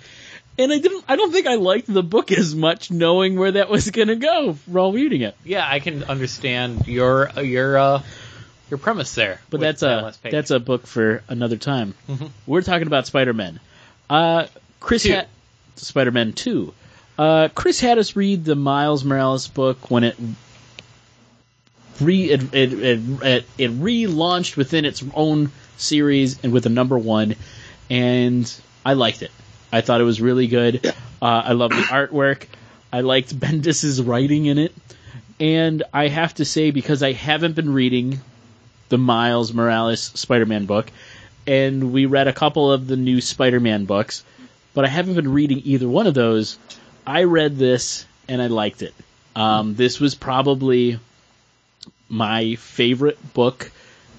[0.58, 1.04] And I didn't.
[1.08, 4.16] I don't think I liked the book as much, knowing where that was going to
[4.16, 5.36] go while reading it.
[5.44, 8.04] Yeah, I can understand your your uh,
[8.70, 9.42] your premise there.
[9.50, 11.94] But that's a that's a book for another time.
[12.08, 12.30] Mhm.
[12.48, 13.60] We're talking about Spider Man.
[14.10, 14.48] Uh,
[14.80, 15.12] Chris Two.
[15.12, 15.28] had
[15.76, 16.74] Spider Man Two.
[17.18, 20.16] Uh, Chris had us read the Miles Morales book when it
[22.00, 26.98] re it it, it, it, it relaunched within its own series and with a number
[26.98, 27.36] one,
[27.90, 28.54] and
[28.86, 29.32] I liked it.
[29.72, 30.86] I thought it was really good.
[31.22, 32.46] Uh, I love the artwork.
[32.94, 34.74] I liked Bendis's writing in it,
[35.40, 38.20] and I have to say because I haven't been reading
[38.90, 40.92] the Miles Morales Spider-Man book,
[41.48, 44.24] and we read a couple of the new Spider-Man books,
[44.74, 46.58] but I haven't been reading either one of those.
[47.06, 48.94] I read this and I liked it.
[49.36, 51.00] Um, this was probably
[52.10, 53.72] my favorite book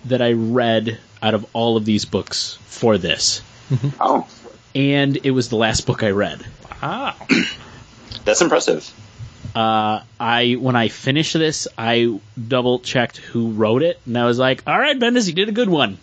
[0.07, 3.43] that I read out of all of these books for this,
[4.01, 4.27] Oh,
[4.77, 6.45] and it was the last book I read.
[6.83, 7.17] ah,
[8.25, 8.89] that's impressive.
[9.55, 14.39] Uh, I when I finished this, I double checked who wrote it, and I was
[14.39, 15.97] like, "All right, Bendis, you did a good one.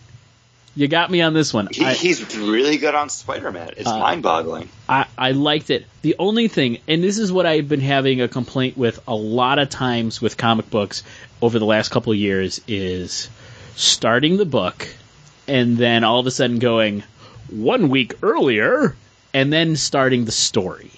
[0.75, 3.73] You got me on this one." He, I, he's really good on Spider-Man.
[3.77, 4.69] It's Uh, mind-boggling.
[4.89, 5.85] I, I liked it.
[6.01, 9.59] The only thing, and this is what I've been having a complaint with a lot
[9.59, 11.03] of times with comic books
[11.39, 13.29] over the last couple of years, is
[13.75, 14.87] starting the book
[15.47, 17.03] and then all of a sudden going
[17.49, 18.95] one week earlier
[19.33, 20.91] and then starting the story.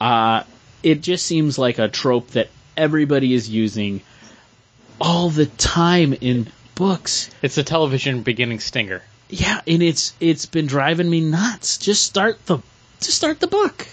[0.00, 0.42] Uh,
[0.82, 4.00] it just seems like a trope that everybody is using
[5.00, 7.30] all the time in books.
[7.42, 9.02] it's a television beginning stinger.
[9.30, 11.78] Yeah, and it's it's been driving me nuts.
[11.78, 12.58] Just start the
[13.00, 13.86] just start the book.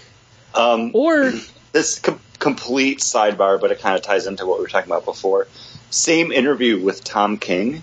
[0.54, 1.32] Um, Or
[1.72, 5.04] this com- complete sidebar, but it kind of ties into what we were talking about
[5.04, 5.46] before.
[5.90, 7.82] Same interview with Tom King.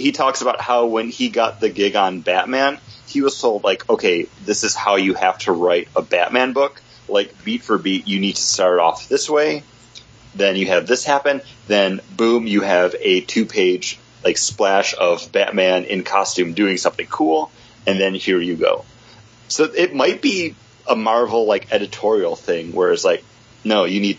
[0.00, 3.88] He talks about how when he got the gig on Batman, he was told like,
[3.88, 6.80] okay, this is how you have to write a Batman book.
[7.08, 9.62] Like beat for beat, you need to start off this way.
[10.34, 11.42] Then you have this happen.
[11.66, 17.50] Then boom, you have a two-page like splash of Batman in costume doing something cool,
[17.86, 18.84] and then here you go.
[19.48, 20.54] So it might be
[20.86, 23.24] a Marvel like editorial thing, where it's like,
[23.64, 24.18] no, you need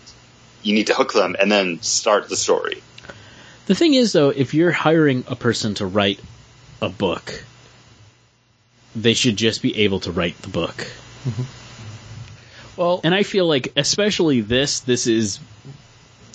[0.62, 2.82] you need to hook them and then start the story.
[3.66, 6.20] The thing is though, if you're hiring a person to write
[6.80, 7.44] a book,
[8.94, 10.86] they should just be able to write the book.
[12.76, 15.38] Well, And I feel like especially this, this is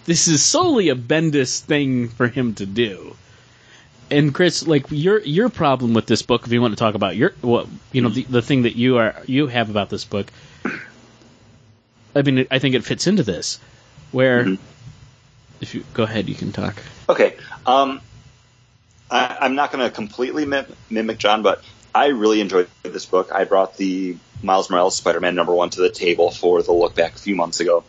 [0.05, 3.15] this is solely a Bendis thing for him to do.
[4.09, 7.15] And Chris, like your your problem with this book, if you want to talk about
[7.17, 10.27] your what you know the, the thing that you are you have about this book,
[12.15, 13.59] I mean, I think it fits into this.
[14.11, 14.57] Where, Mhm.
[15.61, 16.75] If you go ahead, you can talk.
[17.09, 17.35] Okay,
[17.65, 18.01] um,
[19.09, 23.31] I, I'm not going to completely mim- mimic John, but I really enjoyed this book.
[23.31, 27.15] I brought the Miles Morales Spider-Man number one to the table for the look back
[27.15, 27.83] a few months ago.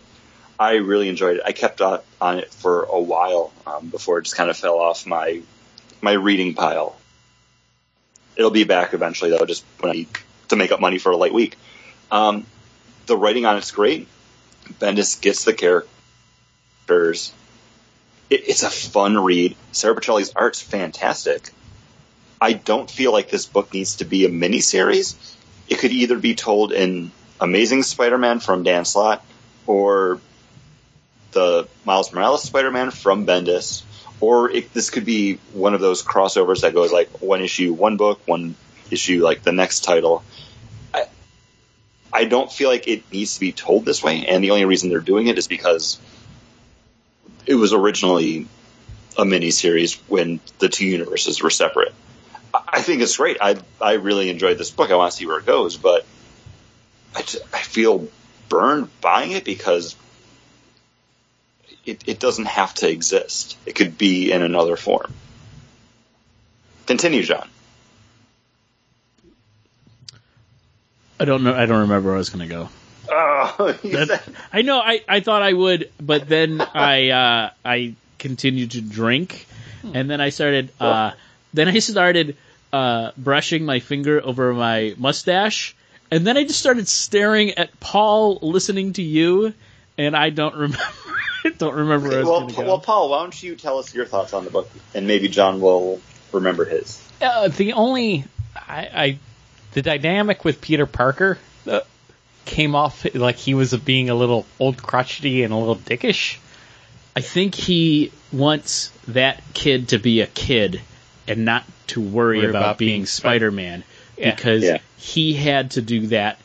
[0.59, 1.43] I really enjoyed it.
[1.45, 4.79] I kept on, on it for a while um, before it just kind of fell
[4.79, 5.43] off my
[6.01, 6.97] my reading pile.
[8.37, 10.07] It'll be back eventually, though, just when I
[10.49, 11.57] to make up money for a light week.
[12.11, 12.47] Um,
[13.07, 14.09] the writing on it's great.
[14.81, 17.33] Bendis gets the characters.
[18.31, 19.57] It, it's a fun read.
[19.72, 21.51] Sarah Pichelli's art's fantastic.
[22.41, 25.16] I don't feel like this book needs to be a miniseries.
[25.68, 27.11] It could either be told in
[27.41, 29.24] Amazing Spider-Man from Dan Slott
[29.66, 30.20] or
[31.33, 33.83] the Miles Morales Spider-Man from Bendis,
[34.20, 37.97] or it, this could be one of those crossovers that goes like one issue, one
[37.97, 38.55] book, one
[38.91, 40.24] issue, like the next title.
[40.95, 41.07] I,
[42.12, 44.89] I don't feel like it needs to be told this way, and the only reason
[44.89, 45.99] they're doing it is because
[47.49, 48.47] it was originally
[49.17, 51.95] a miniseries when the two universes were separate.
[52.55, 53.39] I I think it's great.
[53.41, 54.91] I I really enjoyed this book.
[54.91, 56.07] I want to see where it goes, but
[57.17, 58.07] I, just, I feel
[58.49, 59.97] burned buying it because
[61.85, 63.57] it, it doesn't have to exist.
[63.65, 65.13] It could be in another form.
[66.87, 67.49] Continue, John.
[71.19, 71.55] I don't know.
[71.55, 72.69] I don't remember where I was going to go.
[73.11, 74.81] Oh, That- I know.
[74.81, 79.47] I, I thought I would, but then I uh, I continued to drink,
[79.83, 80.71] and then I started.
[80.81, 81.13] Uh,
[81.55, 82.37] then I started
[82.73, 85.75] uh, brushing my finger over my mustache,
[86.11, 89.55] and then I just started staring at Paul, listening to you,
[89.97, 90.79] and I don't remember.
[91.59, 92.63] don't remember where I was well, going go.
[92.63, 95.61] well, Paul, why don't you tell us your thoughts on the book, and maybe John
[95.61, 96.01] will
[96.33, 97.03] remember his.
[97.21, 99.19] Uh, the only I, I
[99.73, 101.81] the dynamic with Peter Parker uh,
[102.49, 106.39] came off like he was being a little old crotchety and a little dickish.
[107.15, 110.81] I think he wants that kid to be a kid
[111.29, 113.85] and not to worry, Worry about, about being being Spider Man
[114.17, 114.35] Yeah.
[114.35, 114.79] because Yeah.
[114.97, 116.39] he had to do that,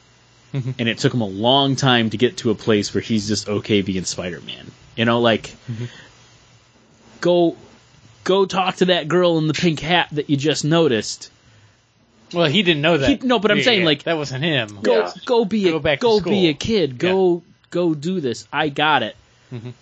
[0.53, 0.75] Mhm.
[0.79, 3.47] and it took him a long time to get to a place where he's just
[3.47, 4.71] okay being Spider Man.
[4.95, 5.85] You know, like Mm-hmm.
[7.21, 7.55] go
[8.23, 11.29] go talk to that girl in the pink hat that you just noticed.
[12.33, 13.21] Well, he didn't know that.
[13.21, 14.79] He- no, but I'm Yeah, saying, yeah, like- that wasn't him.
[14.81, 15.11] Go Yeah.
[15.25, 16.31] go be Go a back go school.
[16.31, 16.97] be a kid.
[16.97, 18.47] Go go do this.
[18.51, 19.15] I got it.
[19.53, 19.73] Mhm.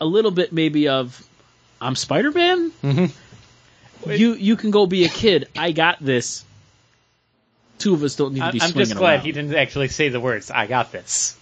[0.00, 1.22] A little bit maybe of
[1.80, 2.70] I'm Spider Man.
[2.82, 3.10] Mhm.
[4.06, 5.48] You you can go be a kid.
[5.56, 6.44] I got this.
[7.78, 9.24] Two of us don't need to I, be I'm swinging just glad around.
[9.26, 11.36] he didn't actually say the words "I got this"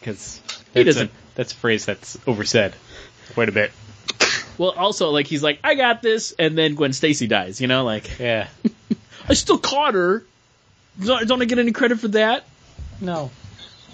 [0.00, 0.40] because
[0.72, 1.10] He doesn't.
[1.34, 2.72] that's a phrase that's oversaid
[3.34, 3.70] quite a bit.
[4.58, 7.60] Well, also like he's like I got this, and then Gwen Stacy dies.
[7.60, 8.46] You know, like Yeah.
[9.28, 10.24] I still caught her.
[11.02, 12.44] Don't, don't I get any credit for that?
[13.00, 13.30] No.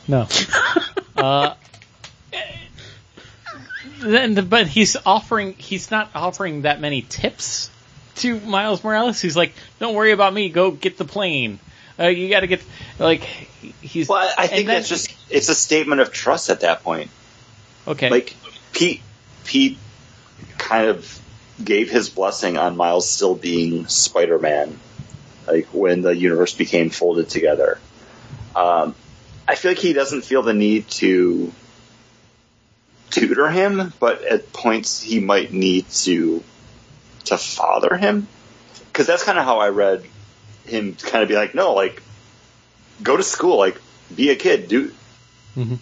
[0.07, 0.27] No.
[1.17, 1.55] uh,
[4.01, 5.55] then, but he's offering.
[5.55, 7.71] He's not offering that many tips
[8.17, 9.21] to Miles Morales.
[9.21, 10.49] He's like, "Don't worry about me.
[10.49, 11.59] Go get the plane.
[11.99, 12.63] Uh, you got to get
[12.99, 13.23] like."
[13.81, 14.09] He's.
[14.09, 17.11] Well, I, I think that's just it's a statement of trust at that point.
[17.87, 18.11] okay.
[18.11, 18.35] Like
[18.73, 19.03] Pete,
[19.45, 19.79] Pete
[20.59, 21.21] kind of
[21.63, 24.79] gave his blessing on Miles still being Spider-Man,
[25.47, 27.79] like when the universe became folded together.
[28.55, 28.95] Um,
[29.47, 31.53] I feel like he doesn't feel the need to
[33.11, 36.43] tutor him, but at points he might need to
[37.27, 38.27] to father him,
[38.87, 40.05] because that's kind of how I read
[40.67, 40.95] him.
[40.95, 42.03] Kind of be like, no, like
[43.03, 43.81] go to school, like
[44.15, 44.93] be a kid, do
[45.57, 45.79] Mhm.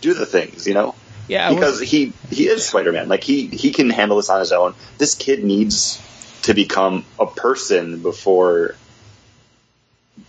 [0.00, 0.94] do the things, you know
[1.28, 3.08] yeah, because he he is Spider Man.
[3.08, 4.74] Like he he can handle this on his own.
[4.98, 6.00] This kid needs
[6.42, 8.76] to become a person before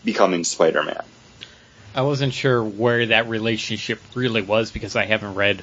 [0.03, 1.03] becoming Spider Man.
[1.93, 5.61] I wasn't sure where that relationship really was because I haven't read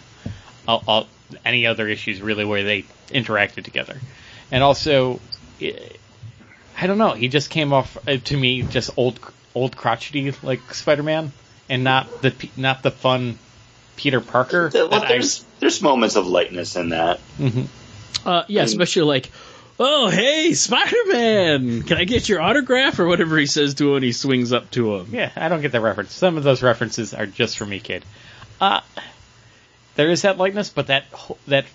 [0.66, 1.07] all, all,
[1.45, 3.99] any other issues really where they interacted together.
[4.51, 5.20] And also,
[5.61, 7.12] I don't know.
[7.12, 9.20] He just came off uh, to me just old,
[9.55, 11.33] old crotchety like Spider-Man,
[11.68, 13.39] and not the not the fun
[13.97, 14.70] Peter Parker.
[14.73, 17.20] Well, that I- there's there's moments of lightness in that.
[17.39, 17.66] Mhm.
[18.25, 19.31] Uh, yeah, I mean- especially like,
[19.85, 23.93] oh hey, Spider Man, can I get your autograph or whatever he says to him
[23.95, 25.09] when he swings up to him.
[25.11, 26.12] Yeah, I don't get that reference.
[26.12, 28.05] Some of those references are just for me, kid.
[28.61, 28.80] Uh,
[29.97, 31.07] there is that likeness, but that
[31.49, 31.66] that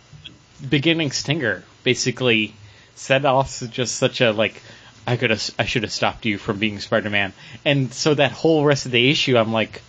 [0.67, 2.53] beginning stinger basically
[2.95, 4.61] set off just such a like
[5.05, 7.33] I could have I should have stopped you from being Spider-Man,
[7.65, 9.81] and so that whole rest of the issue, I'm like,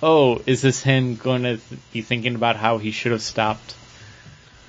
[0.00, 1.58] oh, is this him going to
[1.92, 3.74] be thinking about how he should have stopped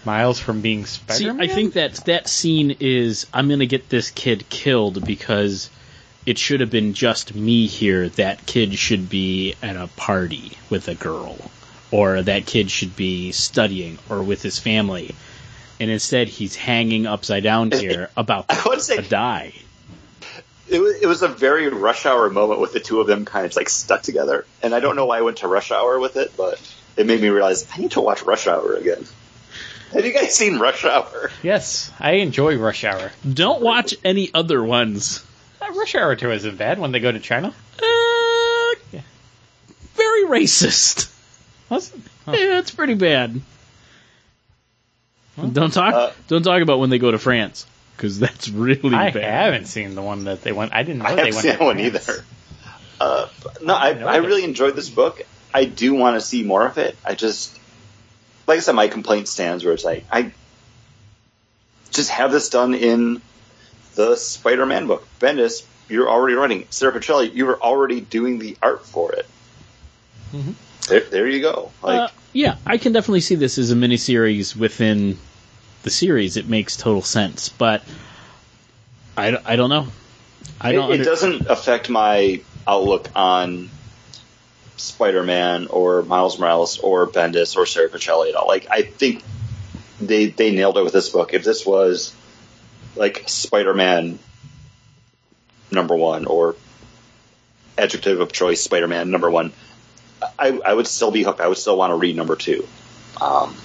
[0.05, 1.41] Miles from being See, Spider-Man?
[1.41, 5.69] I think that that scene is I'm gonna get this kid killed because
[6.25, 8.09] it should have been just me here.
[8.09, 11.37] That kid should be at a party with a girl,
[11.91, 15.15] or that kid should be studying or with his family,
[15.79, 19.53] and instead he's hanging upside down here about I would say to die.
[20.67, 23.45] it was, it was a very rush hour moment with the two of them kind
[23.45, 24.45] of like stuck together.
[24.63, 26.59] And I don't know why I went to rush hour with it, but
[26.97, 29.05] it made me realize I need to watch Rush Hour again.
[29.93, 31.31] Have you guys seen Rush Hour?
[31.43, 33.11] yes, I enjoy Rush Hour.
[33.31, 35.23] Don't watch any other ones.
[35.61, 37.47] Uh, Rush Hour 2 isn't bad when they go to China.
[37.47, 39.01] Uh, Yeah.
[39.95, 41.11] very racist.
[41.69, 41.99] Was it?
[42.25, 42.31] Huh.
[42.33, 43.39] Yeah, it's pretty bad.
[45.51, 45.93] Don't talk.
[45.93, 47.65] Uh, don't talk about when they go to France
[47.97, 48.93] because that's really bad.
[48.93, 49.23] I bad.
[49.23, 50.73] haven't seen the one that they went.
[50.73, 52.09] I didn't know I they haven't went seen to that one France.
[52.09, 52.25] either.
[53.01, 53.27] Uh,
[53.61, 55.21] no, I, know I really enjoyed this book.
[55.53, 56.95] I do want to see more of it.
[57.03, 57.57] I just,
[58.47, 60.31] like I said, my complaint stands where it's like, I
[61.91, 63.21] just have this done in
[63.95, 65.07] the Spider-Man book.
[65.19, 66.67] Bendis, you're already writing.
[66.69, 69.27] Sarah Petrelli, you were already doing the art for it.
[70.33, 70.53] Mhm.
[70.87, 71.71] There, there you go.
[71.81, 75.17] Like, Uh, yeah, I can definitely see this as a miniseries within
[75.83, 76.37] the series.
[76.37, 77.83] It makes total sense, but
[79.17, 79.87] I, I don't know.
[80.59, 80.89] I it, don't.
[80.89, 83.69] it under- doesn't affect my outlook on
[84.77, 88.47] Spider-Man or Miles Morales or Bendis or Sarah Pichelli at all.
[88.47, 89.23] Like I think
[90.01, 91.33] they they nailed it with this book.
[91.33, 92.13] If this was
[92.95, 94.19] like Spider-Man
[95.71, 96.55] number one or
[97.77, 99.51] adjective of choice Spider-Man number one,
[100.39, 101.41] I, I would still be hooked.
[101.41, 102.67] I would still want to read number two,
[103.19, 103.55] um,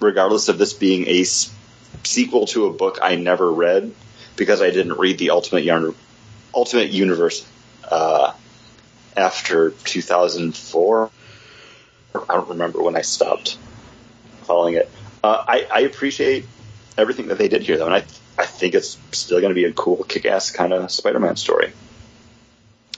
[0.00, 1.52] regardless of this being a s-
[2.04, 3.92] sequel to a book I never read
[4.36, 5.94] because I didn't read the Ultimate Yarn,
[6.54, 7.46] Ultimate Universe
[7.90, 8.32] uh,
[9.16, 11.10] after 2004.
[12.14, 13.56] I don't remember when I stopped
[14.42, 14.90] following it.
[15.22, 16.46] Uh, I, I appreciate
[16.98, 18.04] everything that they did here, though, and I
[18.38, 21.72] I think it's still going to be a cool, kick-ass kind of Spider-Man story.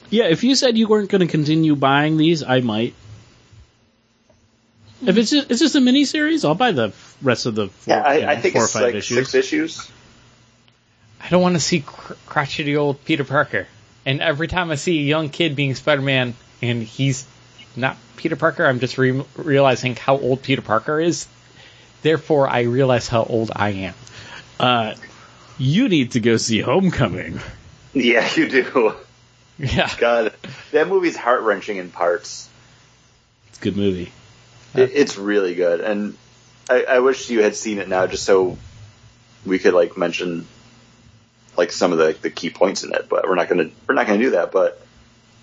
[0.09, 2.95] Yeah, if you said you weren't going to continue buying these, I might.
[5.05, 6.93] If it's just, it's just a mini series, I'll buy the
[7.23, 9.19] rest of the four, Yeah, I, you know, I think four or five like issues.
[9.31, 9.91] six issues.
[11.21, 13.67] I don't want to see cr- crotchety old Peter Parker.
[14.05, 17.27] And every time I see a young kid being Spider-Man and he's
[17.77, 21.27] not Peter Parker, I'm just re- realizing how old Peter Parker is.
[22.03, 23.95] Therefore, I realize how old I am.
[24.59, 24.95] Uh,
[25.59, 27.41] you need to go see Homecoming.
[27.95, 28.95] Yeah, you do.
[29.59, 29.91] Yeah.
[29.99, 30.33] God,
[30.71, 32.49] that movie's heart wrenching in parts.
[33.49, 34.11] It's a good movie.
[34.75, 36.17] It, it's really good, and
[36.71, 38.57] I, I wish you had seen it now, just so
[39.45, 40.47] we could like mention
[41.57, 43.09] like some of the, the key points in it.
[43.09, 44.53] But we're not gonna we're not gonna do that.
[44.53, 44.81] But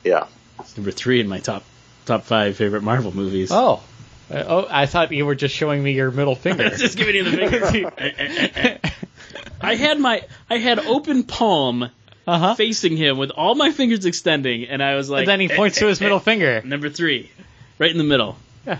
[0.04, 0.28] yeah,
[0.60, 1.64] It's number three in my top
[2.06, 3.52] top five favorite Marvel movies.
[3.52, 3.84] Oh.
[4.32, 6.70] Uh, oh, I thought you were just showing me your middle finger.
[6.78, 8.80] just giving you the finger.
[9.62, 11.90] I had my I had open palm
[12.28, 12.56] uh-huh.
[12.56, 15.80] facing him with all my fingers extending, and I was like, And then he points
[15.80, 16.62] to his middle finger.
[16.64, 17.32] number three,
[17.80, 18.38] right in the middle.
[18.66, 18.80] Yeah,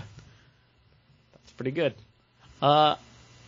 [1.32, 1.94] that's pretty good.
[2.62, 2.96] Uh,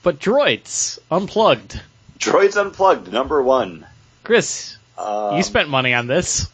[0.03, 1.81] but droids unplugged.
[2.23, 3.85] Droids Unplugged number one.
[4.23, 6.49] Chris, Um, you spent money on this.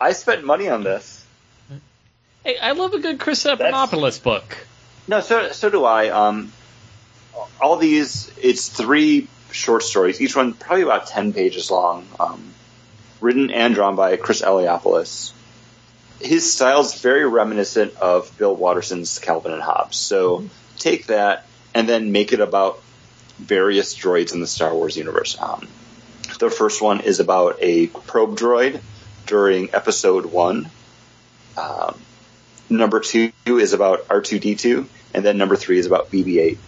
[0.00, 1.24] I spent money on this.
[2.42, 4.56] Hey, I love a good Chris Eliopoulos book.
[5.06, 6.08] No, so so do I.
[6.08, 6.50] Um,
[7.60, 12.42] all these, it's three short stories, each one probably about ten pages long, um,
[13.20, 15.32] written and drawn by Chris Eliopoulos.
[16.20, 19.96] His style's very reminiscent of Bill Watterson's Calvin and Hobbes.
[19.96, 20.48] So
[20.78, 22.80] take that and then make it about
[23.38, 25.36] various droids in the Star Wars universe.
[25.40, 25.68] Um,
[26.38, 28.80] the first one is about a probe droid
[29.26, 30.68] during Episode One.
[31.56, 31.98] Um,
[32.68, 36.58] number two is about R2D2, and then number three is about BB-8.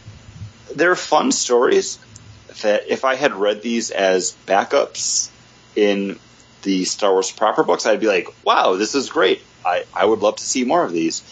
[0.75, 1.99] They're fun stories
[2.63, 5.31] that if I had read these as backups
[5.75, 6.19] in
[6.63, 9.43] the Star Wars proper books, I'd be like, wow, this is great.
[9.65, 11.23] I, I would love to see more of these.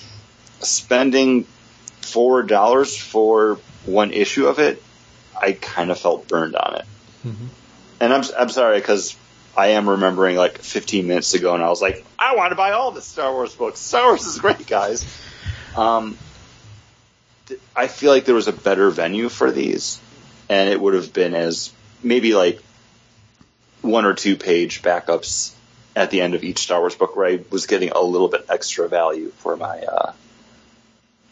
[0.60, 1.44] Spending
[2.00, 4.82] four dollars for one issue of it,
[5.42, 6.86] I kind of felt burned on it.
[8.00, 9.16] And I'm, I'm sorry because
[9.56, 12.72] I am remembering like 15 minutes ago, and I was like, I want to buy
[12.72, 13.80] all the Star Wars books.
[13.80, 15.04] Star Wars is great, guys.
[15.76, 16.16] Um,
[17.46, 20.00] th- I feel like there was a better venue for these,
[20.48, 21.72] and it would have been as
[22.02, 22.60] maybe like
[23.82, 25.52] one or two page backups
[25.94, 28.46] at the end of each Star Wars book, where I was getting a little bit
[28.48, 30.12] extra value for my uh,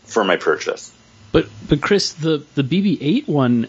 [0.04, 0.92] for my purchase.
[1.32, 3.68] But but Chris, the the BB-8 one,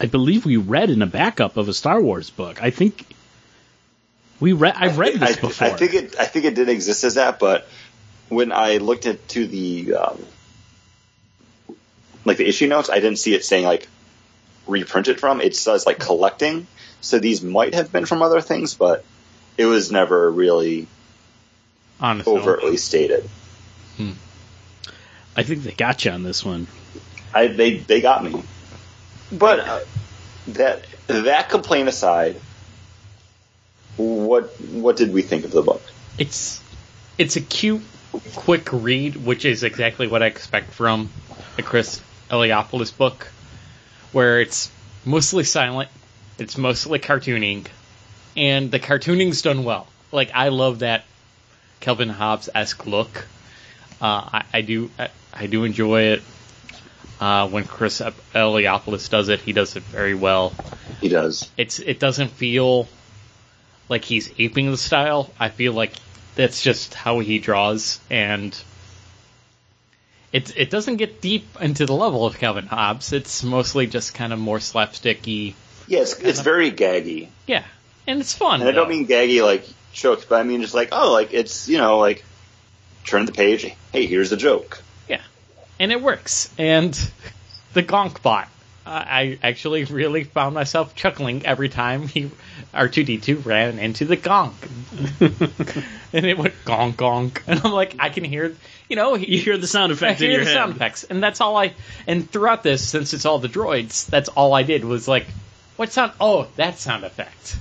[0.00, 2.62] I believe we read in a backup of a Star Wars book.
[2.62, 3.04] I think
[4.40, 4.74] we read.
[4.76, 5.66] I've read this I, before.
[5.66, 6.18] I think it.
[6.18, 7.68] I think it did exist as that, but
[8.28, 10.24] when I looked into the um,
[12.24, 13.88] like the issue notes, I didn't see it saying like
[14.66, 15.40] reprinted from.
[15.40, 16.66] It says like collecting.
[17.00, 19.04] So these might have been from other things, but
[19.56, 20.86] it was never really
[22.00, 23.28] Honestly, overtly stated.
[25.38, 26.66] I think they got you on this one.
[27.32, 28.42] I they they got me.
[29.30, 29.80] But uh,
[30.48, 32.36] that that complaint aside,
[33.96, 35.82] what what did we think of the book?
[36.18, 36.60] it's
[37.16, 37.82] it's a cute,
[38.34, 41.10] quick read, which is exactly what I expect from
[41.56, 42.00] a Chris
[42.30, 43.28] Eliopoulos book,
[44.12, 44.70] where it's
[45.04, 45.88] mostly silent,
[46.38, 47.66] it's mostly cartooning,
[48.36, 49.86] and the cartooning's done well.
[50.12, 51.04] Like I love that
[51.80, 53.26] Calvin Hobbes esque look.
[54.00, 56.22] Uh, I, I do I, I do enjoy it.
[57.20, 60.52] Uh, when Chris Eliopoulos does it, he does it very well
[61.00, 61.50] He does.
[61.56, 62.86] it's it doesn't feel
[63.88, 65.30] like he's aping the style.
[65.40, 65.92] I feel like
[66.36, 68.56] that's just how he draws, and
[70.32, 73.12] it it doesn't get deep into the level of Calvin Hobbes.
[73.12, 75.54] It's mostly just kind of more slapsticky.
[75.88, 77.28] Yeah, it's, it's very gaggy.
[77.46, 77.64] Yeah,
[78.06, 78.60] and it's fun.
[78.60, 81.68] And I don't mean gaggy like jokes, but I mean just like, oh, like it's,
[81.68, 82.24] you know, like
[83.04, 83.64] turn the page.
[83.92, 84.82] Hey, here's a joke.
[85.78, 86.52] And it works.
[86.58, 86.92] And
[87.74, 88.48] the Gonk bot.
[88.86, 92.30] I I actually really found myself chuckling every time he
[92.72, 94.54] R2D2 ran into the Gonk.
[96.12, 98.56] and it went gong gong, and I'm like, I can hear,
[98.88, 100.54] you know, You hear the sound I effect in hear your the head.
[100.56, 101.74] sound effects, and that's all I.
[102.06, 105.26] And throughout this, since it's all the droids, that's all I did was like,
[105.76, 106.12] what sound?
[106.20, 107.56] Oh, that sound effect.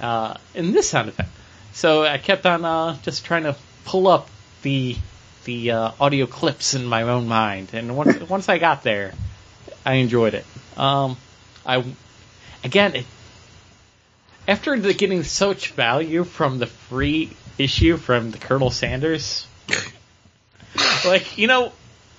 [0.00, 1.28] Uh, and this sound effect.
[1.74, 4.28] So I kept on uh, just trying to pull up
[4.62, 4.96] the
[5.44, 9.12] the uh, audio clips in my own mind, and once once I got there,
[9.84, 10.46] I enjoyed it.
[10.76, 11.16] Um,
[11.64, 11.84] I
[12.62, 13.06] again, it,
[14.46, 19.46] after the getting such value from the free issue from the Colonel Sanders,
[21.04, 21.72] like you know,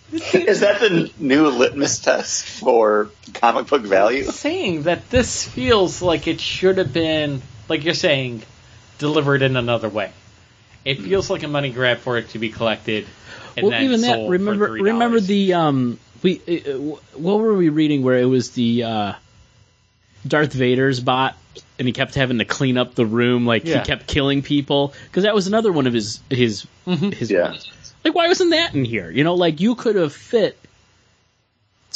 [0.12, 4.24] Is that the new litmus test for comic book value?
[4.26, 8.44] saying that this feels like it should have been, like you're saying,
[9.00, 10.12] delivered in another way.
[10.86, 13.08] It feels like a money grab for it to be collected.
[13.58, 14.30] And well, then even that.
[14.30, 14.84] Remember, for $3.
[14.84, 16.78] remember the um, we uh, uh,
[17.16, 19.14] what were we reading where it was the uh,
[20.28, 21.36] Darth Vader's bot,
[21.80, 23.80] and he kept having to clean up the room, like Yeah.
[23.80, 27.32] he kept killing people because that was another one of his his his.
[27.32, 27.56] Yeah.
[28.04, 29.10] Like, why wasn't that in here?
[29.10, 30.58] You know, like you could have fit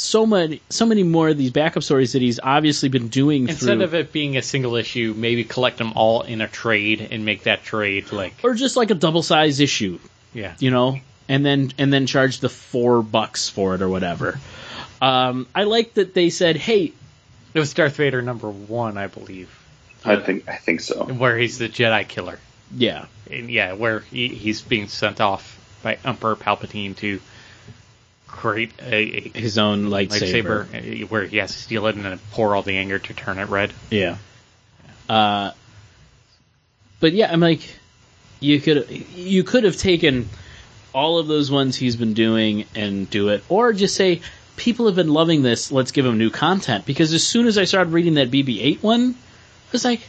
[0.00, 3.76] so many so many more of these backup stories that he's obviously been doing Instead
[3.76, 7.26] through, of it being a single issue, maybe collect them all in a trade and
[7.26, 9.98] make that trade like or just like a double size issue.
[10.32, 10.54] yeah.
[10.58, 10.98] you know,
[11.28, 14.40] and then and then charge the four bucks for it or whatever.
[15.02, 16.92] Um, I like that they said, "Hey,
[17.52, 19.50] It was Darth Vader number one, I believe,
[20.04, 21.04] I think I think so.
[21.04, 22.38] where he's the Jedi killer.
[22.74, 27.20] yeah, And yeah, where he, he's being sent off by Emperor Palpatine to
[28.30, 32.54] create a, his own lightsaber." lightsaber where he has to steal it and then pour
[32.54, 33.72] all the anger to turn it red.
[33.90, 34.16] Yeah.
[35.08, 35.52] Uh,
[37.00, 37.60] but yeah, I'm like,
[38.40, 40.28] you could you could have taken
[40.94, 44.20] all of those ones he's been doing and do it, or just say
[44.56, 45.72] people have been loving this.
[45.72, 46.84] Let's give him new content.
[46.84, 50.00] Because as soon as I started reading that BB-8 one, I was like,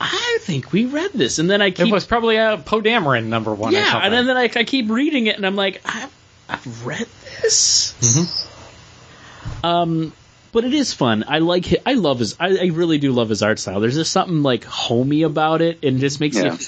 [0.00, 3.26] I think we read this, and then I keep It was probably a Poe Dameron
[3.26, 3.72] number one.
[3.72, 4.12] or yeah, something.
[4.12, 6.12] and then I, I keep reading it, and I'm like, I've,
[6.52, 7.06] I've read
[7.40, 7.94] this.
[9.64, 10.12] Um,
[10.52, 11.24] but it is fun.
[11.26, 11.82] I like it.
[11.86, 12.36] I love his.
[12.38, 13.80] I, I really do love his art style.
[13.80, 16.52] There's just something like homey about it, and just makes Yeah.
[16.54, 16.58] you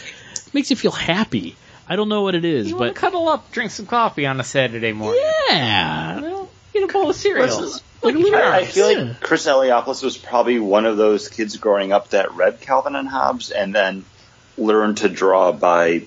[0.53, 1.57] makes you feel happy.
[1.87, 4.45] I don't know what it is, you but cuddle up, drink some coffee on a
[4.45, 5.21] Saturday morning.
[5.51, 7.47] yeah, Well, get a bowl of cereal.
[7.47, 8.39] Listen, like a little.
[8.41, 8.99] I, I feel yeah.
[9.03, 13.07] like Chris Eliopoulos was probably one of those kids growing up that read Calvin and
[13.07, 14.05] Hobbes and then
[14.57, 16.05] learned to draw by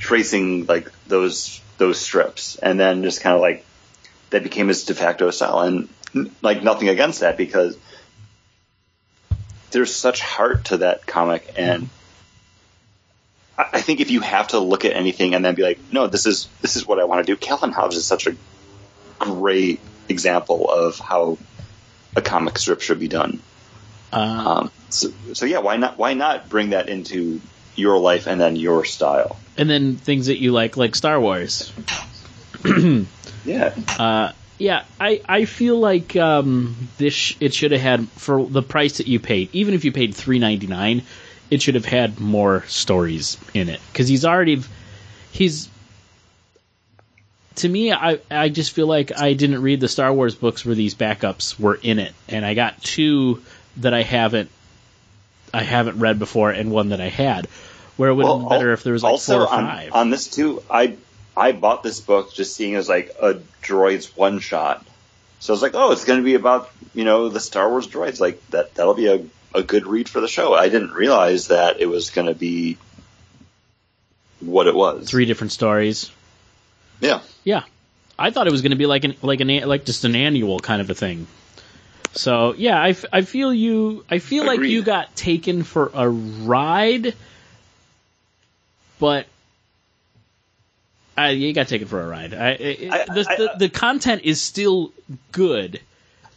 [0.00, 3.64] tracing like those those strips, and then just kind of like
[4.30, 5.60] that became his de facto style.
[5.60, 5.88] And
[6.40, 7.76] like nothing against that because
[9.72, 11.88] there's such heart to that comic, and
[13.58, 16.24] I think if you have to look at anything and then be like, no, this
[16.26, 17.36] is this is what I want to do.
[17.36, 18.36] Calvin Hobbes is such a
[19.18, 21.36] great example of how
[22.14, 23.40] a comic strip should be done.
[24.12, 25.98] Uh, Um, so, so yeah, why not?
[25.98, 27.40] Why not bring that into
[27.76, 29.36] your life and then your style?
[29.58, 31.72] and then things that you like, like Star Wars.
[33.44, 38.46] Yeah, Uh, yeah, I, I feel like um, this sh- it should have had for
[38.46, 39.48] the price that you paid.
[39.52, 41.02] Even if you paid three ninety nine,
[41.50, 44.62] it should have had more stories in it because he's already
[45.32, 45.68] he's.
[47.56, 50.76] To me, I I just feel like I didn't read the Star Wars books where
[50.76, 53.42] these backups were in it, and I got two
[53.78, 54.50] that I haven't
[55.52, 57.46] I haven't read before, and one that I had.
[57.96, 59.92] Where it would have been better if there was like also four or on, five.
[59.92, 60.62] on this too.
[60.70, 60.96] I
[61.36, 64.84] I bought this book just seeing as like a droids one shot.
[65.40, 67.86] So I was like, oh, it's going to be about you know the Star Wars
[67.86, 68.18] droids.
[68.20, 69.24] Like that that'll be a
[69.54, 70.54] a good read for the show.
[70.54, 72.78] I didn't realize that it was going to be
[74.40, 75.08] what it was.
[75.08, 76.10] Three different stories.
[77.00, 77.20] Yeah.
[77.44, 77.64] Yeah,
[78.18, 80.60] I thought it was going to be like an like an like just an annual
[80.60, 81.26] kind of a thing.
[82.14, 84.04] So yeah, I, f- I feel you.
[84.10, 87.14] I feel like you got taken for a ride,
[88.98, 89.26] but
[91.16, 92.34] I, you got taken for a ride.
[92.34, 94.92] I, I, I- the, I- the uh, the content is still
[95.32, 95.80] good.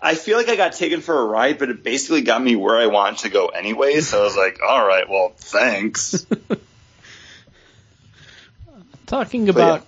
[0.02, 2.78] I feel like I got taken for a ride, but it basically got me where
[2.78, 4.02] I wanted to go anyway.
[4.02, 6.28] So I was like, all right, well, thanks.
[9.08, 9.52] Talking yeah.
[9.52, 9.88] about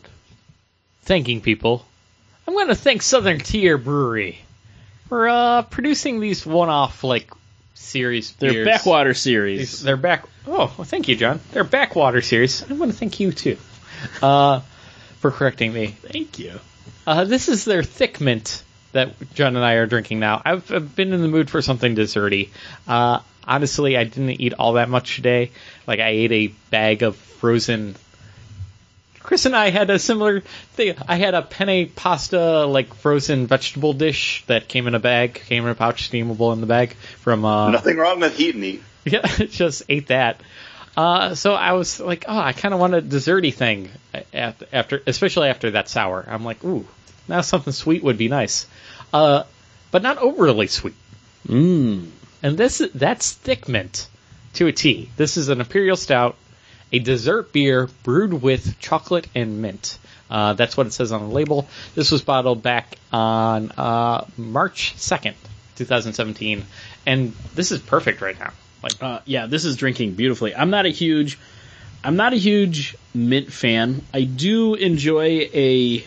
[1.03, 1.85] thanking people,
[2.47, 4.39] I'm going to thank Southern Tier Brewery
[5.07, 7.31] for uh, producing these one-off like
[7.73, 8.33] series.
[8.33, 8.65] Their beers.
[8.67, 9.83] backwater These- series.
[9.83, 10.25] Their back.
[10.45, 11.39] Oh, well, thank you, John.
[11.51, 12.63] Their backwater series.
[12.69, 13.57] I want to thank you too
[14.21, 14.61] uh,
[15.19, 15.87] for correcting me.
[15.87, 16.59] Thank you.
[17.05, 20.41] Uh, this is their thick mint that John and I are drinking now.
[20.43, 22.49] I've, I've been in the mood for something desserty.
[22.87, 25.51] Uh, honestly, I didn't eat all that much today.
[25.85, 27.95] Like I ate a bag of frozen.
[29.27, 30.95] Chris and I had a similar thing.
[31.05, 35.65] I had a penne pasta like frozen vegetable dish that came in a bag, came
[35.65, 37.43] in a pouch, steamable in the bag from.
[37.43, 38.83] Uh, Nothing wrong with heat and eat.
[39.03, 40.39] yeah, just ate that.
[40.95, 43.89] Uh, so I was like, oh, I kind of want a desserty thing
[44.33, 46.25] after, after, especially after that sour.
[46.25, 46.87] I'm like, ooh,
[47.27, 48.65] now something sweet would be nice,
[49.11, 49.43] uh,
[49.91, 50.95] but not overly sweet.
[51.45, 52.11] Mmm.
[52.41, 54.07] And this that's thick mint
[54.53, 55.09] to a T.
[55.17, 56.37] This is an imperial stout,
[56.91, 59.97] a dessert beer brewed with chocolate and mint.
[60.29, 61.67] Uh, that's what it says on the label.
[61.95, 65.35] This was bottled back on uh, March second,
[65.77, 66.65] 2017,
[67.05, 68.51] and this is perfect right now.
[68.83, 70.55] Like, Uh, yeah, this is drinking beautifully.
[70.55, 71.39] I'm not a huge,
[72.03, 74.01] I'm not a huge mint fan.
[74.13, 76.05] I do enjoy a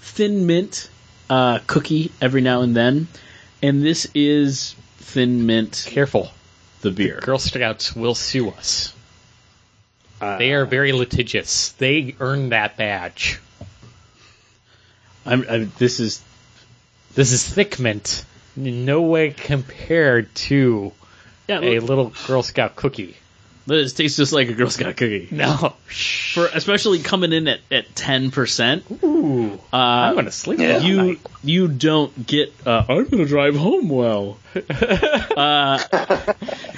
[0.00, 0.88] thin mint
[1.28, 3.08] uh, cookie every now and then,
[3.62, 6.30] and this is thin mint careful,
[6.82, 7.20] the beer.
[7.22, 8.94] Girl Scouts will sue us.
[10.20, 11.70] Uh, They are very litigious.
[11.72, 13.40] They earned that badge.
[15.24, 16.22] I'm, I'm, this is
[17.14, 18.24] This is thick mint,
[18.56, 20.92] in no way compared to
[21.48, 21.60] yeah.
[21.60, 23.16] a look, little Girl Scout cookie.
[23.76, 25.28] This tastes just like a Girl Scout cookie.
[25.30, 25.74] No.
[26.34, 29.54] For especially coming in at at ten percent, Ooh.
[29.72, 30.78] uh, I'm gonna sleep Yeah.
[30.78, 31.20] you night.
[31.42, 32.52] you don't get.
[32.66, 34.38] Uh, I'm gonna drive home well.
[35.36, 35.78] uh,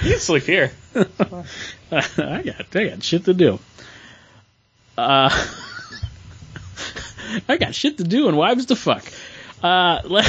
[0.03, 0.73] You sleep here.
[0.95, 1.05] I
[1.91, 3.59] got I got shit to do.
[4.99, 5.31] Uh,
[7.49, 9.05] I got shit to do and wives to fuck.
[9.63, 10.23] Uh, le-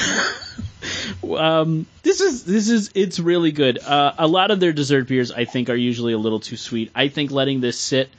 [1.37, 3.79] um, this is this is it's really good.
[3.79, 6.91] Uh, a lot of their dessert beers I think are usually a little too sweet.
[6.95, 8.09] I think letting this sit,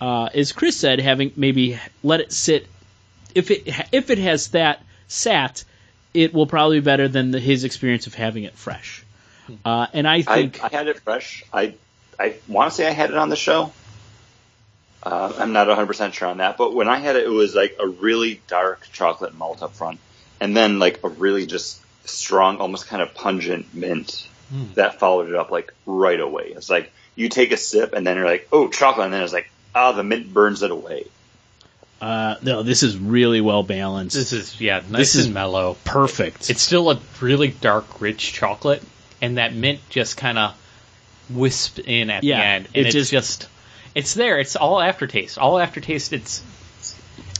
[0.00, 2.66] uh, as Chris said, having maybe let it sit.
[3.34, 5.64] If it if it has that sat,
[6.12, 9.04] it will probably be better than the, his experience of having it fresh.
[9.64, 11.44] Uh, and I I, think I had it fresh.
[11.52, 11.74] I
[12.18, 13.72] I want to say I had it on the show.
[15.02, 17.54] Uh, I'm not 100 percent sure on that, but when I had it, it was
[17.54, 20.00] like a really dark chocolate malt up front,
[20.40, 24.28] and then like a really just strong, almost kind of pungent mint
[24.74, 26.52] that followed it up like right away.
[26.54, 29.32] It's like you take a sip and then you're like, oh, chocolate, and then it's
[29.32, 31.06] like, ah, the mint burns it away.
[32.00, 34.14] uh, no, this is really well balanced.
[34.16, 35.76] This is yeah, nice This is- and mellow.
[35.84, 36.50] perfect.
[36.50, 38.82] It's still a really dark, rich chocolate,
[39.22, 40.54] and that mint just kind of
[41.30, 43.48] wisp in at Yeah, the end, it and it's just- just,
[43.94, 44.38] it's there.
[44.38, 45.38] It's all aftertaste.
[45.38, 46.12] All aftertaste.
[46.12, 46.42] It's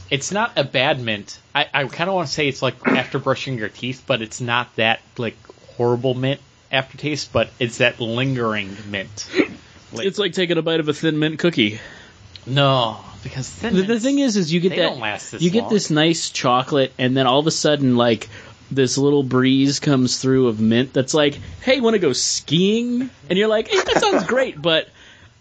[0.09, 1.39] it's not a bad mint.
[1.53, 4.41] I, I kind of want to say it's like after brushing your teeth, but it's
[4.41, 5.37] not that like
[5.77, 6.41] horrible mint
[6.71, 7.31] aftertaste.
[7.31, 9.27] But it's that lingering mint.
[9.91, 11.79] Like, it's like taking a bite of a thin mint cookie.
[12.45, 15.69] no, because The, the thing is, is you get that don't last this you get
[15.69, 18.29] this nice chocolate, and then all of a sudden, like
[18.71, 23.39] this little breeze comes through of mint that's like, "Hey, want to go skiing?" And
[23.39, 24.89] you're like, hey, "That sounds great," but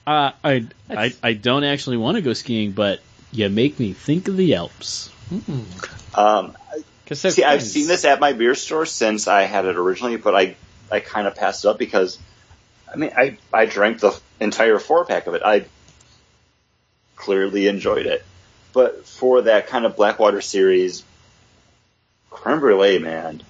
[0.07, 3.01] uh, I, I I don't actually want to go skiing, but
[3.35, 5.11] you make me think of the Alps.
[6.15, 6.57] Um,
[7.03, 10.17] because they're See, I've seen this at my beer store since I had it originally,
[10.17, 10.57] but I
[10.91, 12.19] I kind of passed it up because
[12.91, 15.43] I mean I I drank the entire four pack of it.
[15.45, 15.67] I
[17.17, 18.25] clearly enjoyed it,
[18.73, 21.03] but for that kind of Backwater series,
[22.31, 23.43] creme brulee, man,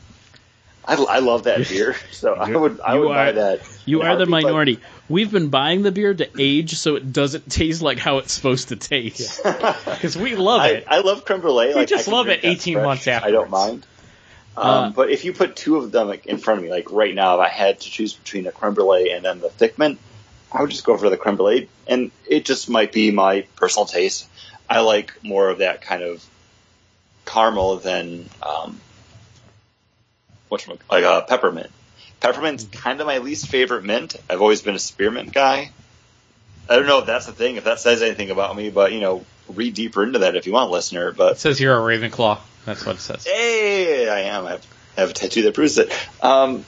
[0.87, 1.97] I, I love that beer.
[2.12, 3.61] So I would I would buy that.
[3.87, 4.78] You are the but- minority.
[5.09, 8.68] We've been buying the beer to age so it doesn't taste like how it's supposed
[8.68, 9.43] to taste.
[9.45, 10.85] because we love I, it.
[10.89, 11.74] I love creme brulee.
[11.74, 12.85] like, just love it 18 fresh.
[12.87, 13.87] months after, I don't mind.
[14.57, 17.14] Um, Uh, but if you put two of them in front of me, like right
[17.14, 19.99] now, if I had to choose between a creme brulee and then the thick mint,
[20.51, 21.68] I would just go for the creme brulee.
[21.87, 24.26] And it just might be my personal taste.
[24.70, 26.24] I like more of that kind of
[27.26, 28.80] caramel than um,
[30.51, 31.70] like uh, peppermint.
[32.20, 34.16] Peppermint's kind of my least favorite mint.
[34.30, 35.71] I've always been a spearmint guy.
[36.68, 39.00] I don't know if that's the thing, if that says anything about me, but you
[39.00, 41.12] know, read deeper into that if you want, listener.
[41.12, 42.38] But It says you're a Ravenclaw.
[42.64, 43.26] That's what it says.
[43.26, 44.46] Hey, I am.
[44.46, 44.66] I have,
[44.96, 45.92] I have a tattoo that proves it.
[46.22, 46.64] Um,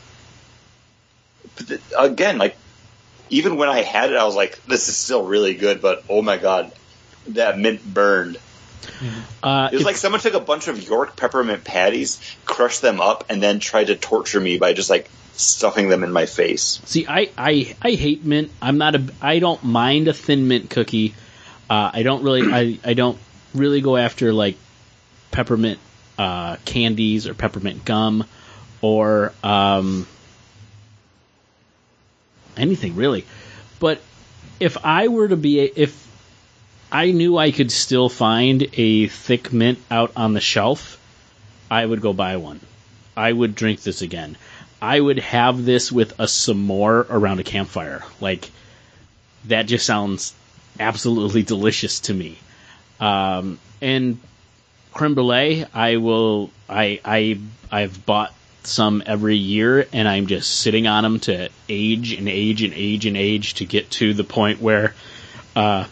[1.56, 2.56] but th- again, like,
[3.30, 6.20] even when I had it, I was like, this is still really good, but oh
[6.20, 6.72] my god,
[7.28, 8.38] that mint burned.
[9.42, 13.24] Uh, It was like someone took a bunch of York peppermint patties, crushed them up,
[13.28, 16.80] and then tried to torture me by just like stuffing them in my face.
[16.84, 18.50] See, I, I I hate mint.
[18.62, 19.04] I'm not a.
[19.20, 21.14] I don't mind a thin mint cookie.
[21.68, 22.52] Uh, I don't really.
[22.52, 23.18] I I don't
[23.54, 24.56] really go after like
[25.30, 25.78] peppermint
[26.18, 28.24] uh, candies or peppermint gum
[28.80, 30.06] or um,
[32.56, 33.24] anything really.
[33.78, 34.00] But
[34.58, 36.05] if I were to be, if
[36.90, 40.98] I knew I could still find a thick mint out on the shelf,
[41.70, 42.60] I would go buy one.
[43.16, 44.36] I would drink this again.
[44.80, 48.04] I would have this with a s'more around a campfire.
[48.20, 48.50] Like
[49.46, 50.34] that just sounds
[50.78, 52.38] absolutely delicious to me.
[53.00, 54.18] Um, and
[54.92, 56.50] creme brulee, I will.
[56.68, 57.38] I I
[57.70, 58.32] I've bought
[58.64, 63.06] some every year, and I'm just sitting on them to age and age and age
[63.06, 64.94] and age to get to the point where
[65.54, 65.86] uh,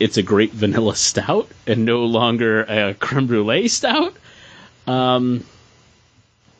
[0.00, 4.14] it's a great vanilla stout and no longer a creme brulee stout.
[4.86, 5.44] Um,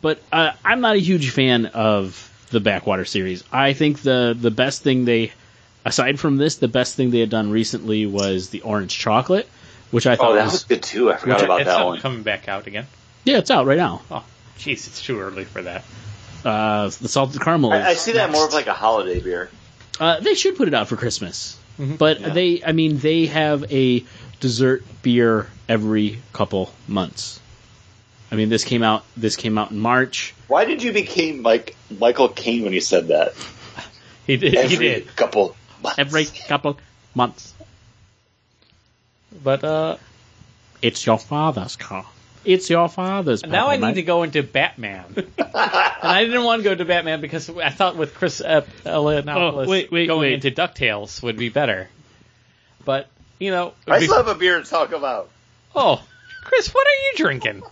[0.00, 3.44] but uh, I'm not a huge fan of the Backwater series.
[3.52, 5.32] I think the the best thing they,
[5.84, 9.48] aside from this, the best thing they had done recently was the orange chocolate,
[9.90, 11.12] which I thought Oh, that was, was good too.
[11.12, 12.00] I forgot about it's that one.
[12.00, 12.86] coming back out again.
[13.24, 14.02] yeah, it's out right now.
[14.10, 14.24] Oh,
[14.58, 15.84] jeez, it's too early for that.
[16.44, 17.72] Uh, the salted caramel.
[17.72, 19.50] I, I is see that more of like a holiday beer.
[19.98, 21.58] Uh, they should put it out for Christmas.
[21.78, 21.96] Mm-hmm.
[21.96, 22.28] But Yeah.
[22.30, 24.04] they, I mean, they have a
[24.40, 27.40] dessert beer every couple months.
[28.30, 29.04] I mean, this came out.
[29.16, 30.34] This came out in March.
[30.48, 33.34] Why did you become like Michael Caine when you said that?
[34.26, 34.54] He did.
[34.56, 35.16] Every he did.
[35.16, 35.98] couple months.
[35.98, 36.78] Every couple
[37.14, 37.54] months.
[39.42, 39.96] But uh,
[40.82, 42.04] It's your father's car.
[42.48, 43.44] It's your father's.
[43.44, 46.84] now I Papa, need to go into Batman, and I didn't want to go to
[46.84, 50.44] Batman because I thought with Chris uh, Eliopoulos Oh, wait, wait, going wait.
[50.44, 51.88] into Ducktales would be better.
[52.84, 53.08] But
[53.38, 55.28] you know, I be- still have a beer to talk about.
[55.74, 56.02] oh,
[56.44, 57.62] Chris, what are you drinking?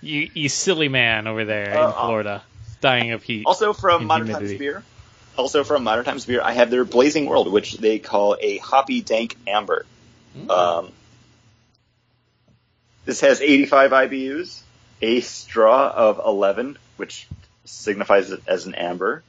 [0.00, 2.42] You, you silly man over there Uh, in Florida,
[2.80, 3.44] dying of heat.
[3.46, 4.52] Also from Modern humidity.
[4.54, 4.82] Times Beer.
[5.36, 9.00] Also from Modern Times Beer, I have their Blazing World, which they call a hoppy
[9.00, 9.84] dank amber.
[10.48, 10.92] Um,
[13.04, 14.60] this has 85 IBUs,
[15.00, 17.26] a straw of 11, which
[17.64, 19.22] signifies it as an amber,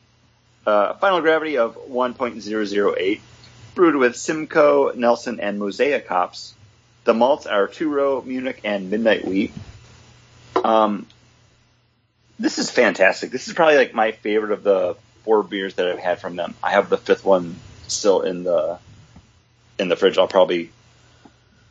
[0.65, 3.19] uh, final gravity of 1.008,
[3.75, 6.53] brewed with Simcoe, Nelson, and Mosaic hops.
[7.03, 9.51] The malts are two row, Munich, and Midnight Wheat.
[10.63, 11.07] Um,
[12.39, 13.31] this is fantastic.
[13.31, 16.55] This is probably like my favorite of the four beers that I've had from them.
[16.63, 17.55] I have the fifth one
[17.87, 18.79] still in the
[19.79, 20.17] in the fridge.
[20.17, 20.71] I'll probably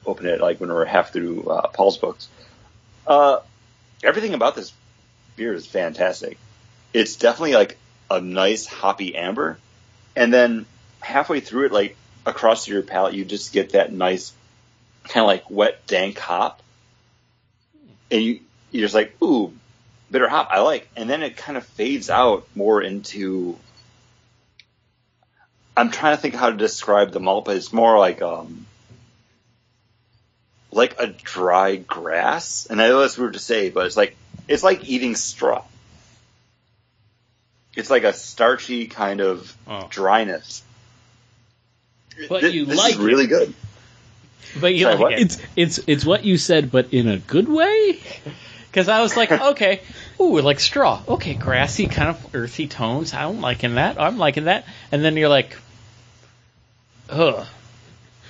[0.07, 2.29] open it like when we're half through uh, Paul's books.
[3.07, 3.41] Uh,
[4.03, 4.73] everything about this
[5.37, 6.39] beer is fantastic.
[6.93, 7.79] It's definitely like
[8.11, 9.59] a nice hoppy amber,
[10.15, 10.67] and then
[11.01, 11.97] halfway through it, like
[12.27, 14.33] across your palate, you just get that nice
[15.05, 16.63] kind of like wet dank hop,
[18.11, 19.53] and you you're just like ooh
[20.11, 23.59] bitter hop I like, and then it kind of fades out more into.
[25.75, 28.67] I'm trying to think how to describe the malt, but it's more like um,
[30.73, 34.17] like a dry grass, and I know that's weird to say, but it's like
[34.49, 35.63] it's like eating straw.
[37.77, 39.87] It's like a starchy kind of Oh.
[39.91, 40.63] dryness.
[42.29, 43.55] But Thi- you this like is really good.
[44.61, 45.13] but you Sorry, like what?
[45.15, 45.21] it.
[45.21, 48.01] It's it's it's what you said, but in a good way.
[48.73, 49.83] Because I was like, okay,
[50.19, 51.03] ooh, like straw.
[51.07, 53.13] Okay, grassy, kind of earthy tones.
[53.13, 54.01] I'm liking that.
[54.01, 54.65] I'm liking that.
[54.91, 55.59] And then you're like,
[57.11, 57.47] ugh.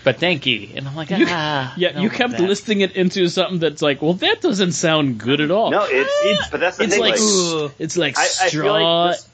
[0.05, 0.69] But thank you.
[0.74, 1.74] And I'm like, You- ah.
[1.77, 2.41] Yeah, you kept that.
[2.41, 5.70] listing it into something that's like, well, that doesn't sound good at all.
[5.70, 7.01] No, it's, it's but that's the it's thing.
[7.01, 8.51] like, like, it's like I, I straw.
[8.51, 9.29] feel like this,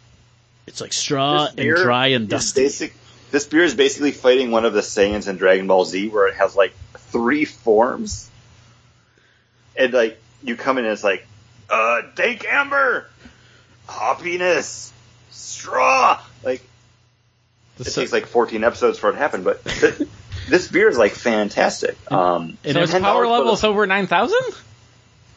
[0.66, 2.62] it's like straw and dry and is dusty.
[2.64, 2.94] Basic,
[3.30, 6.34] this beer is basically fighting one of the Saiyans in Dragon Ball Z, where it
[6.34, 8.28] has like three forms,
[9.76, 11.26] and like you come in and it's like,
[11.70, 13.08] uh, dank amber,
[13.88, 14.90] hoppiness,
[15.30, 16.20] straw.
[16.44, 16.62] Like
[17.78, 20.02] it So- takes like 14 episodes for it to happen, but th-
[20.48, 21.96] this beer is like fantastic.
[22.10, 24.36] Um, And its power level is over 9,000?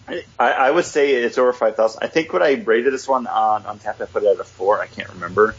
[0.07, 2.03] I, I would say it's over five thousand.
[2.03, 4.43] I think what I rated this one on on tap, I put it at a
[4.43, 4.81] four.
[4.81, 5.55] I can't remember.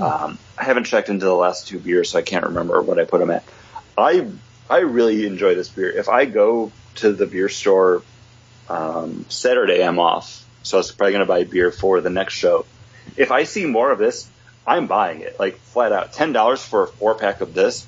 [0.00, 3.04] Um, I haven't checked into the last two beers, so I can't remember what I
[3.04, 3.42] put them at.
[3.98, 4.28] I
[4.68, 5.90] I really enjoy this beer.
[5.90, 8.02] If I go to the beer store
[8.68, 12.34] um, Saturday, I'm off, so I was probably going to buy beer for the next
[12.34, 12.66] show.
[13.16, 14.30] If I see more of this,
[14.64, 16.12] I'm buying it, like flat out.
[16.12, 17.84] Ten dollars for a four pack of this.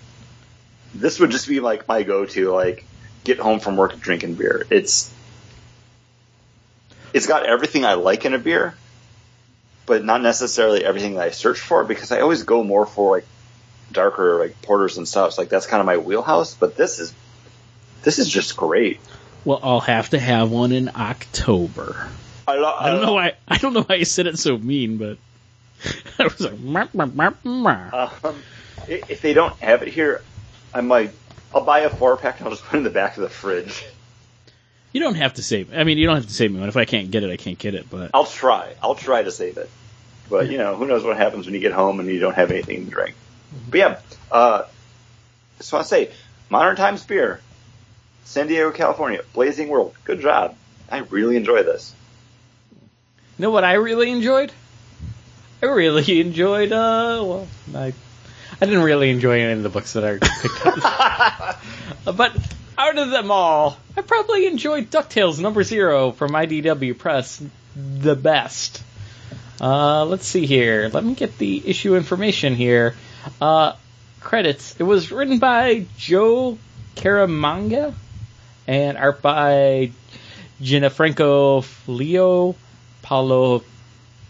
[0.94, 2.84] This would just be like my go-to, like
[3.24, 4.66] get home from work drinking beer.
[4.70, 5.12] It's
[7.12, 8.74] it's got everything I like in a beer,
[9.86, 13.26] but not necessarily everything that I search for because I always go more for like
[13.90, 15.38] darker like porters and stuff.
[15.38, 16.54] Like that's kind of my wheelhouse.
[16.54, 17.14] But this is
[18.02, 19.00] this is just great.
[19.44, 22.08] Well, I'll have to have one in October.
[22.46, 23.34] I, lo- I don't know why.
[23.48, 25.18] I don't know why you said it so mean, but
[26.18, 28.42] I was like, "Meh, meh, meh, meh." Um,
[28.88, 30.22] if they don't have it here,
[30.74, 31.12] I might.
[31.54, 33.28] I'll buy a four pack and I'll just put it in the back of the
[33.28, 33.84] fridge.
[34.92, 35.74] you don't have to save.
[35.74, 36.68] I mean, you don't have to save me one.
[36.68, 37.90] If I can't get it, I can't get it.
[37.90, 38.74] But I'll try.
[38.82, 39.68] I'll try to save it.
[40.30, 42.50] But you know, who knows what happens when you get home and you don't have
[42.50, 43.14] anything to drink.
[43.68, 43.98] But yeah,
[44.30, 44.64] uh,
[45.58, 46.10] just want to say,
[46.48, 47.40] Modern Times Beer,
[48.24, 49.94] San Diego, California, Blazing World.
[50.04, 50.56] Good job.
[50.90, 51.94] I really enjoy this.
[53.38, 54.52] You know what I really enjoyed?
[55.62, 57.92] I really enjoyed, uh, well, I,
[58.62, 61.60] I didn't really enjoy any of the books that I picked up.
[62.16, 62.32] but
[62.78, 67.42] out of them all, I probably enjoyed DuckTales number zero from IDW Press
[67.74, 68.80] the best.
[69.60, 70.88] Uh, let's see here.
[70.92, 72.94] Let me get the issue information here.
[73.40, 73.74] Uh,
[74.20, 74.76] credits.
[74.78, 76.56] It was written by Joe
[76.94, 77.94] Caramagna
[78.68, 79.90] and art by
[80.60, 82.54] Gianfranco Leo,
[83.02, 83.64] Paolo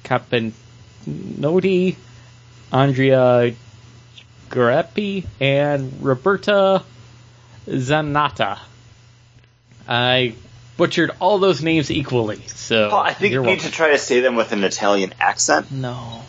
[0.04, 1.96] Capenotti,
[2.72, 3.54] Andrea
[4.52, 6.82] Greppi, and Roberta
[7.66, 8.58] Zanata.
[9.88, 10.34] I
[10.76, 14.20] butchered all those names equally, so Paul, I think you're need to try to say
[14.20, 15.70] them with an Italian accent.
[15.72, 16.22] No,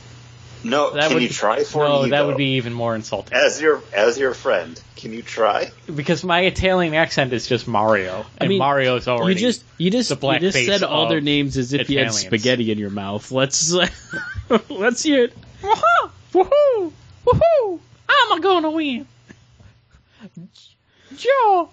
[0.63, 2.09] No, that can would you try for no, me?
[2.11, 2.27] that though?
[2.27, 3.37] would be even more insulting.
[3.37, 4.79] as your as your friend.
[4.95, 5.69] Can you try?
[5.93, 9.33] because my Italian accent is just Mario, and mean, Mario's already.
[9.33, 12.13] You just you just the you just said all their names as if you had
[12.13, 13.29] spaghetti in your mouth.
[13.31, 13.73] Let's
[14.69, 15.33] let's hear it.
[15.61, 16.11] Woohoo!
[16.33, 16.91] Woohoo!
[17.27, 17.79] Woohoo!
[18.21, 19.07] I'm I gonna win.
[21.17, 21.69] Joe.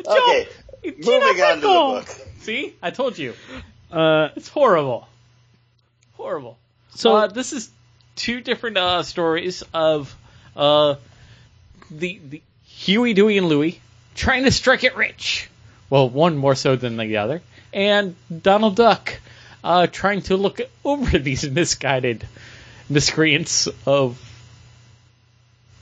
[0.08, 0.48] Okay,
[0.84, 2.08] moving on to the book.
[2.42, 3.34] See, I told you,
[3.92, 5.08] Uh, it's horrible,
[6.14, 6.58] horrible.
[6.94, 7.70] so uh, this is
[8.16, 10.16] two different uh, stories of
[10.56, 10.96] uh,
[11.90, 13.80] the the Huey, Dewey, and Louie
[14.16, 15.50] trying to strike it rich.
[15.90, 17.42] Well, one more so than the other,
[17.74, 19.20] and Donald Duck
[19.64, 22.28] uh, trying to look over these misguided
[22.90, 24.20] miscreants of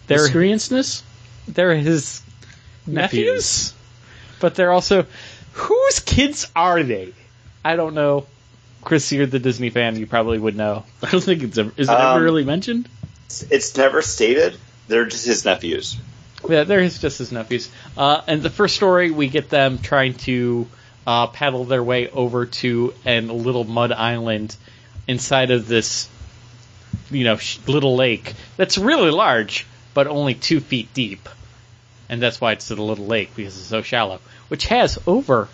[0.08, 1.02] their miscreantsness.
[1.48, 2.22] they're his
[2.86, 3.26] nephews.
[3.26, 3.74] Nephews.
[4.40, 5.06] but they're also
[5.54, 7.14] whose kids are they?
[7.64, 8.26] I don't know.
[8.84, 9.96] Chris, you're the Disney fan.
[9.96, 10.84] You probably would know.
[11.02, 11.72] I don't think it's ever.
[11.78, 12.90] Is it Um, ever really mentioned?
[13.50, 14.58] It's never stated.
[14.90, 15.98] They're just his nephews.
[16.48, 17.70] Yeah, they're his, just his nephews.
[17.96, 20.68] Uh, and the first story, we get them trying to
[21.08, 24.54] uh, paddle their way over to a little mud island
[25.08, 26.10] inside of this,
[27.14, 27.38] you know,
[27.68, 31.30] little lake that's really large, but only two feet deep.
[32.10, 34.20] And that's why it's a little lake because it's so shallow,
[34.50, 35.48] which has over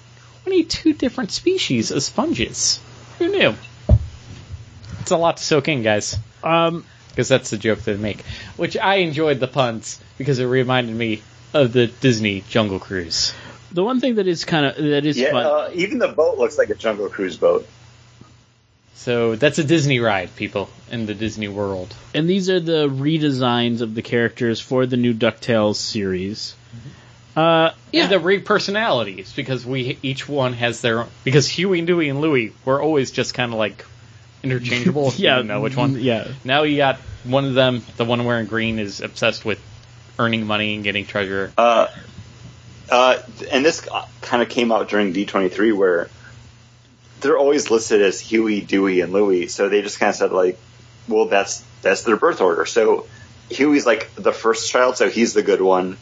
[0.43, 2.79] 22 different species of sponges.
[3.19, 3.55] Who knew?
[5.01, 8.21] It's a lot to soak in, guys Um, because that's the joke they make.
[8.57, 11.21] Which I enjoyed the puns because it reminded me
[11.53, 13.33] of the Disney Jungle Cruise.
[13.71, 15.45] the one thing that is kind of that is Yeah, fun.
[15.45, 17.67] uh, even the boat looks like a Jungle Cruise boat.
[18.95, 21.93] So that's a Disney ride, people, in the Disney world.
[22.13, 26.55] and these are the redesigns of the characters for the new Ducktales series.
[27.35, 31.81] Uh, yeah, And the re personalities because we each one has their own, because Huey,
[31.81, 33.85] Dewey, and Louie were always just kind of like
[34.43, 35.13] interchangeable.
[35.17, 35.99] yeah, you know which one.
[36.01, 37.83] Yeah, Now you got one of them.
[37.97, 39.61] The one wearing green is obsessed with
[40.17, 41.53] earning money and getting treasure.
[41.57, 41.87] Uh,
[42.89, 43.19] uh,
[43.51, 43.87] and this
[44.21, 46.09] kind of came out during D23 where
[47.21, 49.47] they're always listed as Huey, Dewey, and Louie.
[49.47, 50.57] So they just kind of said like,
[51.07, 52.65] well, that's that's their birth order.
[52.65, 53.07] So
[53.49, 55.97] Huey's like the first child, so he's the good one.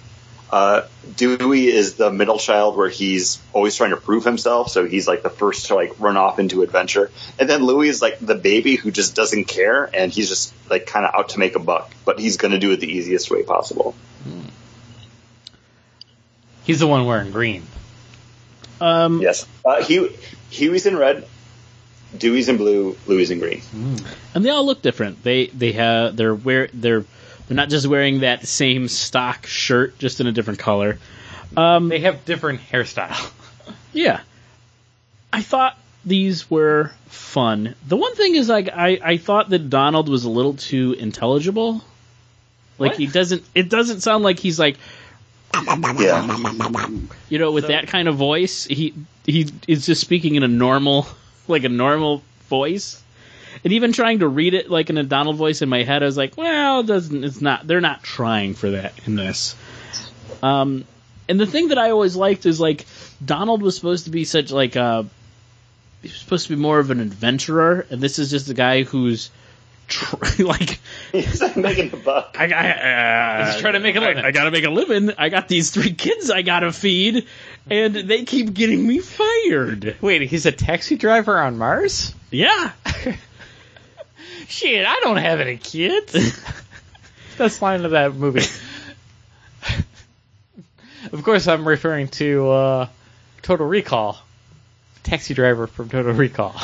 [0.50, 0.84] Uh,
[1.18, 5.22] Dewey is the middle child where he's always trying to prove himself, so he's like
[5.22, 7.12] the first to like run off into adventure.
[7.38, 10.86] And then Louie is like the baby who just doesn't care and he's just like
[10.86, 13.30] kind of out to make a buck, but he's going to do it the easiest
[13.30, 13.94] way possible.
[16.64, 17.64] He's the one wearing green.
[18.82, 19.46] Um, Yes.
[19.66, 20.12] Uh, Hugh,
[20.52, 21.28] Huey's in red,
[22.18, 23.62] Dewey's in blue, Louie in green.
[24.34, 25.24] and they all look different.
[25.24, 27.04] They they have they're wear they're
[27.48, 31.00] they're not just wearing that same stock shirt, just in a different color.
[31.56, 33.32] Um, They have different hairstyle.
[33.94, 34.20] Yeah.
[35.34, 37.74] I thought these were fun.
[37.88, 41.84] The one thing is like I, I thought that Donald was a little too intelligible.
[42.78, 42.98] Like What?
[43.00, 44.78] he doesn't it doesn't sound like he's like
[45.54, 46.90] Yeah.
[47.30, 48.94] you know, with So- that kind of voice, he
[49.26, 51.08] he is just speaking in a normal
[51.48, 53.02] like a normal voice.
[53.64, 56.06] And even trying to read it like in a Donald voice in my head, I
[56.06, 59.56] was like, well, it doesn't it's not they're not trying for that in this.
[60.44, 60.86] Um
[61.30, 62.86] and the thing that I always liked is like
[63.24, 65.06] Donald was supposed to be such like a
[66.04, 68.84] he was supposed to be more of an adventurer, and this is just a guy
[68.84, 69.32] who's
[69.88, 70.80] tr- like
[71.12, 72.36] He's like making a buck.
[72.40, 72.70] I, I,
[73.42, 74.24] uh, He's trying to make a living.
[74.24, 75.12] I, I gotta make a living.
[75.18, 77.26] I got these three kids I gotta feed,
[77.70, 79.96] and they keep getting me fired.
[80.02, 82.14] Wait, he's a taxi driver on Mars?
[82.32, 82.72] Yeah,
[84.48, 86.14] Shit, I don't have any kids.
[87.38, 88.46] Best line of that movie.
[91.12, 92.88] of course, I'm referring to uh,
[93.42, 94.18] Total Recall.
[95.04, 96.56] Taxi driver from Total Recall.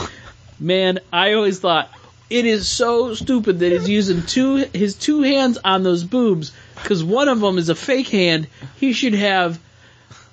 [0.60, 1.00] man.
[1.12, 1.90] I always thought
[2.30, 7.04] it is so stupid that he's using two his two hands on those boobs because
[7.04, 8.48] one of them is a fake hand.
[8.78, 9.60] He should have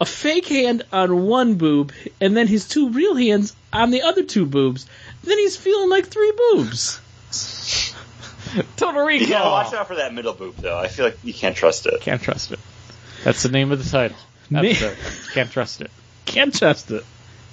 [0.00, 4.22] a fake hand on one boob and then his two real hands on the other
[4.22, 4.86] two boobs.
[5.24, 7.00] Then he's feeling like three boobs.
[8.76, 9.28] Total Recall.
[9.28, 10.78] Yeah, watch out for that middle boob though.
[10.78, 12.00] I feel like you can't trust it.
[12.00, 12.58] Can't trust it.
[13.24, 14.16] That's the name of the title.
[14.48, 14.96] Me- Episode.
[15.32, 15.90] Can't trust it.
[16.24, 17.04] Can't trust it.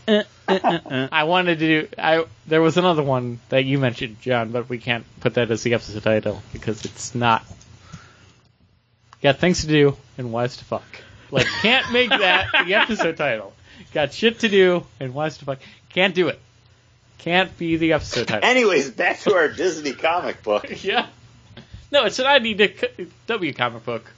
[0.07, 1.07] Uh, uh.
[1.11, 1.87] I wanted to do.
[1.97, 5.63] I there was another one that you mentioned, John, but we can't put that as
[5.63, 7.45] the episode title because it's not.
[9.21, 10.85] Got things to do and wise to fuck.
[11.31, 13.53] Like can't make that the episode title.
[13.93, 15.59] Got shit to do and wise to fuck.
[15.89, 16.39] Can't do it.
[17.17, 18.47] Can't be the episode title.
[18.47, 20.65] Anyways, back to our Disney comic book.
[20.83, 21.07] yeah.
[21.91, 24.11] No, it's an IDW comic book.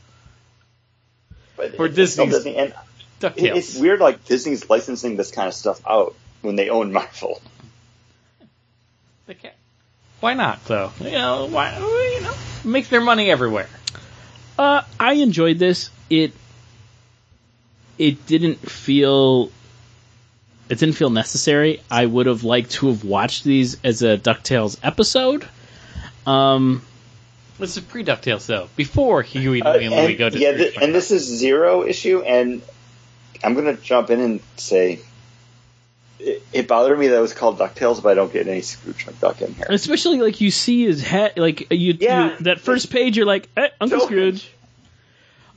[1.56, 2.74] But For it's still Disney's Disney, and
[3.21, 3.55] it- DuckTales.
[3.57, 3.99] it's weird.
[3.99, 7.41] Like Disney's licensing this kind of stuff out when they own Marvel.
[9.27, 9.53] They can't.
[10.19, 10.91] Why not though?
[10.99, 11.77] You know, why?
[11.77, 12.33] You know,
[12.63, 13.67] make their money everywhere.
[14.57, 15.89] Uh, I enjoyed this.
[16.09, 16.33] It
[17.97, 19.51] it didn't feel
[20.69, 21.81] it didn't feel necessary.
[21.89, 25.47] I would have liked to have watched these as a Ducktales episode.
[26.27, 26.81] Um,
[27.57, 28.67] This is pre Ducktales though.
[28.75, 31.85] Before Huey, Uh, Dewey, and Louie go to yeah, Scrooge th- and this is zero
[31.87, 32.61] issue, and
[33.44, 34.99] I'm gonna jump in and say
[36.20, 39.06] it, it bothered me that it was called Ducktales, but I don't get any Scrooge
[39.06, 39.68] McDuck in here.
[39.70, 42.32] especially like you see his head, like you, Yeah.
[42.38, 44.49] you that first page, you're like, eh, Uncle So- Scrooge.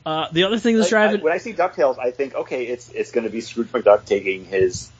[0.05, 2.65] Uh, the other thing that's Like, I, driving, when I see Ducktales, I think, okay,
[2.67, 4.91] it's it's gonna be Scrooge McDuck taking his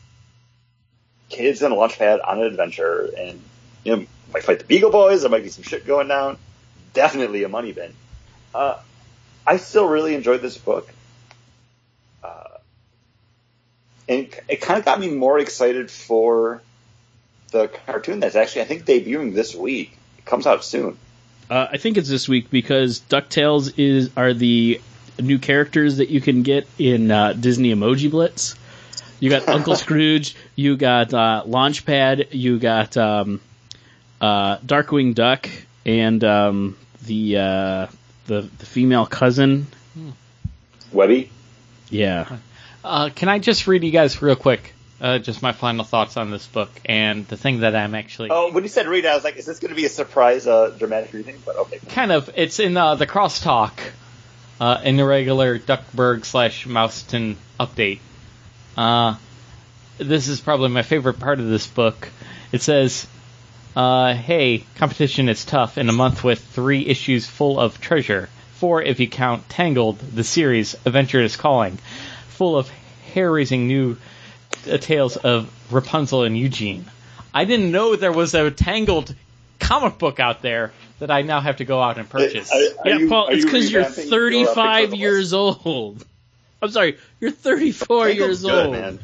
[1.29, 3.41] kids in a Launchpad on an adventure, and
[3.85, 5.23] you know, might fight the Beagle Boys.
[5.23, 6.39] There might be some shit going down.
[6.95, 7.93] Definitely a money bin.
[8.55, 8.79] Uh,
[9.47, 10.89] I still really enjoyed this book.
[12.23, 12.45] Uh,
[14.09, 16.63] and it, it kind of got me more excited for
[17.51, 19.97] the cartoon that's actually, I think, debuting this week.
[20.19, 20.97] It comes out soon.
[21.51, 24.81] uh, I think it's this week because Ducktales is are the
[25.21, 28.57] new characters that you can get in uh, Disney Emoji Blitz.
[29.21, 33.41] You got Uncle Scrooge, you got uh, Launchpad, you got um,
[34.21, 35.49] uh, Darkwing Duck,
[35.85, 37.87] and um, the uh,
[38.27, 39.67] the the female cousin.
[40.93, 41.31] Webby?
[41.91, 42.39] Yeah,
[42.85, 44.75] Uh, can I just read you guys real quick?
[45.01, 48.53] Uh, just my final thoughts on this book and the thing that I'm actually Oh,
[48.53, 50.71] when you said read, I was like, is this going to be a surprise uh,
[50.79, 51.37] dramatic reading?
[51.45, 51.81] But okay.
[51.89, 52.31] kind of.
[52.37, 53.73] It's in uh, the crosstalk,
[54.61, 57.99] uh, in the regular Duckburg slash Mouseton update.
[58.77, 59.17] Uh,
[59.99, 62.09] this is probably my favorite part of this book.
[62.53, 63.07] It says,
[63.75, 68.29] uh, "Hey, competition is tough in a month with three issues full of treasure.
[68.55, 71.79] Four if you count Tangled, the series Adventure is Calling,
[72.33, 72.69] full of
[73.15, 73.97] hair-raising new
[74.71, 76.85] uh, tales of Rapunzel and Eugene.
[77.35, 79.15] I didn't know there was a Tangled
[79.59, 82.51] comic book out there that I now have to go out and purchase.
[82.53, 83.29] Are- are yeah, you- Paul.
[83.29, 86.05] It's because you're revamping your, pick for 35 years old.
[86.61, 88.17] I'm sorry, you're 34 list?
[88.19, 88.73] years Tangled's good, old.
[88.73, 88.99] man.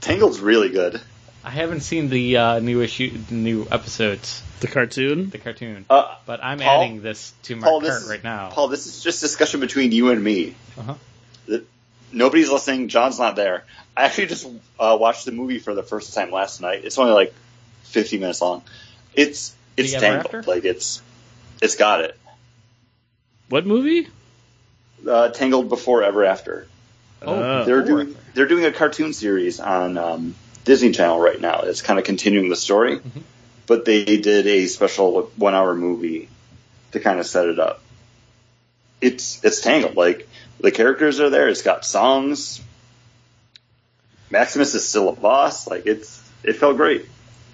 [0.00, 1.00] Tangled's really good.
[1.44, 5.30] I haven't seen the uh, new issue, the new episodes, The cartoon.
[5.30, 8.24] the cartoon, Uh, but I'm Paul- adding this to my Paul, this cart is, right
[8.24, 8.50] now.
[8.50, 10.54] Paul, this is just discussion between you and me.
[10.78, 10.94] Uh-huh.
[12.10, 12.88] The- Nobody's listening.
[12.88, 13.64] John's not there.
[13.96, 14.46] I actually just
[14.78, 16.84] uh, watched the movie for the first time last night.
[16.84, 17.34] It's only like
[17.84, 18.62] 50 minutes long.
[19.14, 20.26] It's it's Tangled.
[20.26, 20.42] After?
[20.42, 21.00] Like it's
[21.62, 22.18] it's got it.
[23.48, 24.08] What movie?
[25.08, 26.66] Uh, Tangled before Ever After.
[27.22, 28.18] Oh, Uh, They're doing Ever.
[28.34, 30.34] they're doing a cartoon series on um,
[30.64, 31.60] Disney Channel right now.
[31.62, 33.22] It's kind of continuing the story, Mhm.
[33.66, 36.28] but they did a special one hour movie
[36.92, 37.80] to kind of set it up.
[39.06, 39.96] It's it's Tangled.
[39.96, 40.28] Like
[40.60, 41.48] the characters are there.
[41.48, 42.60] It's got songs.
[44.30, 45.68] Maximus is still a boss.
[45.68, 47.02] Like it's it felt great.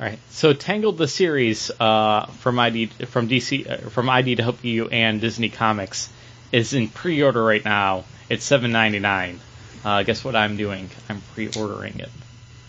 [0.00, 0.18] All right.
[0.30, 6.08] So Tangled the series uh, from ID from DC uh, from IDW and Disney Comics
[6.52, 8.04] is in pre-order right now.
[8.30, 9.38] It's seven ninety nine.
[9.84, 10.88] Uh, guess what I'm doing?
[11.08, 12.10] I'm pre-ordering it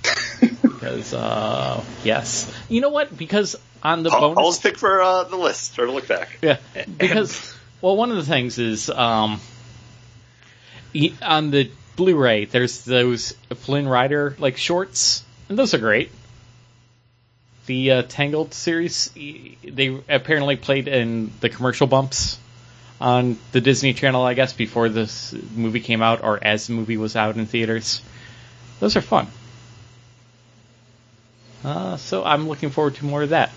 [0.61, 2.53] because uh, yes.
[2.67, 3.15] You know what?
[3.15, 6.39] Because on the Paul, bonus Paul's pick for uh, the list or to look back.
[6.41, 6.57] Yeah,
[6.97, 7.52] because
[7.83, 9.41] well, one of the things is um,
[11.21, 16.09] on the Blu-ray, there's those Flynn Rider like shorts, and those are great.
[17.65, 22.39] The uh, Tangled series, they apparently played in the commercial bumps
[23.01, 26.95] on the Disney Channel, I guess, before this movie came out or as the movie
[26.95, 28.01] was out in theaters.
[28.79, 29.27] Those are fun.
[31.65, 33.51] Uh, so I'm looking forward to more of that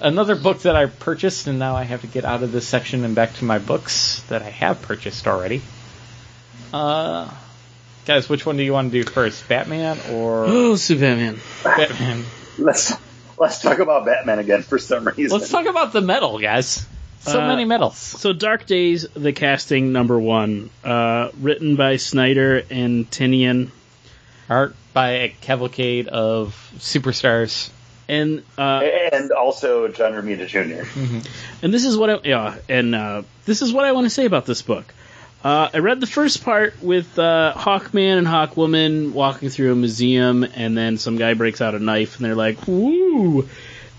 [0.00, 3.04] another book that I purchased, and now I have to get out of this section
[3.04, 5.62] and back to my books that I have purchased already.
[6.72, 7.30] Uh,
[8.06, 11.38] guys, which one do you want to do first, Batman or Oh, Superman.
[11.64, 12.24] Batman?
[12.58, 12.92] Let's
[13.38, 15.38] let's talk about Batman again for some reason.
[15.38, 16.86] Let's talk about the metal, guys.
[17.20, 17.96] So Uh, many metals.
[17.98, 23.70] So, Dark Days, the casting number one, uh, written by Snyder and Tynion,
[24.48, 27.70] Art by a cavalcade of superstars.
[28.12, 28.80] And uh,
[29.12, 30.86] and also John Romita Jr.
[31.62, 34.26] and this is what I yeah, and uh, this is what I want to say
[34.26, 34.92] about this book.
[35.42, 40.44] Uh, I read the first part with uh, Hawkman and Hawkwoman walking through a museum,
[40.44, 43.48] and then some guy breaks out a knife, and they're like, "Woo!"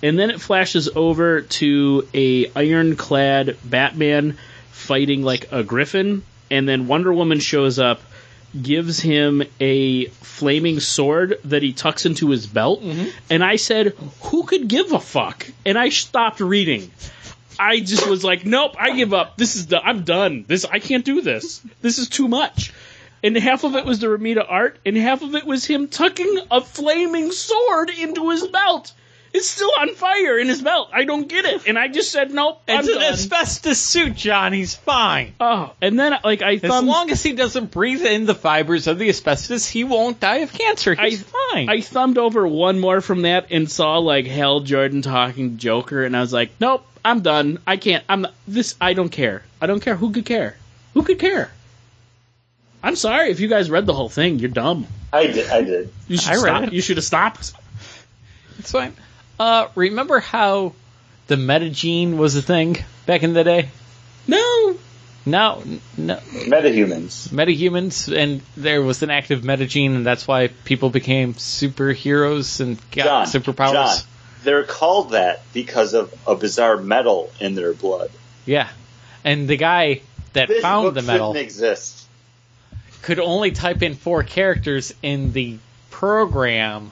[0.03, 4.38] And then it flashes over to a ironclad Batman
[4.72, 8.02] fighting like a griffin, and then Wonder Woman shows up,
[8.59, 13.09] gives him a flaming sword that he tucks into his belt, mm-hmm.
[13.30, 13.93] and I said,
[14.23, 16.91] "Who could give a fuck?" And I stopped reading.
[17.59, 19.38] I just was like, nope, I give up.
[19.38, 20.45] This is the, I'm done.
[20.47, 21.61] This I can't do this.
[21.81, 22.73] This is too much.
[23.23, 26.39] And half of it was the Romita art, and half of it was him tucking
[26.51, 28.91] a flaming sword into his belt.
[29.35, 30.89] It's still on fire in his belt.
[30.93, 31.68] I don't get it.
[31.68, 33.14] And I just said, nope, I'm It's an done.
[33.14, 34.53] asbestos suit, John.
[34.53, 35.34] He's fine.
[35.39, 38.99] oh, and then like I As long as he doesn't breathe in the fibers of
[38.99, 40.93] the asbestos, he won't die of cancer.
[40.93, 41.68] He's fine.
[41.68, 46.03] I thumbed over one more from that and saw like Hal Jordan talking to Joker,
[46.05, 47.57] and I was like, nope, I'm done.
[47.65, 48.03] I can't.
[48.07, 48.76] I'm this.
[48.80, 49.41] I don't care.
[49.60, 49.95] I don't care.
[49.95, 50.55] Who could care?
[50.93, 51.51] Who could care?
[52.84, 54.38] I'm sorry if you guys read the whole thing.
[54.38, 54.85] You're dumb.
[55.11, 55.49] I did.
[55.49, 55.91] I did.
[56.07, 56.73] You should I read it.
[56.73, 57.53] You should have stopped.
[58.60, 58.93] It's fine.
[59.44, 60.72] Uh, remember how
[61.28, 63.68] the metagene was a thing back in the day?
[64.26, 64.78] No.
[65.26, 65.61] No,
[65.98, 67.28] no, Metahumans.
[67.30, 73.03] metahumans, and there was an active metagene, and that's why people became superheroes and got
[73.03, 73.26] John.
[73.28, 73.72] superpowers.
[73.74, 73.98] John.
[74.44, 78.11] They're called that because of a bizarre metal in their blood.
[78.45, 78.70] Yeah,
[79.26, 80.02] and the guy
[80.34, 82.06] that This found book the metal exist.
[83.02, 85.57] could only type in four characters in the
[85.90, 86.91] program,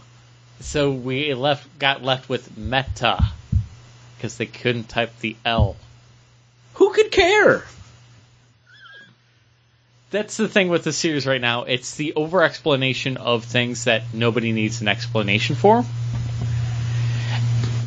[0.62, 3.24] so we left got left with meta
[4.18, 5.76] because they couldn't type the L.
[6.76, 7.64] Who could care?
[10.12, 11.64] That's the thing with the series right now.
[11.64, 15.86] It's the over explanation of things that nobody needs an explanation for.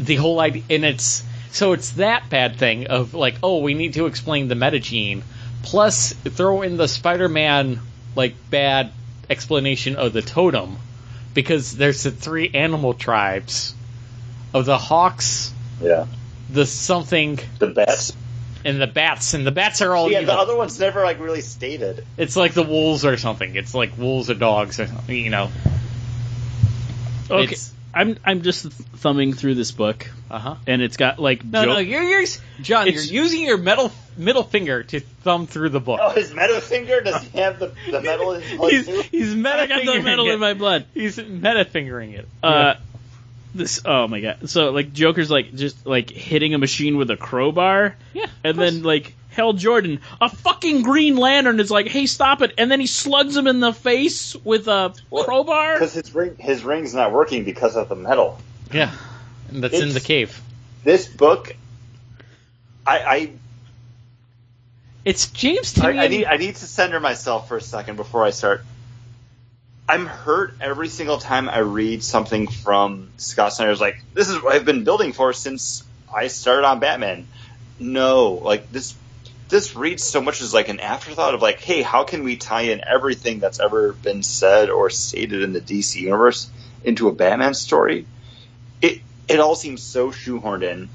[0.00, 3.94] The whole idea, and it's so it's that bad thing of like, oh, we need
[3.94, 5.22] to explain the metagene,
[5.62, 7.80] plus throw in the Spider-Man
[8.16, 8.90] like bad
[9.30, 10.78] explanation of the totem,
[11.34, 13.74] because there's the three animal tribes
[14.54, 15.52] of the hawks,
[15.82, 16.06] Yeah.
[16.50, 18.12] the something, The bats.
[18.64, 20.34] and the bats, and the bats are all yeah, evil.
[20.34, 22.06] the other one's never like really stated.
[22.16, 23.56] It's like the wolves or something.
[23.56, 25.50] It's like wolves or dogs or something, you know.
[27.30, 27.44] Okay.
[27.44, 30.56] It's- I'm I'm just thumbing through this book, Uh huh.
[30.66, 32.24] and it's got like No, Jo- no, you're, you're
[32.60, 32.88] John.
[32.88, 36.00] It's- you're using your metal middle finger to thumb through the book.
[36.02, 37.00] Oh, his metal finger?
[37.00, 39.02] Does he have the, the metal in his blood he's too?
[39.10, 40.34] he's meta I got the metal it.
[40.34, 40.86] in my blood.
[40.94, 42.28] He's meta fingering it.
[42.42, 42.74] Uh,
[43.54, 44.48] this oh my god!
[44.50, 48.82] So like Joker's like just like hitting a machine with a crowbar, yeah, and then
[48.82, 52.86] like Hal Jordan, a fucking Green Lantern is like, "Hey, stop it!" And then he
[52.86, 55.74] slugs him in the face with a Well, crowbar.
[55.74, 58.38] Because his ring, his ring's not working because of the metal.
[58.72, 58.90] yeah,
[59.50, 60.40] and that's in the cave.
[60.84, 61.54] This book,
[62.86, 63.30] I
[65.04, 65.98] It's James I, Tynion.
[65.98, 68.64] I, I need I need to center myself for a second before I start.
[69.86, 74.54] I'm hurt every single time I read something from Scott Snyder's like, this is what
[74.54, 77.26] I've been building for since I started on Batman.
[77.78, 78.94] No, like this
[79.48, 82.62] this reads so much as like an afterthought of like, hey, how can we tie
[82.62, 86.50] in everything that's ever been said or stated in the DC universe
[86.82, 88.06] into a Batman story?
[88.80, 90.88] It it all seems so shoehorned in.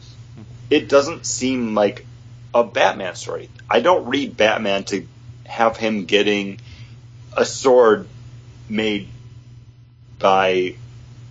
[0.70, 2.06] It doesn't seem like
[2.54, 3.50] a Batman story.
[3.70, 5.08] I don't read Batman to
[5.46, 6.60] have him getting
[7.36, 8.08] a sword
[8.68, 9.08] made
[10.20, 10.76] by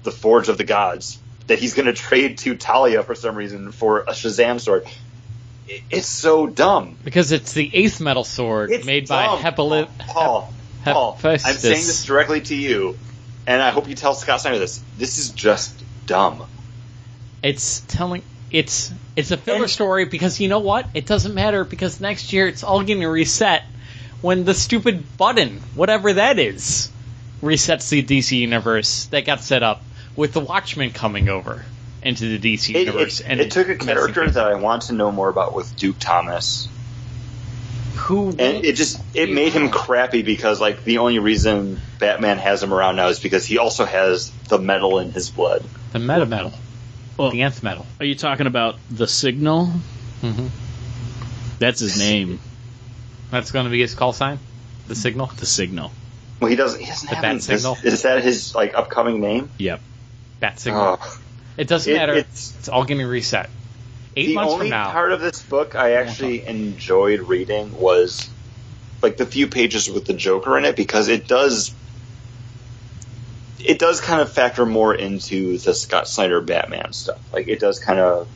[0.03, 1.19] the Forge of the Gods
[1.49, 4.87] that he's going to trade to Talia for some reason for a Shazam sword.
[5.69, 6.97] It- It's so dumb.
[7.05, 9.43] because it's the eighth metal sword It's made dumb.
[9.43, 12.97] by Hepali- Paul, Hep- Paul, I'm saying this directly to you,
[13.47, 14.81] and I hope you tell Scott Snyder this.
[14.97, 15.75] This is just
[16.07, 16.45] dumb.
[17.43, 20.87] It's telling it's it's a filler And- story because you know what?
[20.95, 23.63] It doesn't matter because next year it's all getting reset
[24.23, 26.89] when the stupid button, whatever that is,
[27.43, 29.83] resets the DC universe that got set up
[30.17, 31.65] with the Watchmen coming over
[32.03, 33.21] into the DC It, universe.
[33.21, 34.47] it, and it took a character things that.
[34.47, 36.69] I want to know more about with Duke Thomas.
[37.97, 42.63] who and it just it made him crappy because like the only reason Batman has
[42.63, 45.65] him around now is because he also has the metal in his blood.
[45.93, 46.53] the meta metal,
[47.17, 47.87] Well, the nth metal.
[47.99, 49.73] are you talking about the Signal?
[50.23, 50.47] Mm-hmm.
[51.59, 52.39] That's his name,
[53.33, 54.39] That's going to be his call sign,
[54.87, 55.27] the signal.
[55.37, 55.91] the Signal.
[56.41, 56.79] Well, he doesn't.
[56.79, 57.75] He doesn't The have bat any- signal?
[57.83, 59.51] Is, is that his like upcoming name?
[59.59, 59.81] Yep.
[60.39, 60.99] Bat signal.
[61.03, 61.19] Oh.
[61.59, 62.13] It doesn't It- matter.
[62.15, 63.51] it's- It's all getting reset.
[64.17, 64.91] Eight the months only from now.
[64.91, 68.29] part of this book I actually enjoyed reading was
[69.03, 71.73] like the few pages with the Joker in it because it does
[73.61, 77.19] it does kind of factor more into the Scott Snyder Batman stuff.
[77.33, 78.29] Like it does kind of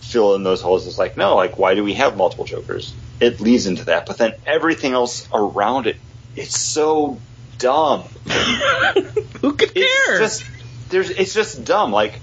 [0.00, 0.86] fill in those holes.
[0.86, 2.92] It's like no, like why do we have multiple Jokers?
[3.20, 5.94] it leads into that, but then everything else around it,
[6.34, 7.20] it's so
[7.58, 8.00] dumb.
[9.40, 10.18] Who could It's care?
[10.18, 10.44] just
[10.90, 11.92] there's it's just dumb.
[11.92, 12.18] Like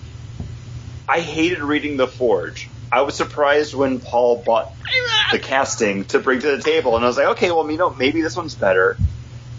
[1.10, 2.70] I hated reading The Forge.
[2.92, 4.72] I was surprised when Paul bought
[5.32, 7.90] the casting to bring to the table, and I was like, okay, well, you know,
[7.90, 8.96] maybe this one's better.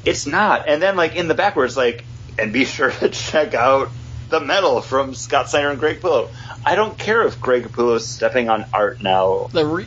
[0.04, 0.68] It's not.
[0.68, 2.04] And then like in the back where it's like,
[2.38, 3.90] and be sure to check out
[4.28, 6.28] the metal from Scott Snyder and Greg Capullo.
[6.64, 9.48] I don't care if Greg Capullo is stepping on art now.
[9.52, 9.86] The re-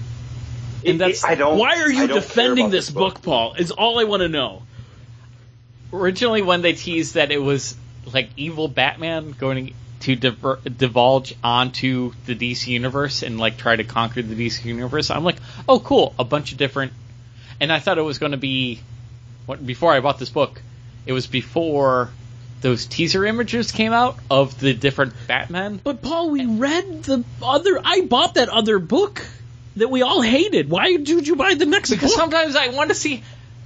[0.85, 1.57] And that's- it- I don't.
[1.57, 3.53] Why are you defending this book, Paul?
[3.53, 4.64] Is all I want to know.
[5.91, 7.76] originally when they teased that it was
[8.11, 9.73] like evil Batman going
[10.04, 15.10] to diver- divulge onto the DC universe and like try to conquer the DC universe,
[15.10, 16.94] I'm like, oh cool, a bunch of different.
[17.60, 18.82] And I thought it was going to be
[19.46, 20.62] what before I bought this book.
[21.06, 22.10] It was before
[22.62, 25.80] those teaser images came out of the different Batman.
[25.84, 27.80] But Paul, we read the other.
[27.84, 29.26] I bought that other book
[29.76, 30.70] that we all hated.
[30.70, 32.20] Why did you buy the next Because book?
[32.20, 33.24] sometimes I want to see,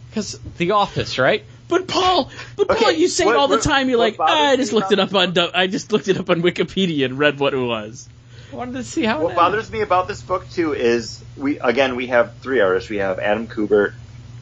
[0.10, 1.44] because The Office, right?
[1.68, 3.90] But Paul, but Paul, you say what- it all the time.
[3.90, 5.38] You're like, ah, I just looked it up on.
[5.54, 8.08] I just looked it up on Wikipedia and read what it was.
[8.52, 9.22] I wanted to see how.
[9.22, 12.90] What it bothers me about this book too is we again we have three artists.
[12.90, 13.94] We have Adam Kubert,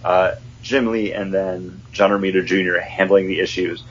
[0.03, 2.79] uh, Jim Lee, and then John Romita Jr.
[2.79, 3.83] handling the issues.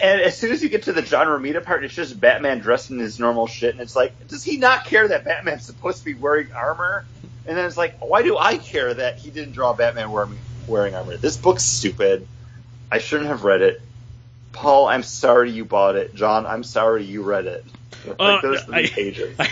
[0.00, 2.90] And as soon as you get to the John Romita part, it's just Batman dressed
[2.90, 6.04] in his normal shit, and it's like, does he not care that Batman's supposed to
[6.06, 7.04] be wearing armor?
[7.46, 10.38] And then it's like, why do I care that he didn't draw Batman wearing
[10.70, 11.16] wearing armor?
[11.16, 12.26] This book's stupid.
[12.90, 13.82] I shouldn't have read it.
[14.52, 16.14] Paul, I'm sorry you bought it.
[16.14, 17.64] John, I'm sorry you read it.
[18.06, 19.38] Like Uh, those three I- pages.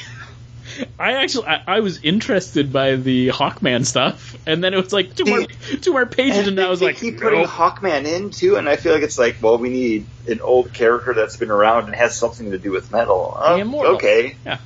[0.99, 5.15] I actually, I, I was interested by the Hawkman stuff, and then it was like
[5.15, 5.45] two more,
[5.81, 7.49] two more pages, and, they, I was like, keep putting nope.
[7.49, 11.15] Hawkman in too, and I feel like it's like, well, we need an old character
[11.15, 13.35] that's been around and has something to do with metal.
[13.41, 14.59] Oh, okay, Yeah.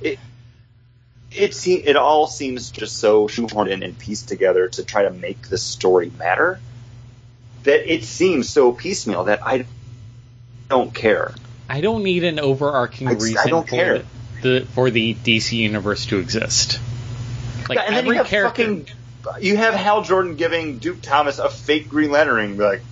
[0.00, 0.18] It
[1.36, 5.10] it se- it all seems just so shoehorned in and pieced together to try to
[5.10, 6.60] make the story matter
[7.64, 9.64] that it seems so piecemeal that I
[10.68, 11.34] don't care.
[11.68, 14.02] I don't need an overarching I just- I reason don't for care.
[14.42, 16.78] the for the DC universe to exist.
[17.68, 18.88] Like Yeah, and then every you have character, fucking
[19.40, 22.82] you have Hal Jordan giving Duke Thomas a fake Green Lantern be like,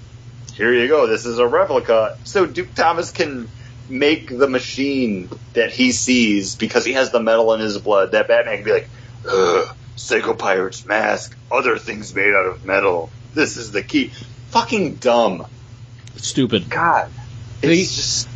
[0.55, 2.17] here you go, this is a replica.
[2.25, 3.49] So Duke Thomas can
[3.89, 8.13] make the machine that he sees because he has the metal in his blood.
[8.13, 8.89] That Batman can be like,
[9.29, 13.11] ugh, Psycho Pirate's mask, other things made out of metal.
[13.35, 14.11] This is the key.
[14.51, 15.47] Fucking dumb.
[16.17, 16.69] stupid.
[16.71, 17.11] God.
[17.63, 18.29] It's The- just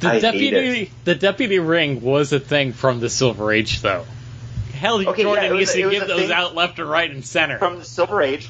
[0.00, 4.06] the I deputy, the deputy ring was a thing from the Silver Age, though.
[4.72, 7.58] Hell, Okay, Jordan yeah, used it to give those out left and right and center.
[7.58, 8.48] from the Silver Age.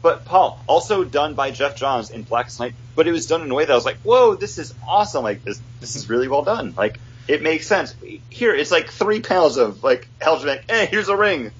[0.00, 3.50] But Paul, also done by Geoff Johns in Blackest Night, but it was done in
[3.50, 5.24] a way that I was like, "Whoa, this is awesome!
[5.24, 6.74] Like this, this is really well done.
[6.76, 7.94] Like it makes sense."
[8.30, 11.50] Here, it's like three panels of like Helge like, "Hey, here's a ring."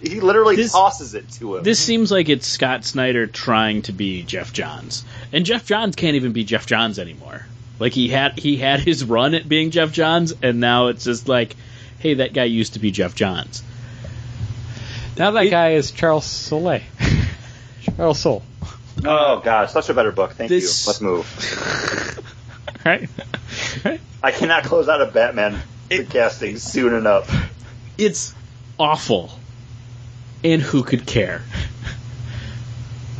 [0.00, 1.64] He literally This- tosses it to him.
[1.64, 6.14] This seems like it's Scott Snyder trying to be Geoff Johns, and Geoff Johns can't
[6.14, 7.46] even be Geoff Johns anymore.
[7.80, 11.26] Like he had he had his run at being Geoff Johns, and now it's just
[11.28, 11.56] like,
[11.98, 13.64] hey, that guy used to be Geoff Johns.
[15.16, 16.80] now that guy is Charles Soule.
[17.98, 18.42] Charles Soule.
[19.04, 20.32] oh god, such a better book.
[20.32, 20.88] Thank This- you.
[20.90, 22.24] Let's move.
[22.86, 23.10] Right?
[24.22, 25.60] I cannot close out a Batman
[25.90, 27.28] It- casting soon enough.
[27.98, 28.32] It's
[28.78, 29.30] awful,
[30.42, 31.42] and who could care?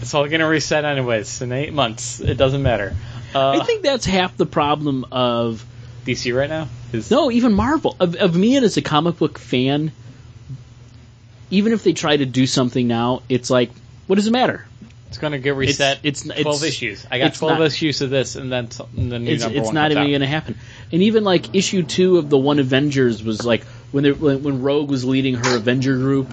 [0.01, 2.21] It's all going to reset anyways in eight months.
[2.21, 2.97] It doesn't matter.
[3.35, 5.67] Uh, I think that's half the problem of
[6.07, 7.95] DC right now is No, even Marvel.
[8.01, 9.93] Of, of me and as a comic book fan,
[11.51, 13.71] even if they try to do something now, it's like,
[14.07, 14.65] what does it matter?
[15.09, 15.99] It's going to get reset.
[16.03, 17.07] it's- it's- twelve it's- issues.
[17.11, 19.73] I got twelve not- issues of this, and then some- the new It's, number it's
[19.73, 20.55] not even going to happen.
[20.93, 24.63] And even like issue two of the One Avengers was like when they, when, when
[24.63, 26.33] Rogue was leading her Avenger group,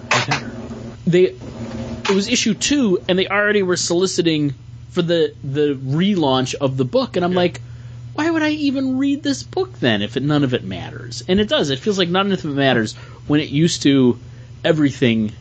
[1.06, 1.34] they
[2.08, 4.54] it was issue two, and they already were soliciting
[4.90, 7.60] for the the relaunch of the book, and I'm like.
[8.14, 11.22] Why would I even read this book then if it, none of it matters?
[11.28, 11.68] And it does.
[11.68, 12.94] It feels like none of it matters
[13.26, 14.18] when it used to
[14.64, 15.32] everything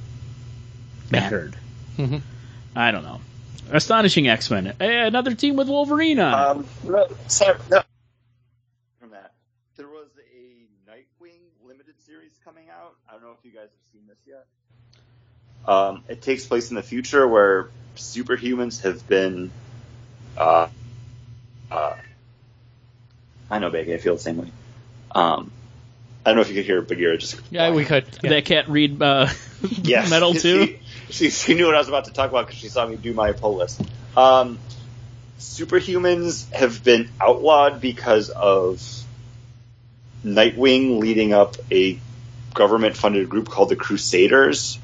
[1.10, 1.56] mattered.
[1.98, 2.22] Mhm.
[2.76, 3.22] I don't know.
[3.72, 4.76] Astonishing X Men.
[4.80, 6.58] Another team with Wolverine on.
[6.58, 7.82] Um, no, Sam, no.
[9.00, 9.34] From that,
[9.76, 12.96] there was a Nightwing limited series coming out.
[13.10, 14.46] I don't know if you guys have seen this yet.
[15.68, 19.52] Um, it takes place in the future where superhumans have been.
[20.38, 20.68] Uh,
[21.72, 21.96] uh,
[23.50, 23.94] I know, Baggy.
[23.94, 24.52] I feel the same way.
[25.12, 25.52] Um,
[26.26, 27.40] I don't know if you could hear Bagheera just.
[27.52, 28.06] Yeah, we could.
[28.24, 28.32] Yeah.
[28.32, 29.28] That cat read uh,
[29.84, 30.10] Yes.
[30.10, 30.78] Metal too.
[31.16, 33.14] She, she, knew what I was about to talk about because she saw me do
[33.14, 33.82] my pull list.
[34.18, 34.60] Um,
[35.40, 38.84] superhumans have been outlawed because of
[40.26, 41.98] Nightwing leading up a
[42.54, 44.78] government funded group called the Crusaders.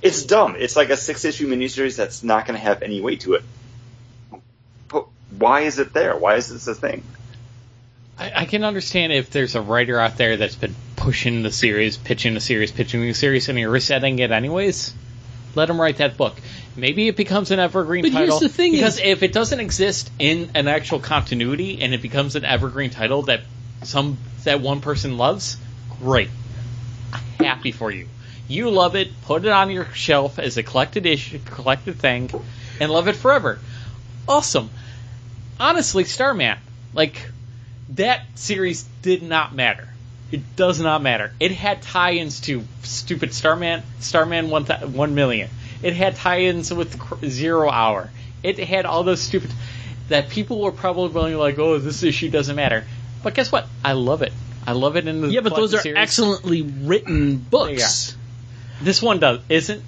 [0.00, 0.56] it's dumb.
[0.58, 3.42] It's like a six issue miniseries that's not going to have any weight to it.
[4.88, 6.16] But why is it there?
[6.16, 7.02] Why is this a thing?
[8.18, 10.74] I, I can understand if there's a writer out there that's been
[11.04, 14.94] pushing the series, pitching the series, pitching the series, and you're resetting it anyways.
[15.54, 16.40] Let him write that book.
[16.76, 18.40] Maybe it becomes an evergreen But here's title.
[18.40, 22.36] the thing because is- if it doesn't exist in an actual continuity and it becomes
[22.36, 23.42] an evergreen title that
[23.82, 25.58] some that one person loves,
[26.00, 26.30] great.
[27.38, 28.08] Happy for you.
[28.48, 29.10] You love it.
[29.22, 32.30] Put it on your shelf as a collected issue, collected thing,
[32.80, 33.58] and love it forever.
[34.26, 34.70] Awesome.
[35.60, 36.56] Honestly, Starman,
[36.94, 37.30] like
[37.90, 39.86] that series did not matter.
[40.34, 41.32] It does not matter.
[41.38, 45.48] It had tie-ins to stupid Starman, Starman one th- one million.
[45.82, 48.10] It had tie-ins with Cr- Zero Hour.
[48.42, 49.50] It had all those stupid
[50.08, 52.84] that people were probably going like, "Oh, this issue doesn't matter."
[53.22, 53.68] But guess what?
[53.84, 54.32] I love it.
[54.66, 55.98] I love it in the Yeah, but those are series.
[55.98, 58.16] excellently written books.
[58.82, 59.82] This one does isn't.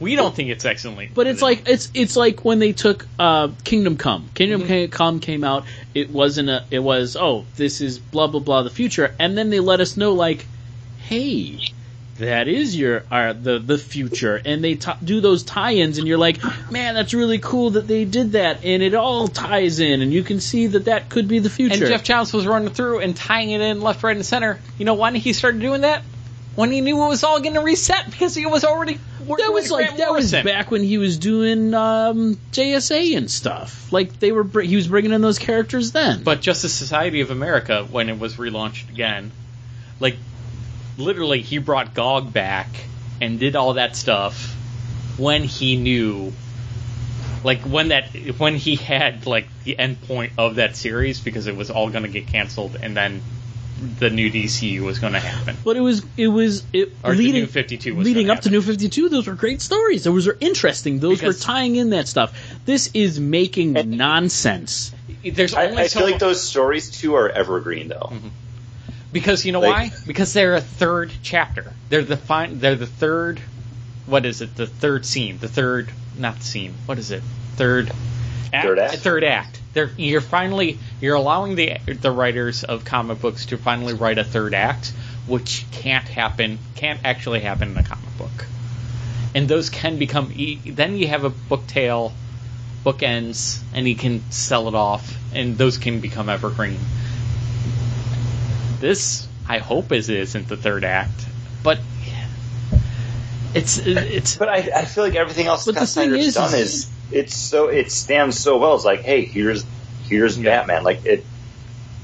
[0.00, 1.10] We don't think it's excellently.
[1.14, 4.30] But it's like it's it's like when they took uh, Kingdom Come.
[4.34, 4.90] Kingdom Mm-hmm.
[4.90, 5.64] Come came out.
[5.94, 6.64] It wasn't a.
[6.70, 9.98] It was oh this is blah blah blah the future, and then they let us
[9.98, 10.46] know like,
[11.00, 11.60] hey,
[12.20, 16.18] that is your uh, the the future, and they t- do those tie-ins, and you're
[16.18, 16.38] like,
[16.70, 20.22] man, that's really cool that they did that, and it all ties in, and you
[20.22, 21.84] can see that that could be the future.
[21.84, 24.60] And Geoff Johns was running through and tying it in left, right, and center.
[24.78, 26.02] You know why he started doing that?
[26.56, 29.52] When he knew it was all going to reset because he was already working that
[29.52, 33.92] was like that was back when he was doing um, JSA and stuff.
[33.92, 36.22] Like they were, br- he was bringing in those characters then.
[36.22, 39.32] But Justice Society of America, when it was relaunched again,
[39.98, 40.16] like
[40.96, 42.68] literally, he brought Gog back
[43.20, 44.56] and did all that stuff
[45.16, 46.32] when he knew,
[47.44, 51.56] like when that when he had like the end point of that series because it
[51.56, 53.22] was all going to get canceled and then
[53.98, 55.56] the new DCU was going to happen.
[55.64, 58.50] But it was it was it Or leading New 52 was leading gonna up to
[58.50, 59.08] New Fifty Two.
[59.08, 60.04] Those were great stories.
[60.04, 60.98] Those were interesting.
[61.00, 62.38] Those Because- were tying in that stuff.
[62.64, 64.92] This is making nonsense.
[65.24, 68.10] There's I, only I so feel like those stories too are evergreen though.
[68.12, 68.28] Mm-hmm.
[69.12, 69.98] Because you know Like- why?
[70.06, 71.72] Because they're a third chapter.
[71.88, 73.40] They're the fin- They're the third.
[74.06, 74.56] What is it?
[74.56, 75.38] The third scene.
[75.38, 76.74] The third, not scene.
[76.86, 77.22] What is it?
[77.56, 77.92] Third.
[78.52, 78.94] Act, Third act?
[78.96, 79.60] Third act.
[79.72, 84.24] They're, you're finally you're allowing the the writers of comic books to finally write a
[84.24, 84.92] third act,
[85.26, 86.58] which can't happen.
[86.74, 88.46] Can't actually happen in a comic book.
[89.34, 90.32] And those can become.
[90.34, 92.12] e- Then you have a book tail,
[92.82, 96.78] book ends, and you can sell it off, and those can become evergreen.
[98.80, 101.12] This, I hope, is isn't the third act,
[101.62, 101.78] but
[103.54, 104.36] it's it's.
[104.36, 107.68] But I, I feel like everything else But the thing is- done is it's so
[107.68, 108.74] it stands so well.
[108.74, 109.64] It's like, hey, here's
[110.08, 110.84] here's Batman.
[110.84, 111.24] Like it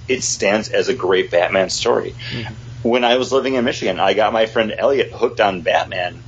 [0.08, 2.14] it stands as a great Batman story.
[2.30, 2.88] Mm-hmm.
[2.88, 6.22] When I was living in Michigan, I got my friend Elliot hooked on Batman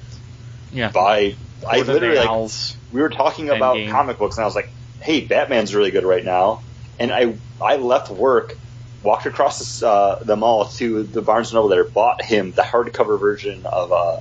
[0.72, 0.90] yeah.
[0.90, 1.36] by
[1.66, 2.50] I Lord literally like
[2.92, 3.90] we were talking about Endgame.
[3.90, 6.62] comic books and I was like, "Hey, Batman's really good right now."
[6.98, 8.56] And I I left work,
[9.02, 12.62] walked across this, uh, the mall to the Barnes and Noble there, bought him the
[12.62, 14.20] hardcover version of uh,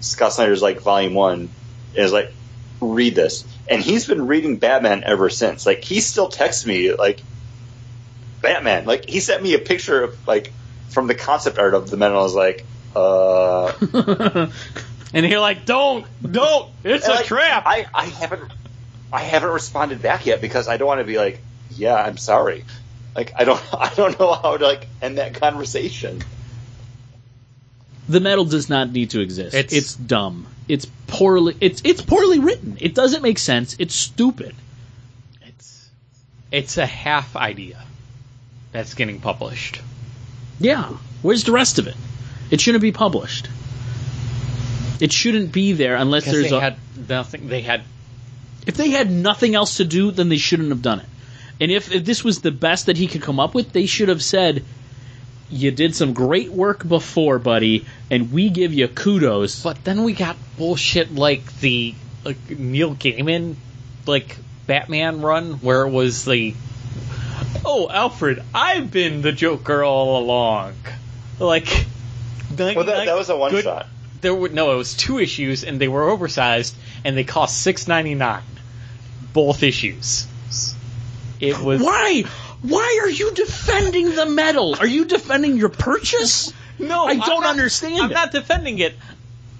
[0.00, 1.50] Scott Snyder's like Volume One,
[1.94, 2.32] and was like,
[2.80, 5.66] "Read this." And he's been reading Batman ever since.
[5.66, 7.22] Like he still texts me like,
[8.42, 10.52] "Batman." Like he sent me a picture of like
[10.90, 12.10] from the concept art of the man.
[12.10, 14.48] And I was like, "Uh."
[15.14, 17.62] And you're like, don't, don't, it's And, a like, trap.
[17.66, 18.52] I, I haven't
[19.12, 22.64] I haven't responded back yet because I don't want to be like, yeah, I'm sorry.
[23.16, 26.22] Like I don't I don't know how to like end that conversation.
[28.08, 29.54] The metal does not need to exist.
[29.54, 30.46] It's- It's, dumb.
[30.68, 31.56] It's poorly.
[31.60, 32.76] It's it's poorly written.
[32.80, 33.74] It doesn't make sense.
[33.78, 34.54] It's stupid.
[35.46, 35.88] it's
[36.52, 37.82] it's a half idea
[38.72, 39.80] that's getting published.
[40.60, 40.90] Yeah.
[41.22, 41.96] Where's the rest of it?
[42.50, 43.48] It shouldn't be published.
[45.00, 46.60] It shouldn't be there unless Because there's they a.
[46.60, 46.76] had
[47.08, 47.48] nothing.
[47.48, 47.82] They had
[48.66, 51.06] if they had nothing else to do, then they shouldn't have done it.
[51.60, 54.08] And if, if this was the best that he could come up with, they should
[54.10, 54.64] have said,
[55.50, 60.12] "You did some great work before, buddy, and we give you kudos." But then we
[60.12, 61.94] got bullshit like the
[62.24, 63.54] like Neil Gaiman
[64.06, 66.54] like Batman run where it was the
[67.64, 70.74] Oh Alfred, I've been the Joker all along.
[71.38, 71.86] Like
[72.58, 73.86] Well, that, that was a one good- shot.
[74.20, 77.86] There were no, it was two issues and they were oversized and they cost six
[77.86, 78.42] ninety nine.
[79.32, 80.26] Both issues.
[81.40, 82.24] It was Why?
[82.62, 84.76] Why are you defending the metal?
[84.78, 86.52] Are you defending your purchase?
[86.78, 88.14] No, I don't not- understand I'm it.
[88.14, 88.94] not defending it.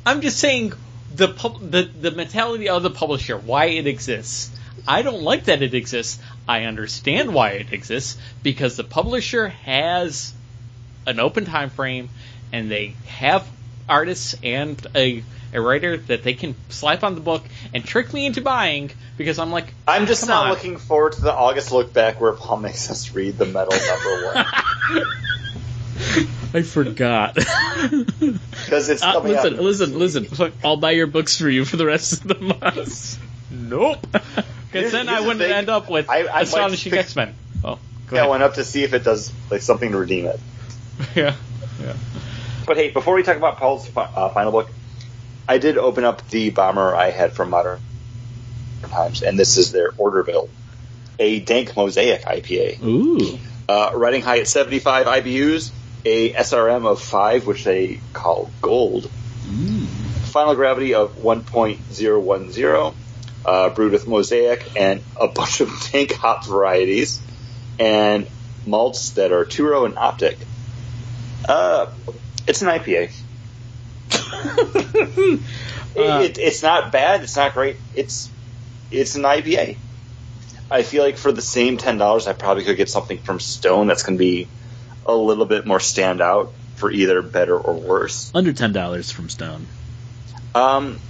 [0.04, 0.72] I'm just saying
[1.14, 4.50] the pub, the the mentality of the publisher, why it exists.
[4.86, 6.20] I don't like that it exists.
[6.48, 10.32] I understand why it exists because the publisher has
[11.06, 12.08] an open time frame
[12.52, 13.46] and they have
[13.88, 15.22] artists and a
[15.52, 17.42] a writer that they can slap on the book
[17.74, 20.50] and trick me into buying because I'm like, I'm just not on.
[20.50, 24.26] looking forward to the August look back where Paul makes us read the metal number
[24.26, 25.04] one
[26.54, 27.34] I forgot.
[27.34, 29.60] because it's Uh, listen, out.
[29.60, 30.52] listen, listen.
[30.64, 33.18] I'll buy your books for you for the rest of the month.
[33.50, 33.98] nope.
[34.70, 35.52] Because then here's I the wouldn't thing.
[35.52, 37.34] end up with I- I might Astonishing X Men.
[37.64, 40.38] Oh, go I went up to see if it does like something to redeem it.
[41.16, 41.34] yeah.
[41.82, 41.94] yeah.
[42.66, 44.68] But hey, before we talk about Paul's uh, final book,
[45.48, 47.80] I did open up the bomber I had from Modern
[48.82, 50.50] Times, and this is their Orderville,
[51.18, 52.82] a dank mosaic IPA.
[52.84, 53.38] Ooh.
[53.66, 55.70] Uh, riding high at 75 IBUs,
[56.04, 59.10] a SRM of 5, which they call gold.
[60.26, 62.94] Final gravity of 1.010,
[63.46, 67.20] uh, brewed with mosaic and a bunch of dank hop varieties,
[67.78, 68.28] and
[68.66, 70.36] malts that are Turo and Optic.
[71.48, 71.86] Uh,
[72.46, 73.10] it's an IPA.
[74.32, 75.40] It-
[75.98, 77.24] Uh, it, it's not bad.
[77.24, 77.76] It's not great.
[77.96, 78.30] It's
[78.92, 79.76] it's an IPA.
[80.70, 83.88] I feel like for the same ten dollars, I probably could get something from Stone
[83.88, 84.46] that's going to be
[85.06, 88.30] a little bit more standout for either better or worse.
[88.32, 89.66] Under ten dollars from Stone.
[90.54, 91.00] Um,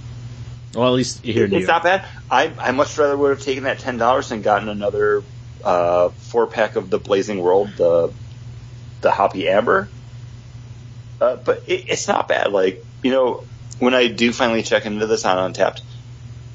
[0.73, 1.83] Well, at least here New it's York.
[1.83, 2.05] not bad.
[2.31, 5.21] I I much rather would have taken that ten dollars and gotten another
[5.63, 8.11] uh, four pack of the Blazing World, the
[9.01, 9.87] the Hoppy Amber.
[11.21, 12.51] Uh, but it, it's not bad.
[12.51, 13.43] Like you know,
[13.79, 15.81] when I do finally check into this on Untappd,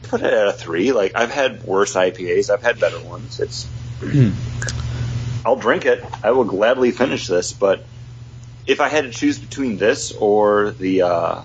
[0.05, 0.93] put it at a three.
[0.93, 3.41] Like I've had worse IPAs, I've had better ones.
[3.41, 3.69] It's
[5.45, 6.05] I'll drink it.
[6.23, 7.53] I will gladly finish this.
[7.53, 7.85] But
[8.67, 11.43] if I had to choose between this or the uh,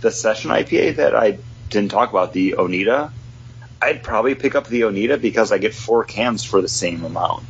[0.00, 1.38] the session IPA that I
[1.70, 3.10] didn't talk about, the Onita,
[3.80, 7.44] I'd probably pick up the Onita because I get four cans for the same amount.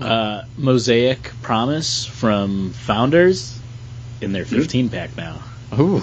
[0.00, 3.60] uh, Mosaic Promise from Founders
[4.20, 4.56] in their Hmm?
[4.56, 5.42] 15 pack now.
[5.78, 6.02] Ooh.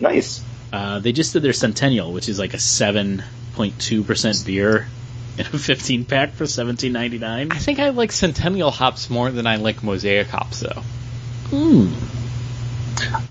[0.00, 0.42] Nice.
[0.72, 4.88] Uh, they just did their Centennial, which is like a 7.2% beer
[5.38, 7.52] in a 15 pack for 17.99.
[7.52, 10.82] I think I like Centennial hops more than I like Mosaic hops, though.
[11.50, 11.92] Hmm.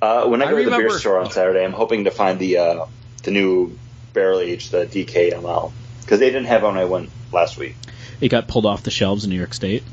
[0.01, 2.37] Uh, when I I go to the beer store on Saturday, I'm hoping to find
[2.37, 2.85] the uh,
[3.23, 3.77] the new
[4.13, 5.71] barrel age, the DKML,
[6.01, 7.75] because they didn't have it when I went last week.
[8.21, 9.83] It got pulled off the shelves in New York State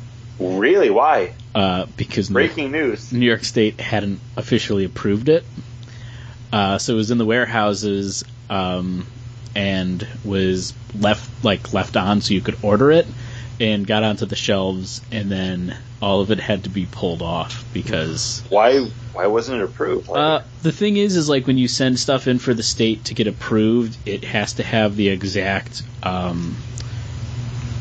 [0.40, 0.90] Really?
[0.90, 1.34] Why?
[1.54, 3.12] uh, because New, Breaking news.
[3.12, 5.44] New York State hadn't officially approved it.
[6.52, 9.06] Uh, so it was in the warehouses um,
[9.54, 13.06] and was left like left on so you could order it
[13.60, 17.64] and got onto the shelves and then all of it had to be pulled off
[17.72, 18.80] because Why?
[19.12, 20.08] Why wasn't it approved?
[20.08, 23.04] Like, uh, the thing is is like when you send stuff in for the state
[23.06, 26.56] to get approved it has to have the exact um,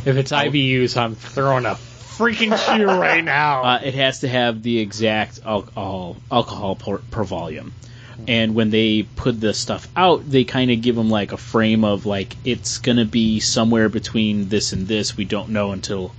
[0.06, 1.76] If it's IBUs, I'm throwing a
[2.20, 3.64] freaking shoe right now.
[3.70, 7.74] Uh, it has to have the exact alcohol alcohol per, per volume.
[8.28, 11.86] And when they put the stuff out, they kind of give them like a frame
[11.86, 15.16] of like it's gonna be somewhere between this and this.
[15.16, 16.14] We don't know until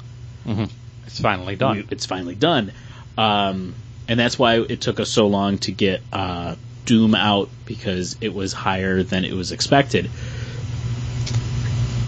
[1.06, 1.76] it's finally done.
[1.76, 2.72] we- it's finally done.
[3.18, 3.74] Um,
[4.08, 6.56] and that's why it took us so long to get uh,
[6.86, 10.10] Doom out because it was higher than it was expected.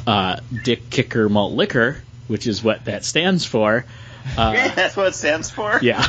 [0.06, 2.02] Uh, Dick Kicker Malt Liquor,
[2.32, 3.84] which is what that stands for.
[4.36, 5.78] Uh, that's what it stands for.
[5.82, 6.04] yeah.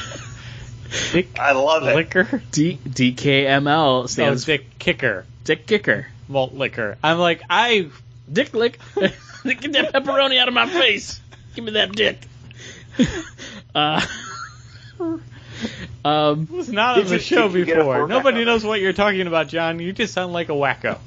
[1.12, 1.95] Dick I love it.
[1.95, 2.41] liquor?
[2.52, 5.26] D- DKML No, stands for Dick Kicker.
[5.44, 6.08] Dick Kicker.
[6.28, 6.98] Malt liquor.
[7.04, 7.90] I'm like, I.
[8.32, 8.80] Dick lick.
[8.95, 11.20] Get that pepperoni out of my face.
[11.56, 12.20] Give me that dick.
[13.76, 14.00] Uh,
[16.06, 17.95] um, was not Did on the you- show did you get a before.
[17.95, 18.45] four-pack Nobody of it?
[18.45, 19.80] knows what you're talking about, John.
[19.80, 21.00] You just sound like a wacko.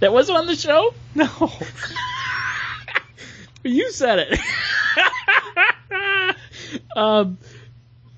[0.00, 0.94] that was on the show.
[1.14, 1.28] no.
[3.68, 4.40] You said it.
[6.96, 7.38] um,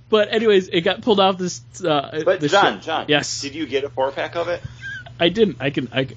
[0.09, 1.61] but anyways, it got pulled off this.
[1.85, 2.85] Uh, But the John, show.
[2.87, 4.63] John, Yes, Did you get a four pack of it?
[5.21, 5.57] I didn't.
[5.61, 5.89] I can.
[5.93, 6.17] I can.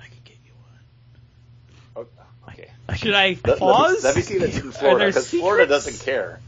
[0.00, 0.52] I can get you
[1.94, 2.06] one.
[2.46, 2.70] Oh, okay.
[2.88, 4.04] I Should I Let, let, me, pause?
[4.04, 6.40] let me see that's in Florida because Florida doesn't care.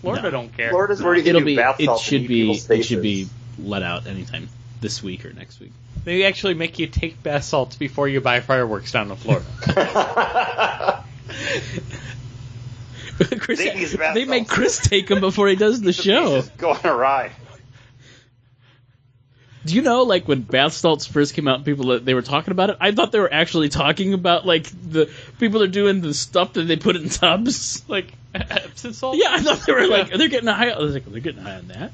[0.00, 0.30] Florida No.
[0.30, 0.70] don't care.
[0.70, 1.56] Florida's where you can It'll be.
[1.56, 2.52] bath It salts and should be.
[2.52, 3.28] It should be
[3.58, 4.48] let out anytime
[4.80, 5.72] this week or next week.
[6.04, 9.44] They actually make you take bath salts before you buy fireworks down in Florida.
[13.38, 14.48] Chris, Take these bath they make.
[14.48, 16.36] Chris take them before he does the show.
[16.36, 17.32] Just going awry.
[19.66, 22.70] Do you know, like when bath salts first came out, people they were talking about
[22.70, 22.78] it.
[22.80, 26.62] I thought they were actually talking about like the people are doing the stuff that
[26.62, 27.82] they put in tubs.
[27.88, 29.16] Like, Epsom salt?
[29.18, 30.70] yeah, I thought they were like they're getting high.
[30.70, 31.92] I was like, they're getting high on that.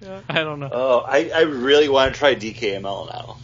[0.00, 0.70] Yeah, I don't know.
[0.72, 3.36] Oh, I, I really want to try DKML now.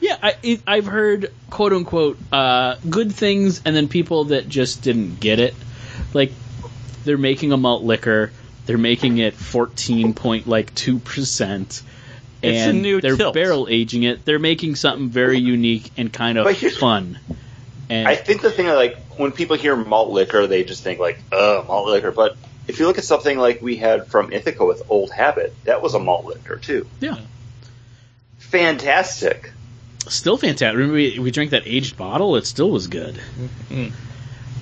[0.00, 4.82] Yeah, I, it, I've heard quote unquote uh, good things, and then people that just
[4.82, 5.54] didn't get it.
[6.12, 6.32] Like
[7.04, 8.30] they're making a malt liquor,
[8.66, 11.82] they're making it fourteen point like two percent,
[12.42, 13.34] It's a and new they're tilt.
[13.34, 14.24] barrel aging it.
[14.24, 17.18] They're making something very unique and kind of But here's- fun.
[17.88, 21.20] And I think the thing like when people hear malt liquor, they just think like,
[21.30, 22.36] "Oh, malt liquor." But
[22.66, 25.94] if you look at something like we had from Ithaca with Old Habit, that was
[25.94, 26.86] a malt liquor too.
[27.00, 27.16] yeah,
[28.38, 29.52] Fantastic.
[30.08, 30.74] Still fantastic.
[30.76, 32.36] Remember we, we drank that aged bottle?
[32.36, 33.20] It still was good.
[33.70, 33.92] Mm.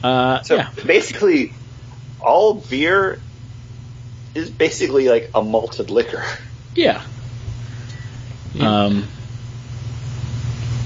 [0.02, 1.52] Uh, So yeah, basically,
[2.20, 3.20] all beer
[4.34, 6.24] is basically like a malted liquor.
[6.74, 7.02] yeah.
[8.60, 9.08] Um,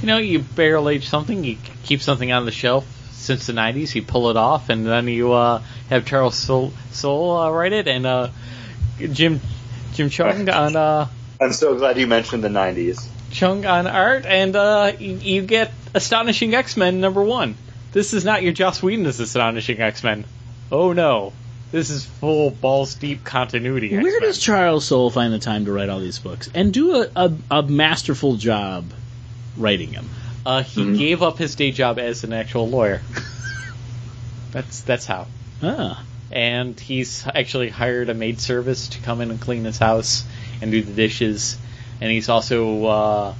[0.01, 3.95] You know, you barrel age something, you keep something on the shelf since the '90s,
[3.95, 5.61] you pull it off, and then you uh,
[5.91, 8.29] have Charles Soul, Soule uh, write it, and uh,
[8.99, 9.41] Jim
[9.93, 11.09] Jim Cheung on uh,
[11.41, 13.07] I'm so glad you mentioned the '90s.
[13.31, 17.57] Cheung on art, and uh, you, you get Astonishing X-Men number one.
[17.93, 20.25] This is not your Joss Whedon as Astonishing X-Men.
[20.73, 21.33] Oh no,
[21.73, 23.91] this is full balls deep continuity.
[23.93, 24.21] where X-Men.
[24.23, 27.33] does Charles Soule find the time to write all these books and do a, a,
[27.51, 28.91] a masterful job
[29.57, 30.09] writing them?
[30.47, 30.99] Uh, he Mhm.
[30.99, 33.03] gave up his day job as an actual lawyer.
[34.53, 35.27] that's that's how.
[35.63, 40.25] Ah, and he's actually hired a maid service to come in and clean his house
[40.63, 41.57] and do the dishes.
[42.01, 43.35] And he's also uh,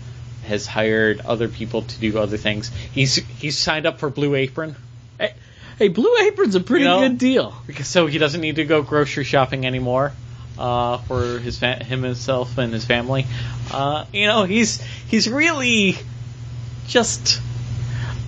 [0.45, 2.71] has hired other people to do other things.
[2.93, 4.75] He's he's signed up for Blue Apron
[5.19, 5.35] hey,
[5.79, 7.55] hey, Blue Apron's a pretty You know- good deal.
[7.67, 10.13] because so he doesn't need to go grocery shopping anymore
[10.59, 13.27] uh, for his fa- him himself and his family.
[13.73, 15.97] Uh, you know he's he's really
[16.87, 17.41] just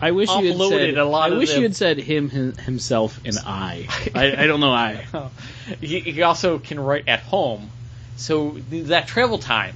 [0.02, 0.98] I wish you had said.
[0.98, 3.86] a lot I wish you had said him, him himself and I.
[4.14, 4.44] I.
[4.44, 5.04] I don't know I.
[5.80, 7.70] he, he also can write at home.
[8.16, 9.74] So that travel time,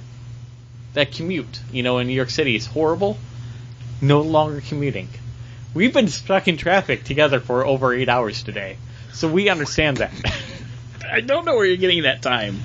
[0.95, 3.17] that commute, you know, in New York City is horrible.
[4.01, 5.07] No longer commuting.
[5.73, 8.77] We've been stuck in traffic together for over eight hours today,
[9.13, 10.11] so we understand that.
[11.09, 12.59] I don't know where you're getting that time.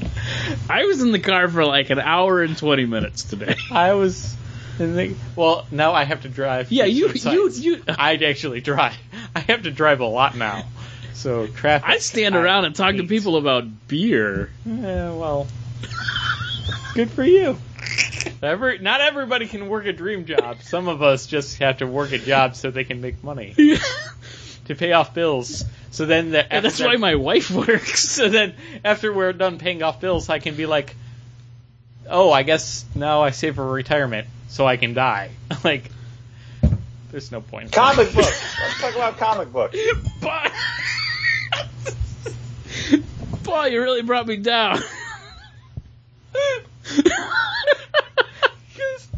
[0.69, 3.57] I was in the car for like an hour and twenty minutes today.
[3.71, 4.35] I was.
[4.79, 6.71] in the- Well, now I have to drive.
[6.73, 7.83] Yeah, you you you.
[7.89, 8.97] I'd actually drive.
[9.37, 10.65] I have to drive a lot now.
[11.15, 11.89] So traffic.
[11.89, 14.51] I stand around and talk to people about beer.
[14.65, 15.47] Yeah, well,
[16.95, 17.59] good for you.
[18.43, 20.63] Every, not everybody can work a dream job.
[20.63, 23.55] Some of us just have to work a job so they can make money
[24.67, 25.65] to pay off bills.
[25.91, 28.09] So then, the, And that's why my wife works.
[28.09, 30.95] So then, after we're done paying off bills, I can be like,
[32.09, 35.31] "Oh, I guess now I save for retirement so I can die."
[35.65, 35.91] like,
[37.11, 37.73] there's no point.
[37.73, 38.59] Comic books.
[38.61, 39.77] Let's talk about comic books.
[40.21, 40.47] Paul,
[43.43, 44.81] Paul, you really brought me down.
[48.81, 49.09] Because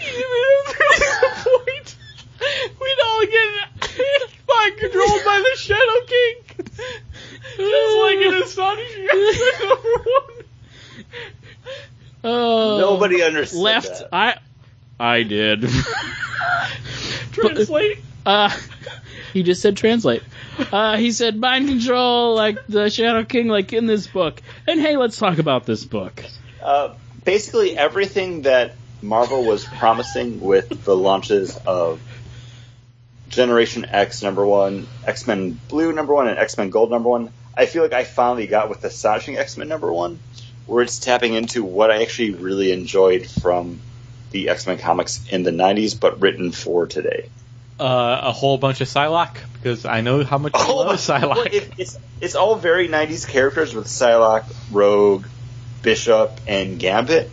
[0.00, 1.96] even if there was a point,
[2.80, 6.34] we'd all get mind controlled by the Shadow King.
[7.56, 10.44] Just like an astonishing X-Men number one.
[12.24, 13.98] Oh, Nobody understood left.
[13.98, 14.08] that.
[14.12, 14.38] I
[14.98, 15.62] I did.
[17.32, 17.98] Translate.
[18.24, 18.50] Uh,
[19.32, 20.22] he just said translate.
[20.72, 24.40] Uh, he said mind control, like the Shadow King, like in this book.
[24.66, 26.24] And hey, let's talk about this book.
[26.62, 26.94] Uh,
[27.24, 32.00] basically, everything that Marvel was promising with the launches of
[33.28, 37.30] Generation X number one, X Men Blue number one, and X Men Gold number one,
[37.56, 40.18] I feel like I finally got with Astonishing X Men number one,
[40.66, 43.80] where it's tapping into what I actually really enjoyed from
[44.30, 47.28] the X Men comics in the 90s, but written for today.
[47.78, 51.34] Uh, a whole bunch of Psylocke because I know how much you Oh, love Psylocke.
[51.36, 55.26] well, it, it's it's all very '90s characters with Psylocke, Rogue,
[55.82, 57.30] Bishop, and Gambit.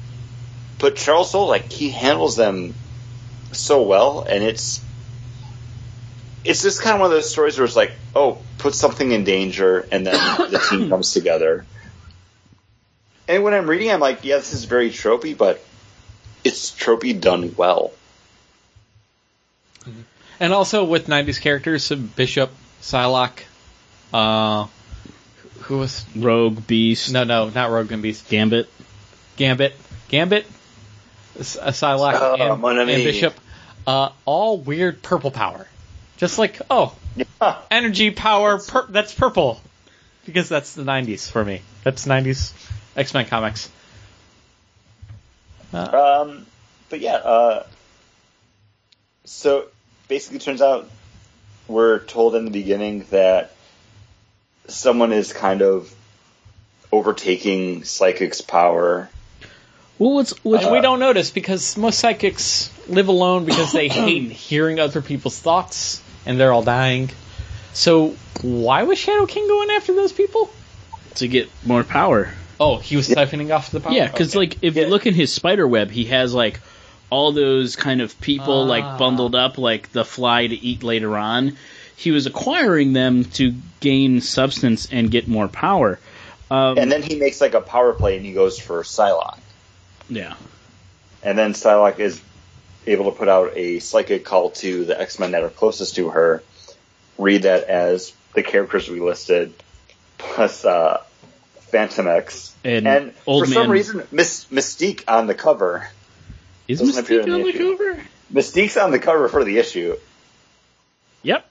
[0.84, 2.73] But Charles Soule, like he handles them
[3.53, 4.81] so well, and it's
[6.43, 9.23] it's just kind of one of those stories where it's like, oh, put something in
[9.23, 10.15] danger, and then
[10.51, 11.65] the team comes together.
[13.30, 15.64] And when I'm reading, I'm like, yeah, this is very tropey, but
[16.43, 17.93] it's tropey done well.
[20.41, 22.51] And also with '90s characters, so Bishop,
[22.81, 23.43] Psylocke,
[24.11, 24.68] uh,
[25.61, 28.68] who was Rogue, Beast, no, no, not Rogue and Beast, Gambit.
[29.38, 29.73] Gambit,
[30.10, 30.62] Gambit, S-
[31.38, 33.34] Psylocke, Oh, and, and Bishop,
[33.88, 35.68] uh, all weird purple power.
[36.18, 37.57] Just like, oh, Yeah.
[37.72, 39.61] energy power, pur- that's purple.
[40.26, 41.61] Because that's the 90s for me.
[41.84, 42.53] That's 90s
[42.95, 43.69] X Men comics.
[45.73, 46.45] Um,
[46.89, 47.65] but yeah, uh,
[49.26, 49.65] so
[50.07, 50.89] basically, it turns out
[51.68, 53.55] we're told in the beginning that
[54.68, 55.93] someone is kind of
[56.91, 59.10] overtaking Psychic's power.
[60.03, 64.31] Well, what's what's And we don't notice because most psychics live alone because they hate
[64.31, 67.09] hearing other people's thoughts and they're all dying.
[67.71, 70.49] So why was Shadow King going after those people?
[71.15, 72.34] to get more power?
[72.59, 73.93] Oh, he was siphoning off the power.
[73.93, 74.39] Yeah, because Okay.
[74.39, 74.84] like if Yeah.
[74.84, 76.59] you look in his spider web, he has like
[77.11, 78.73] all those kind of people Ah.
[78.75, 81.55] like bundled up, like the fly to eat later on.
[81.95, 85.97] He was acquiring them to gain substance and get more power.
[86.51, 89.38] Um, And then he makes like a power play and he goes for Psylocke.
[90.09, 90.35] Yeah,
[91.23, 92.21] And then Psylocke is
[92.85, 96.09] able to put out a psychic call to the X Men that are closest to
[96.09, 96.43] her.
[97.17, 99.53] Read that as the characters we listed,
[100.17, 101.01] plus uh,
[101.71, 102.53] Phantom X.
[102.63, 105.88] And Old for some Man- reason, Miss Mystique on the cover.
[106.67, 108.03] is Doesn't Mystique in the on the cover?
[108.34, 109.95] Mystique's on the cover for the issue.
[111.21, 111.45] Yep,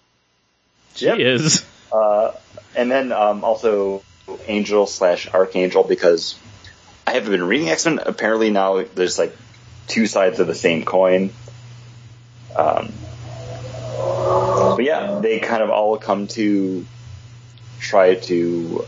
[0.96, 1.18] she Yep.
[1.18, 1.64] is.
[1.92, 2.32] Uh,
[2.74, 4.02] and then um, also
[4.46, 6.36] Angel slash Archangel because
[7.12, 8.00] I haven't been reading X Men.
[8.06, 9.36] Apparently now there's like
[9.86, 11.30] two sides of the same coin.
[12.56, 12.90] Um,
[14.76, 16.86] but yeah, they kind of all come to
[17.80, 18.86] try to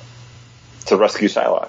[0.87, 1.69] to rescue Psylocke.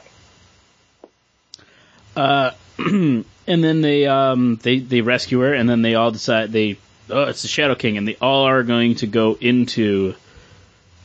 [2.16, 6.78] Uh, and then they um they they rescue her, and then they all decide they
[7.10, 10.16] oh it's the Shadow King, and they all are going to go into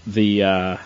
[0.06, 0.77] the uh,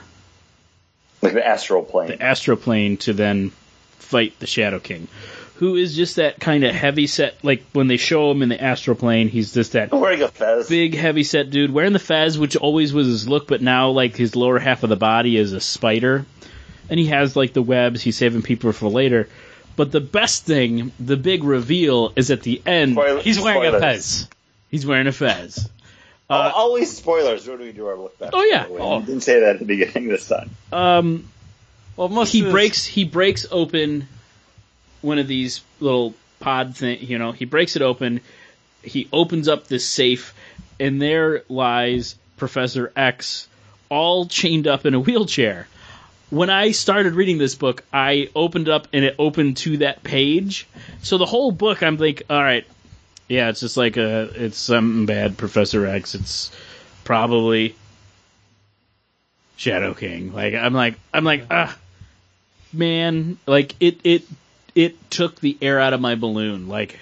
[1.20, 2.08] Like the astral plane.
[2.08, 3.52] the astral plane to then
[3.98, 5.08] fight the Shadow King,
[5.56, 7.36] who is just that kind of heavy set.
[7.44, 10.68] Like when they show him in the astral plane, he's just that Wearing a fez.
[10.68, 14.16] big heavy set dude wearing the fez, which always was his look, but now like
[14.16, 16.24] his lower half of the body is a spider,
[16.90, 18.02] and he has like the webs.
[18.02, 19.28] He's saving people for later.
[19.76, 22.92] But the best thing, the big reveal, is at the end.
[22.92, 23.80] Spoiler- he's wearing a.
[23.80, 24.28] Fez.
[24.70, 25.68] He's wearing a fez.
[26.30, 27.46] Oh, always spoilers.
[27.46, 28.30] What do we do our look back?
[28.32, 28.66] Oh, yeah.
[28.70, 29.00] Oh.
[29.00, 30.50] Didn't say that at the beginning this time.
[30.72, 31.28] Um,
[31.96, 34.08] Well, most he breaks he breaks open
[35.00, 38.20] one of these little pod thing you know he breaks it open
[38.82, 40.34] he opens up this safe
[40.80, 43.48] and there lies professor x
[43.88, 45.68] all chained up in a wheelchair.
[46.30, 50.66] When i started reading this book i opened up and it opened to that page.
[51.02, 52.66] So the whole book i'm like all right
[53.28, 56.14] yeah it's just like a it's something bad professor x.
[56.14, 56.50] It's
[57.04, 57.76] probably
[59.56, 60.32] shadow king.
[60.32, 61.76] Like i'm like i'm like ah
[62.74, 64.24] man, like it it
[64.74, 66.68] it took the air out of my balloon.
[66.68, 66.98] Like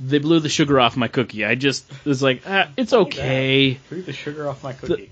[0.00, 1.44] they blew the sugar off my cookie.
[1.44, 3.74] I just was like, ah, it's okay.
[3.88, 5.10] Threw the sugar off my cookie.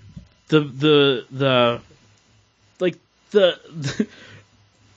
[0.49, 1.81] The the the
[2.81, 2.99] like
[3.31, 4.09] the the,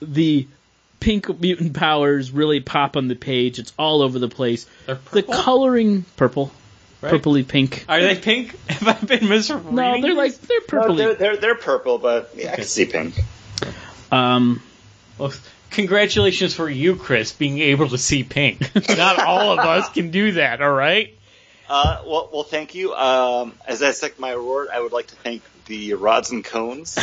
[0.02, 0.46] the
[1.00, 3.58] pink mutant powers really pop on the page.
[3.58, 4.66] It's all over the place.
[4.86, 6.52] They're The coloring purple,
[7.00, 7.14] Right?
[7.14, 7.84] purpley pink.
[7.88, 8.58] Are they pink?
[8.68, 9.74] Have I been misreading?
[9.74, 13.14] No, they're like they're No, they're, they're they're purple, but yeah, I can see pink.
[14.12, 14.60] um,
[15.18, 15.32] Well,
[15.70, 18.74] congratulations for you, Chris, being able to see pink.
[18.88, 20.62] Not all of us can do that.
[20.62, 21.14] All right.
[21.68, 22.94] Uh, well, well, thank you.
[22.94, 26.96] Um, as I accept my award, I would like to thank the rods and cones.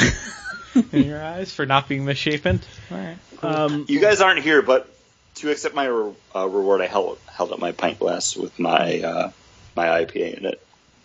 [0.91, 2.59] In your eyes for not being misshapen.
[2.91, 3.17] All right.
[3.43, 4.89] um, you guys aren't here, but
[5.35, 8.99] to accept my re- uh, reward, I held held up my pint glass with my
[9.01, 9.31] uh,
[9.75, 10.61] my IPA in it.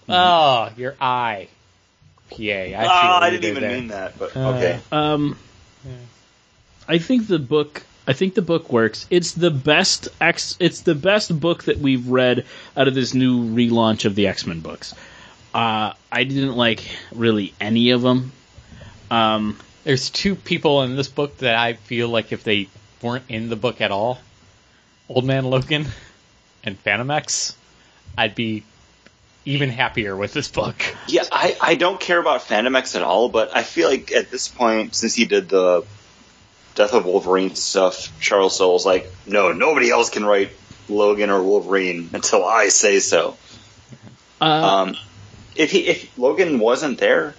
[0.08, 1.48] Oh, your eye.
[2.30, 2.36] PA.
[2.36, 3.72] I, oh, I didn't even there.
[3.72, 4.80] mean that, but Uh, okay.
[4.90, 5.36] Um,
[6.90, 7.84] I think the book.
[8.04, 9.06] I think the book works.
[9.10, 10.56] It's the best X.
[10.58, 12.46] It's the best book that we've read
[12.76, 14.92] out of this new relaunch of the X Men books.
[15.54, 16.82] Uh, I didn't like
[17.14, 18.32] really any of them.
[19.08, 22.68] Um, There's two people in this book that I feel like if they
[23.02, 24.18] weren't in the book at all,
[25.08, 25.86] Old Man Logan
[26.64, 27.56] and Phantom X,
[28.18, 28.64] I'd be
[29.44, 30.76] even happier with this book.
[31.06, 34.30] Yeah, I, I don't care about Phantom X at all, but I feel like at
[34.30, 35.84] this point, since he did the
[36.74, 40.50] Death of Wolverine stuff, Charles Soule's like, no, nobody else can write
[40.88, 43.36] Logan or Wolverine until I say so.
[44.40, 44.96] uh, Um,
[45.56, 47.34] if he if Logan wasn't there,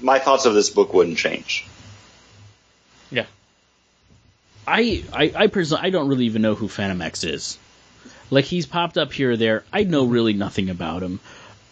[0.00, 1.66] my thoughts of this book wouldn't change.
[3.10, 3.26] Yeah.
[4.66, 7.58] I, I, I personally, I don't really even know who Phantom X is.
[8.30, 9.64] Like he's popped up here or there.
[9.72, 11.20] I know really nothing about him.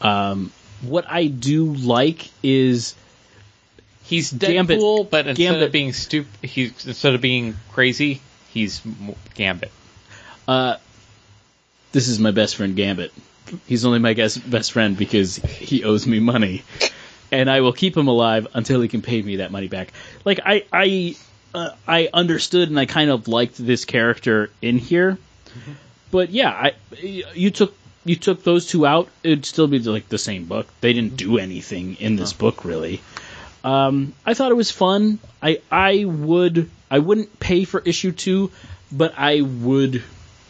[0.01, 2.94] Um, what I do like is
[4.07, 8.20] He's Gambit- Deadpool, but instead Gambit- of being stupid, he's instead of being crazy,
[8.53, 8.81] he's
[9.35, 9.73] Gambit.
[10.47, 10.77] Uh,
[11.91, 13.12] this is my best friend Gambit.
[13.66, 16.62] He's only my guess, best friend because he owes me money,
[17.33, 19.93] and I will keep him alive until he can pay me that money back.
[20.24, 21.16] Like I, I,
[21.55, 25.19] uh, I understood and I kind of liked this character in here,
[26.12, 27.74] but yeah, I, you took
[28.05, 30.69] you took those two out, it'd still be like the same book.
[30.81, 33.01] They didn't do anything in this book really.
[33.66, 35.18] Um, I thought it was fun.
[35.43, 38.52] I I would I wouldn't pay for issue two,
[38.93, 40.02] but I would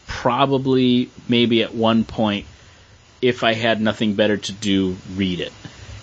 [0.07, 2.47] probably maybe at one point
[3.23, 5.53] if I had nothing better to do read it.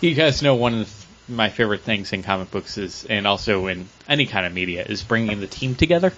[0.01, 3.87] You guys know one of my favorite things in comic books is, and also in
[4.09, 6.11] any kind of media, is bringing the team together.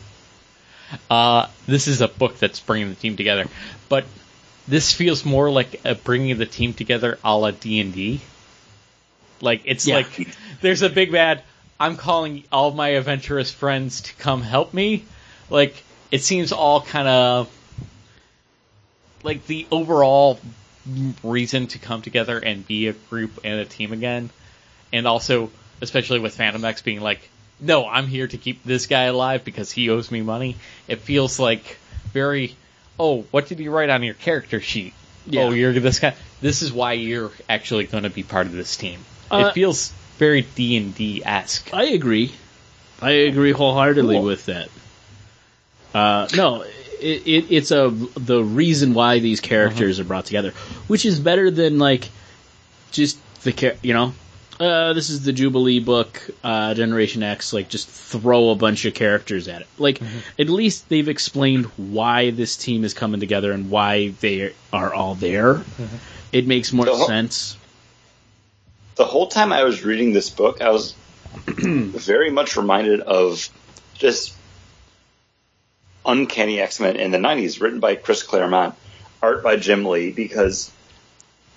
[1.09, 3.47] Uh, this is a book that's bringing the team together,
[3.89, 4.05] but
[4.67, 8.21] this feels more like a bringing the team together a la D and D.
[9.41, 9.95] Like it's Yeah.
[9.97, 10.35] like
[10.65, 11.43] there's a big bad.
[11.79, 15.05] I'm calling all my adventurous friends to come help me.
[15.49, 17.49] Like it seems all kind of
[19.23, 20.39] like the overall
[21.23, 24.29] reason to come together and be a group and a team again.
[24.91, 25.51] And also,
[25.81, 27.29] especially with Phantom X being like,
[27.59, 30.57] no, I'm here to keep this guy alive because he owes me money.
[30.87, 31.77] It feels like
[32.11, 32.55] very,
[32.99, 34.93] oh, what did you write on your character sheet?
[35.27, 35.43] Yeah.
[35.43, 36.15] Oh, you're this guy.
[36.41, 38.99] This is why you're actually going to be part of this team.
[39.31, 41.69] Uh, it feels very D and D esque.
[41.73, 42.31] I agree.
[43.01, 44.23] I agree wholeheartedly Cool.
[44.25, 44.69] with that.
[45.93, 50.51] Uh, no, it, it, it's a the reason why these characters are brought together,
[50.87, 52.09] which is better than like
[52.91, 54.13] just the char- you know.
[54.57, 57.51] Uh, this is the Jubilee book, uh, Generation X.
[57.51, 59.67] Like, just throw a bunch of characters at it.
[59.77, 60.01] Like,
[60.39, 65.15] at least they've explained why this team is coming together and why they are all
[65.15, 65.61] there.
[66.31, 67.57] It makes more So- sense.
[68.95, 70.93] The whole time I was reading this book, I was
[71.45, 73.49] very much reminded of
[73.93, 74.33] just
[76.05, 78.75] Uncanny X Men in the 90s, written by Chris Claremont,
[79.21, 80.71] art by Jim Lee, because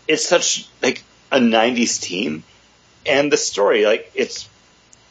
[0.06, 2.42] it's such like a 90s team.
[3.06, 4.48] And the story, like, it's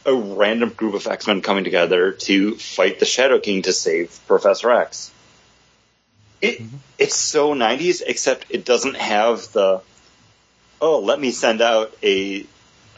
[0.05, 4.19] a random group of X Men coming together to fight the Shadow King to save
[4.27, 5.11] Professor X.
[6.41, 6.77] It, mm-hmm.
[6.97, 9.81] It's so 90s, except it doesn't have the
[10.81, 12.45] oh, let me send out a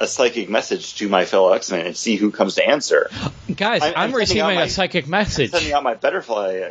[0.02, 3.10] a psychic message to my fellow X Men and see who comes to answer.
[3.54, 5.52] Guys, I'm- I'm, I'm receiving my- a psychic message.
[5.52, 6.70] Sending out my butterfly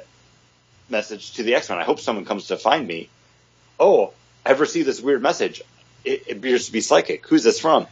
[0.88, 1.78] message to the X Men.
[1.78, 3.08] I hope someone comes to find me.
[3.78, 4.12] Oh,
[4.46, 5.60] I've received this weird message.
[6.04, 7.26] It, it appears to be psychic.
[7.28, 7.86] Who's this from?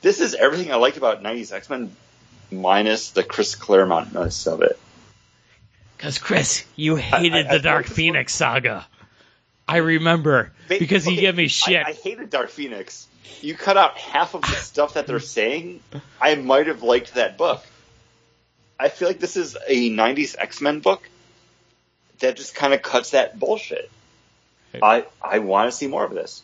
[0.00, 1.94] This is everything I liked about '90s X Men,
[2.50, 4.78] minus the Chris Claremontness of it.
[5.96, 8.86] Because Chris, you hated I- I the Dark Phoenix saga.
[9.68, 11.86] I remember because he gave me shit.
[11.86, 13.06] I, hated Dark Phoenix.
[13.42, 15.80] You cut out half of the stuff that they're saying.
[16.20, 17.62] I might have liked that book.
[18.80, 21.08] I feel like this is a '90s X Men book
[22.20, 23.90] that just kind of cuts that bullshit.
[24.82, 26.42] I I want to see more of this.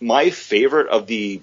[0.00, 1.40] My favorite of the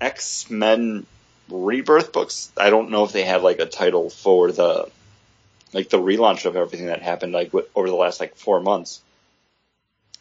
[0.00, 1.06] X Men
[1.48, 2.52] Rebirth books.
[2.56, 4.90] I don't know if they have like a title for the
[5.72, 9.00] like the relaunch of everything that happened like over the last like four months.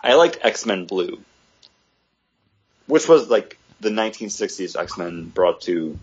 [0.01, 1.19] I liked X Men Blue,
[2.85, 5.97] which was like the 1960s X Men brought to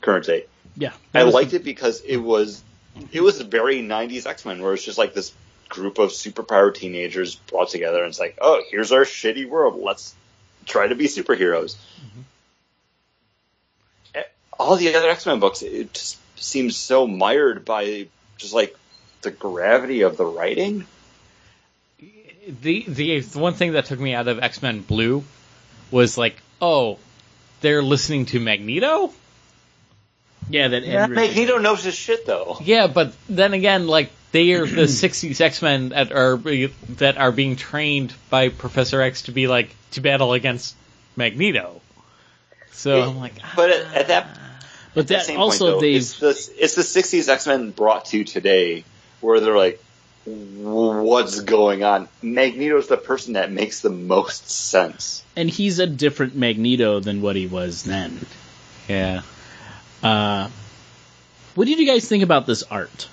[0.00, 0.46] current day.
[0.76, 2.62] Yeah, I liked it because it was
[3.12, 5.32] it was very 90s X Men where it's just like this
[5.68, 9.80] group of superpower teenagers brought together and it's like, oh, here's our shitty world.
[9.82, 10.14] Let's
[10.64, 11.76] try to be superheroes.
[14.14, 14.22] Eh,
[14.58, 18.76] All the other X Men books, it just seems so mired by just like
[19.22, 20.86] the gravity of the writing.
[22.62, 25.24] the the one thing that took me out of X Men Blue
[25.90, 26.98] was like, oh,
[27.60, 29.12] they're listening to Magneto.
[30.48, 32.58] Yeah, that Yeah, end Magneto knows his shit though.
[32.62, 36.36] Yeah, but then again, like they are the '60s X Men that are
[36.96, 40.76] that are being trained by Professor X to be like to battle against
[41.16, 41.80] Magneto.
[42.72, 44.45] So I'm like, But at, at that ah.
[44.96, 46.28] But At the that same also point, though, they've it's the
[46.64, 48.82] it's the '60s X Men brought to today,
[49.20, 49.78] where they're like,
[50.24, 55.22] "What's going on?" Magneto's the person that makes the most sense.
[55.36, 58.24] and he's a different Magneto than what he was then.
[58.88, 59.20] yeah,
[60.02, 60.48] Uh,
[61.54, 63.06] what did you guys think about this art?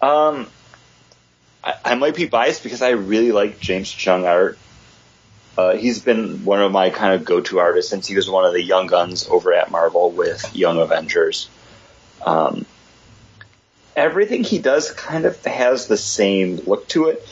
[0.00, 0.46] Um,
[1.64, 4.56] I, I might be biased because I really like James Cheung art.
[5.56, 8.52] Uh, he's been one of my kind of go-to artists since he was one of
[8.52, 11.48] the young guns over at Marvel with Young Avengers.
[12.24, 12.66] Um,
[13.94, 17.26] everything he does kind of has the same look to it.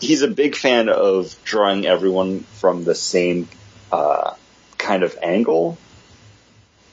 [0.00, 3.48] He's a big fan of drawing everyone from the same
[3.92, 4.34] uh,
[4.78, 5.78] kind of angle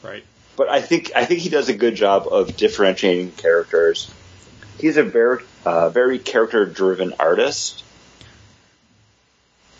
[0.03, 0.23] right.
[0.55, 4.11] but I think I think he does a good job of differentiating characters.
[4.79, 7.83] He's a very uh, very character driven artist.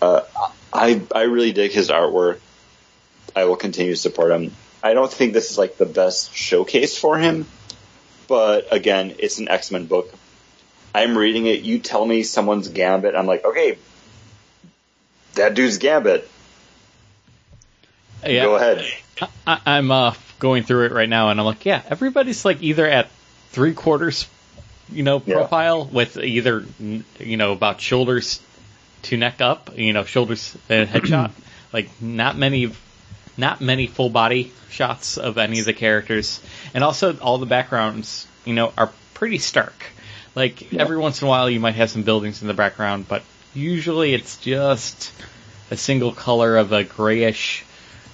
[0.02, 0.22] Uh,
[0.74, 2.40] I I really dig his artwork.
[3.36, 4.52] I will continue to support him.
[4.82, 7.46] I don't think this is like the best showcase for him,
[8.28, 10.14] but again, it's an X Men book.
[10.94, 11.62] I'm reading it.
[11.62, 13.16] You tell me someone's Gambit.
[13.16, 13.78] I'm like, okay,
[15.36, 16.30] that dude's Gambit.
[18.26, 18.86] Yeah, Go ahead.
[19.46, 22.88] I, I'm uh, going through it right now, and I'm like, yeah, everybody's like either
[22.88, 23.10] at
[23.52, 24.28] three quarters,
[24.92, 25.36] you know, Yeah.
[25.36, 28.40] profile with either you know about shoulders
[29.04, 31.32] to neck up, you know, shoulders and headshot.
[31.74, 32.72] like not many
[33.38, 36.42] not many full body shots of any of the characters,
[36.74, 39.86] and also all the backgrounds, you know, are pretty stark.
[40.36, 43.24] Like every once in a while, you might have some buildings in the background, but
[43.54, 45.12] usually it's just
[45.70, 47.64] a single color of a grayish,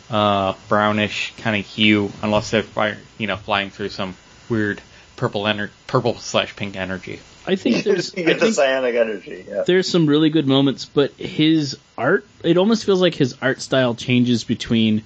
[0.10, 4.16] uh, brownish kind of hue, unless they're fire, you know flying through some
[4.50, 4.82] weird
[5.16, 7.20] purple ener- purple slash pink energy.
[7.50, 9.46] I think there's I get the think psionic energy.
[9.48, 9.64] Yeah.
[9.66, 13.96] there's some really good moments, but his art it almost feels like his art style
[13.96, 15.04] changes between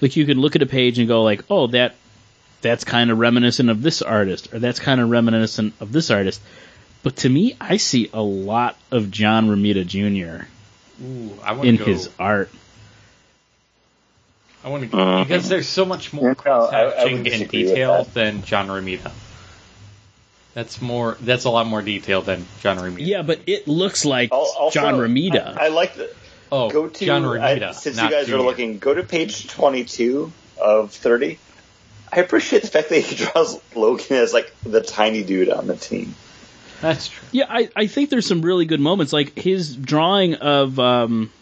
[0.00, 1.94] like you can look at a page and go like, "Oh, that
[2.62, 6.40] that's kind of reminiscent of this artist or that's kind of reminiscent of this artist."
[7.02, 10.46] But to me, I see a lot of John Romita Jr.
[11.04, 11.84] Ooh, I in go.
[11.84, 12.50] his art.
[14.64, 17.48] I want to Uh, because there's so much more no, cross I- I would and
[17.50, 19.12] detail than John Romita.
[20.54, 21.16] That's more.
[21.20, 23.06] That's a lot more detailed than John Romita.
[23.06, 25.56] Yeah, but it looks like also, John Romita.
[25.58, 26.14] I, I like the
[26.52, 27.68] Oh, go to John Romita.
[27.68, 28.40] I, since you guys Junior.
[28.40, 28.78] are looking.
[28.78, 31.38] Go to page twenty-two of thirty.
[32.12, 35.76] I appreciate the fact that he draws Logan as like the tiny dude on the
[35.76, 36.14] team.
[36.80, 37.26] That's true.
[37.32, 39.12] Yeah, I, I think there's some really good moments.
[39.12, 41.32] Like his drawing of um,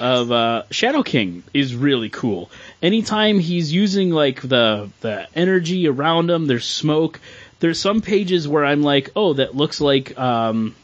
[0.00, 2.50] of uh, Shadow King is really cool.
[2.82, 7.20] Anytime he's using like the the energy around him, there's smoke.
[7.64, 10.74] There's some pages where I'm like, oh, that looks like um,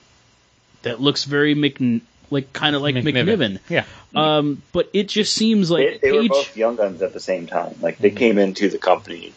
[0.80, 2.00] that looks very Mc
[2.30, 3.58] like kind of like McNiven.
[3.68, 3.84] Yeah.
[4.14, 6.30] Um, but it just seems like they were page.
[6.30, 7.74] both young guns at the same time.
[7.82, 9.34] Like they came into the company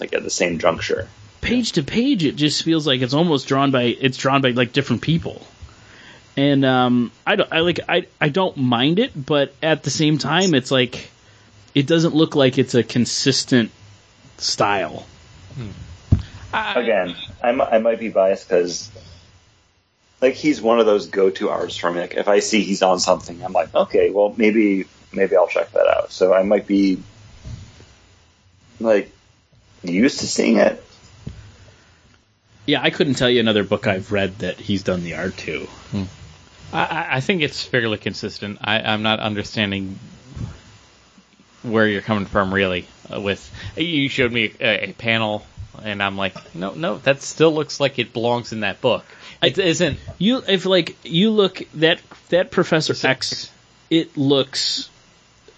[0.00, 1.06] like at the same juncture.
[1.42, 4.72] page to page, it just feels like it's almost drawn by it's drawn by like
[4.72, 5.46] different people.
[6.34, 10.16] And um, I don't I like I I don't mind it, but at the same
[10.16, 11.10] time, it's like
[11.74, 13.70] it doesn't look like it's a consistent
[14.38, 15.04] style.
[16.54, 18.90] I, Again, I, mi- I might be biased because
[20.20, 22.00] like he's one of those go-to artists for me.
[22.00, 25.72] Like, if I see he's on something, I'm like, okay, well maybe maybe I'll check
[25.72, 26.12] that out.
[26.12, 27.02] So I might be
[28.80, 29.10] like
[29.82, 30.82] used to seeing it.
[32.66, 35.66] Yeah, I couldn't tell you another book I've read that he's done the art to.
[36.72, 38.58] I, I think it's fairly consistent.
[38.62, 39.98] I, I'm not understanding
[41.62, 42.86] where you're coming from really.
[43.12, 45.46] Uh, with you showed me a, a panel,
[45.84, 49.04] and I'm like, no, no, that still looks like it belongs in that book.
[49.42, 49.98] It isn't.
[50.18, 52.00] You if like you look that
[52.30, 53.50] that Professor X,
[53.90, 54.88] it looks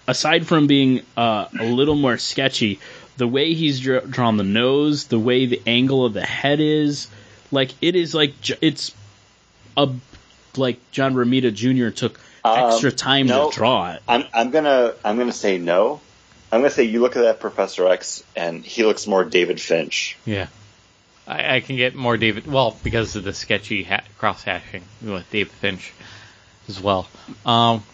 [0.08, 2.80] aside from being uh, a little more sketchy,
[3.16, 7.08] the way he's dra- drawn the nose, the way the angle of the head is,
[7.52, 8.92] like it is like it's
[9.76, 9.88] a
[10.56, 11.90] like John Romita Jr.
[11.90, 13.50] took Um, extra time no.
[13.50, 14.02] to draw it.
[14.08, 16.00] I'm I'm gonna I'm gonna say no.
[16.56, 20.16] I'm gonna say you look at that Professor X and he looks more David Finch.
[20.24, 20.46] Yeah.
[21.26, 22.46] I, I can get more David.
[22.46, 25.92] Well, because of the sketchy ha- cross hashing with David Finch
[26.66, 27.08] as well.
[27.44, 27.84] Um,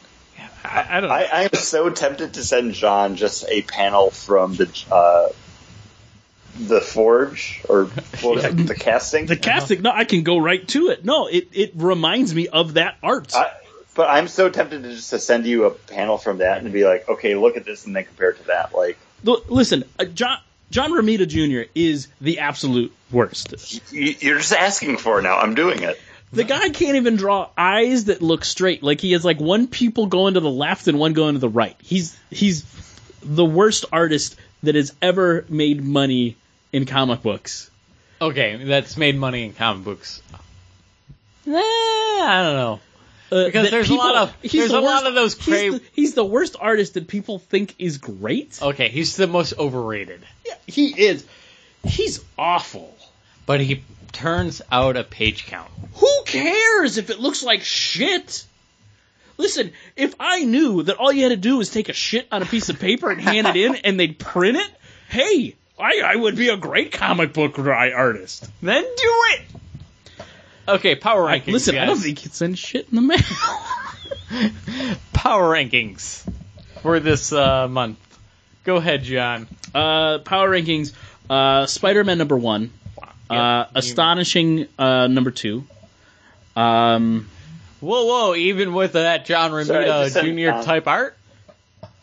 [0.65, 1.11] I, I don't.
[1.11, 5.31] I, I am so tempted to send John just a panel from the uh,
[6.57, 7.87] the forge or
[8.21, 9.27] what was it, the casting.
[9.27, 11.05] The casting, no, I can go right to it.
[11.05, 13.35] No, it it reminds me of that art.
[13.35, 13.51] I,
[13.95, 16.85] but I'm so tempted to just to send you a panel from that and be
[16.85, 18.75] like, okay, look at this and then compare it to that.
[18.75, 20.39] Like, Listen, uh, John
[20.71, 21.69] John Romita Jr.
[21.75, 23.93] is the absolute worst.
[23.93, 25.37] you, you're just asking for it now.
[25.39, 26.01] I'm doing it.
[26.33, 28.83] The guy can't even draw eyes that look straight.
[28.83, 31.49] Like he has like one pupil going to the left and one going to the
[31.49, 31.77] right.
[31.83, 32.65] He's he's
[33.23, 36.37] the worst artist that has ever made money
[36.73, 37.71] in comic books.
[38.21, 40.23] okay, that's made money in comic books.
[41.47, 42.81] Eh, I don't know.
[43.33, 45.73] Uh, Because there's a lot of- he's there's the a lot worst- of those he's
[45.73, 48.59] the, he's the worst artist that people think is great.
[48.61, 51.25] Okay, he's the most overrated, Yeah, he is.
[51.85, 52.95] He's awful.
[53.47, 53.83] but he
[54.13, 55.71] turns out a page count.
[55.95, 58.45] Who cares if it looks like shit?
[59.39, 62.43] Listen, if I knew that all you had to do was take a shit on
[62.43, 64.71] a piece of paper and hand it in and they'd print it,
[65.09, 68.49] hey, I, I would be a great comic book artist.
[68.63, 69.41] Then do it.
[70.69, 71.53] Okay, power I, rankings.
[71.53, 73.19] listen, I don't think you'd send shit in the mail.
[75.13, 76.23] power rankings
[76.83, 77.99] for this uh, month.
[78.65, 79.49] Go ahead, John.
[79.75, 80.93] uh, power rankings:
[81.29, 85.65] uh, Spider-Man number one, uh, Yeah, you- astonishing uh, number two.
[86.55, 87.29] Um,
[87.81, 88.35] Whoa, whoa!
[88.37, 91.17] Even with that John Sorry, Romita Junior um, type art.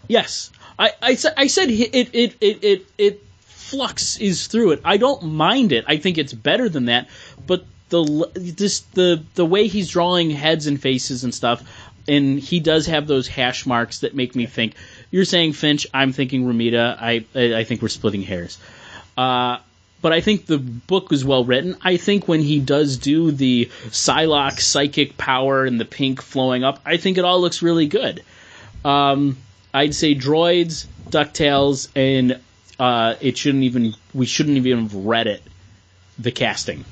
[0.10, 2.10] Yes, I, I, I said it, it,
[2.42, 4.82] it, it, it flux is through it.
[4.84, 5.86] I don't mind it.
[5.88, 7.08] I think it's better than that.
[7.46, 11.64] But the just the the way he's drawing heads and faces and stuff,
[12.08, 14.76] and he does have those hash marks that make me think.
[15.12, 15.88] You're saying Finch.
[15.94, 16.98] I'm thinking Romita.
[17.00, 18.58] I I, think we're splitting hairs.
[19.18, 19.58] Uh,
[20.02, 21.76] but I think the book was well written.
[21.82, 26.80] I think when he does do the Psylocke psychic power and the pink flowing up,
[26.86, 28.24] I think it all looks really good.
[28.86, 29.38] Um,
[29.74, 32.40] I'd say Droids, Ducktales, and
[32.80, 35.44] uh, it shouldn't even we shouldn't even have read it.
[36.18, 36.86] The casting.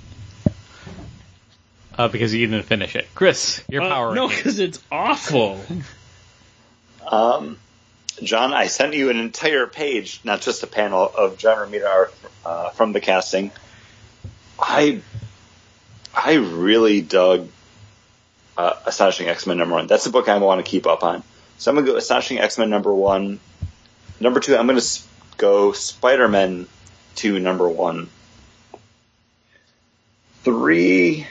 [1.98, 3.08] Uh, because you didn't finish it.
[3.16, 5.60] Chris, your power Uh, no, because it's awful.
[7.10, 7.58] Um,
[8.22, 12.10] John, I sent you an entire page, not just a panel of John Romita
[12.46, 13.50] uh, from the casting.
[14.60, 15.00] I
[16.14, 17.48] I really dug
[18.58, 19.88] uh, Astonishing X Men number one.
[19.88, 21.24] That's the book I want to keep up on.
[21.60, 23.40] So I'm gonna go Astonishing X Men number one.
[24.20, 25.08] Number two, I'm gonna s-
[25.38, 26.68] go Spider Man
[27.16, 28.10] two number one.
[30.44, 31.26] Three.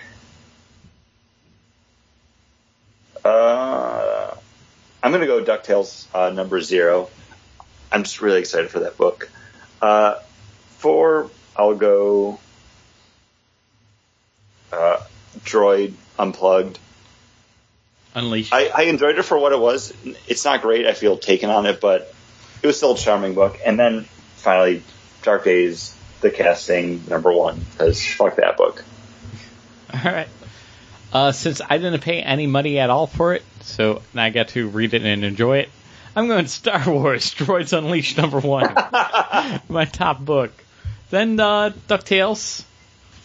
[3.27, 4.36] Uh,
[5.03, 7.11] I'm gonna go Ducktales uh, number zero.
[7.90, 9.28] I'm just really excited for that book.
[9.82, 10.16] Uh,
[10.78, 12.39] four, I'll go
[14.73, 14.98] uh,
[15.40, 16.78] Droid Unplugged.
[18.15, 18.53] Unleashed.
[18.53, 19.93] I, I enjoyed it for what it was.
[20.27, 20.86] It's not great.
[20.86, 22.15] I feel taken on it, but
[22.62, 23.59] it was still a charming book.
[23.66, 24.03] And then
[24.36, 24.82] finally,
[25.23, 28.85] Dark Days, the casting number one, because fuck that book.
[29.93, 30.28] All right.
[31.12, 34.69] Uh, since I didn't pay any money at all for it, so I got to
[34.69, 35.70] read it and enjoy it,
[36.15, 38.74] I'm going Star Wars Droids Unleashed number one,
[39.69, 40.53] my top book.
[41.11, 42.65] Then uh, Ducktales,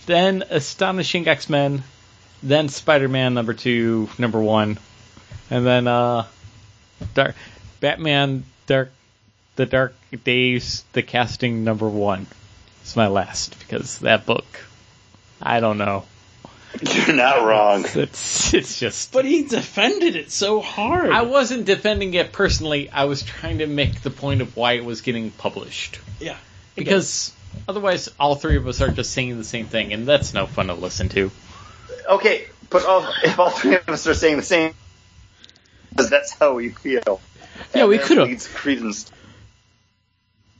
[0.05, 1.83] then Astonishing X Men,
[2.43, 4.77] then Spider Man number two, number one,
[5.49, 6.27] and then uh,
[7.13, 7.35] Dark
[7.79, 8.91] Batman Dark
[9.55, 12.27] the Dark Days, the casting number one.
[12.81, 14.45] It's my last because that book,
[15.41, 16.05] I don't know.
[16.79, 17.85] You're not wrong.
[17.95, 19.11] It's it's just.
[19.11, 21.09] but he defended it so hard.
[21.11, 22.89] I wasn't defending it personally.
[22.89, 25.99] I was trying to make the point of why it was getting published.
[26.19, 26.37] yeah.
[26.75, 27.33] Because
[27.67, 30.67] otherwise, all three of us are just saying the same thing, and that's no fun
[30.67, 31.29] to listen to.
[32.09, 34.73] Okay, but all, if all three of us are saying the same,
[35.89, 37.19] because that's how we feel.
[37.75, 39.11] Yeah, we could've- leads credence.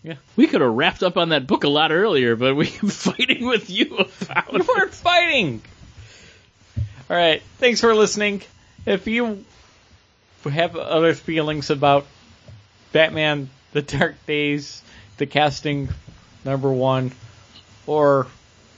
[0.03, 2.89] Yeah, we could have wrapped up on that book a lot earlier, but we were
[2.89, 5.61] fighting with you about You weren't fighting!
[7.11, 8.41] All right, thanks for listening.
[8.85, 9.43] If you
[10.49, 12.05] have other feelings about
[12.93, 14.81] Batman, The Dark Days,
[15.17, 15.89] the casting
[16.45, 17.11] number one,
[17.85, 18.27] or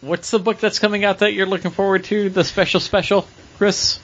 [0.01, 2.31] what's the book that's coming out that you're looking forward to?
[2.31, 3.27] The special special,
[3.59, 3.99] Chris?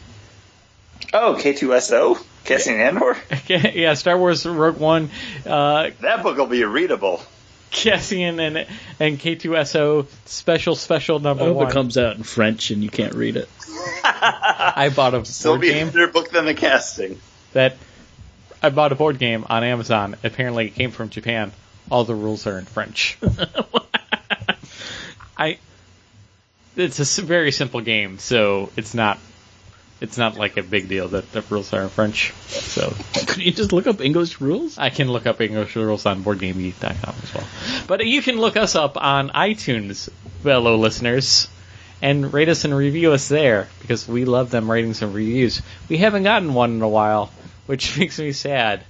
[1.11, 2.23] Oh, K2SO?
[2.43, 3.17] Cassian Andor?
[3.47, 5.09] yeah, Star Wars Rogue One,
[5.43, 7.23] uh, That book will be readable.
[7.71, 8.57] Cassian and
[8.99, 11.67] and K2SO special special number I hope one.
[11.67, 13.49] it comes out in French and you can't read it.
[14.03, 17.19] I bought a Still board be game better book than the casting.
[17.53, 17.77] that
[18.61, 20.15] I bought a board game on Amazon.
[20.23, 21.51] Apparently, it came from Japan.
[21.89, 23.17] All the rules are in French.
[25.37, 25.57] I.
[26.75, 29.17] It's a very simple game, so it's not.
[30.01, 32.31] It's not like a big deal that the rules are in French.
[32.47, 32.93] So
[33.27, 34.77] Could you just look up English rules?
[34.77, 37.47] I can look up English rules on BoardGameGeek.com as well.
[37.85, 40.09] But you can look us up on iTunes,
[40.41, 41.49] fellow listeners,
[42.01, 45.61] and rate us and review us there because we love them ratings and reviews.
[45.89, 47.29] We haven't gotten one in a while,
[47.65, 48.83] which makes me sad.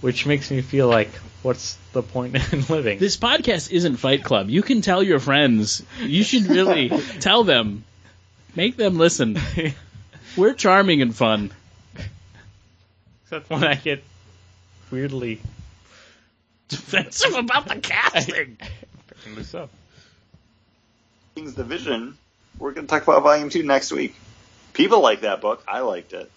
[0.00, 1.10] Which makes me feel like,
[1.42, 2.98] what's the point in living?
[2.98, 4.50] This podcast isn't Fight Club.
[4.50, 5.84] You can tell your friends.
[6.00, 6.88] You should really
[7.20, 7.84] tell them.
[8.56, 9.38] Make them listen.
[10.36, 11.52] We're charming and fun.
[13.24, 14.02] Except when I get
[14.90, 15.40] weirdly
[16.68, 18.56] Defensive about the casting.
[19.10, 19.68] apparently so.
[21.34, 22.16] King's Division.
[22.58, 24.14] We're going to talk about Volume 2 next week.
[24.72, 25.62] People like that book.
[25.68, 26.30] I liked it.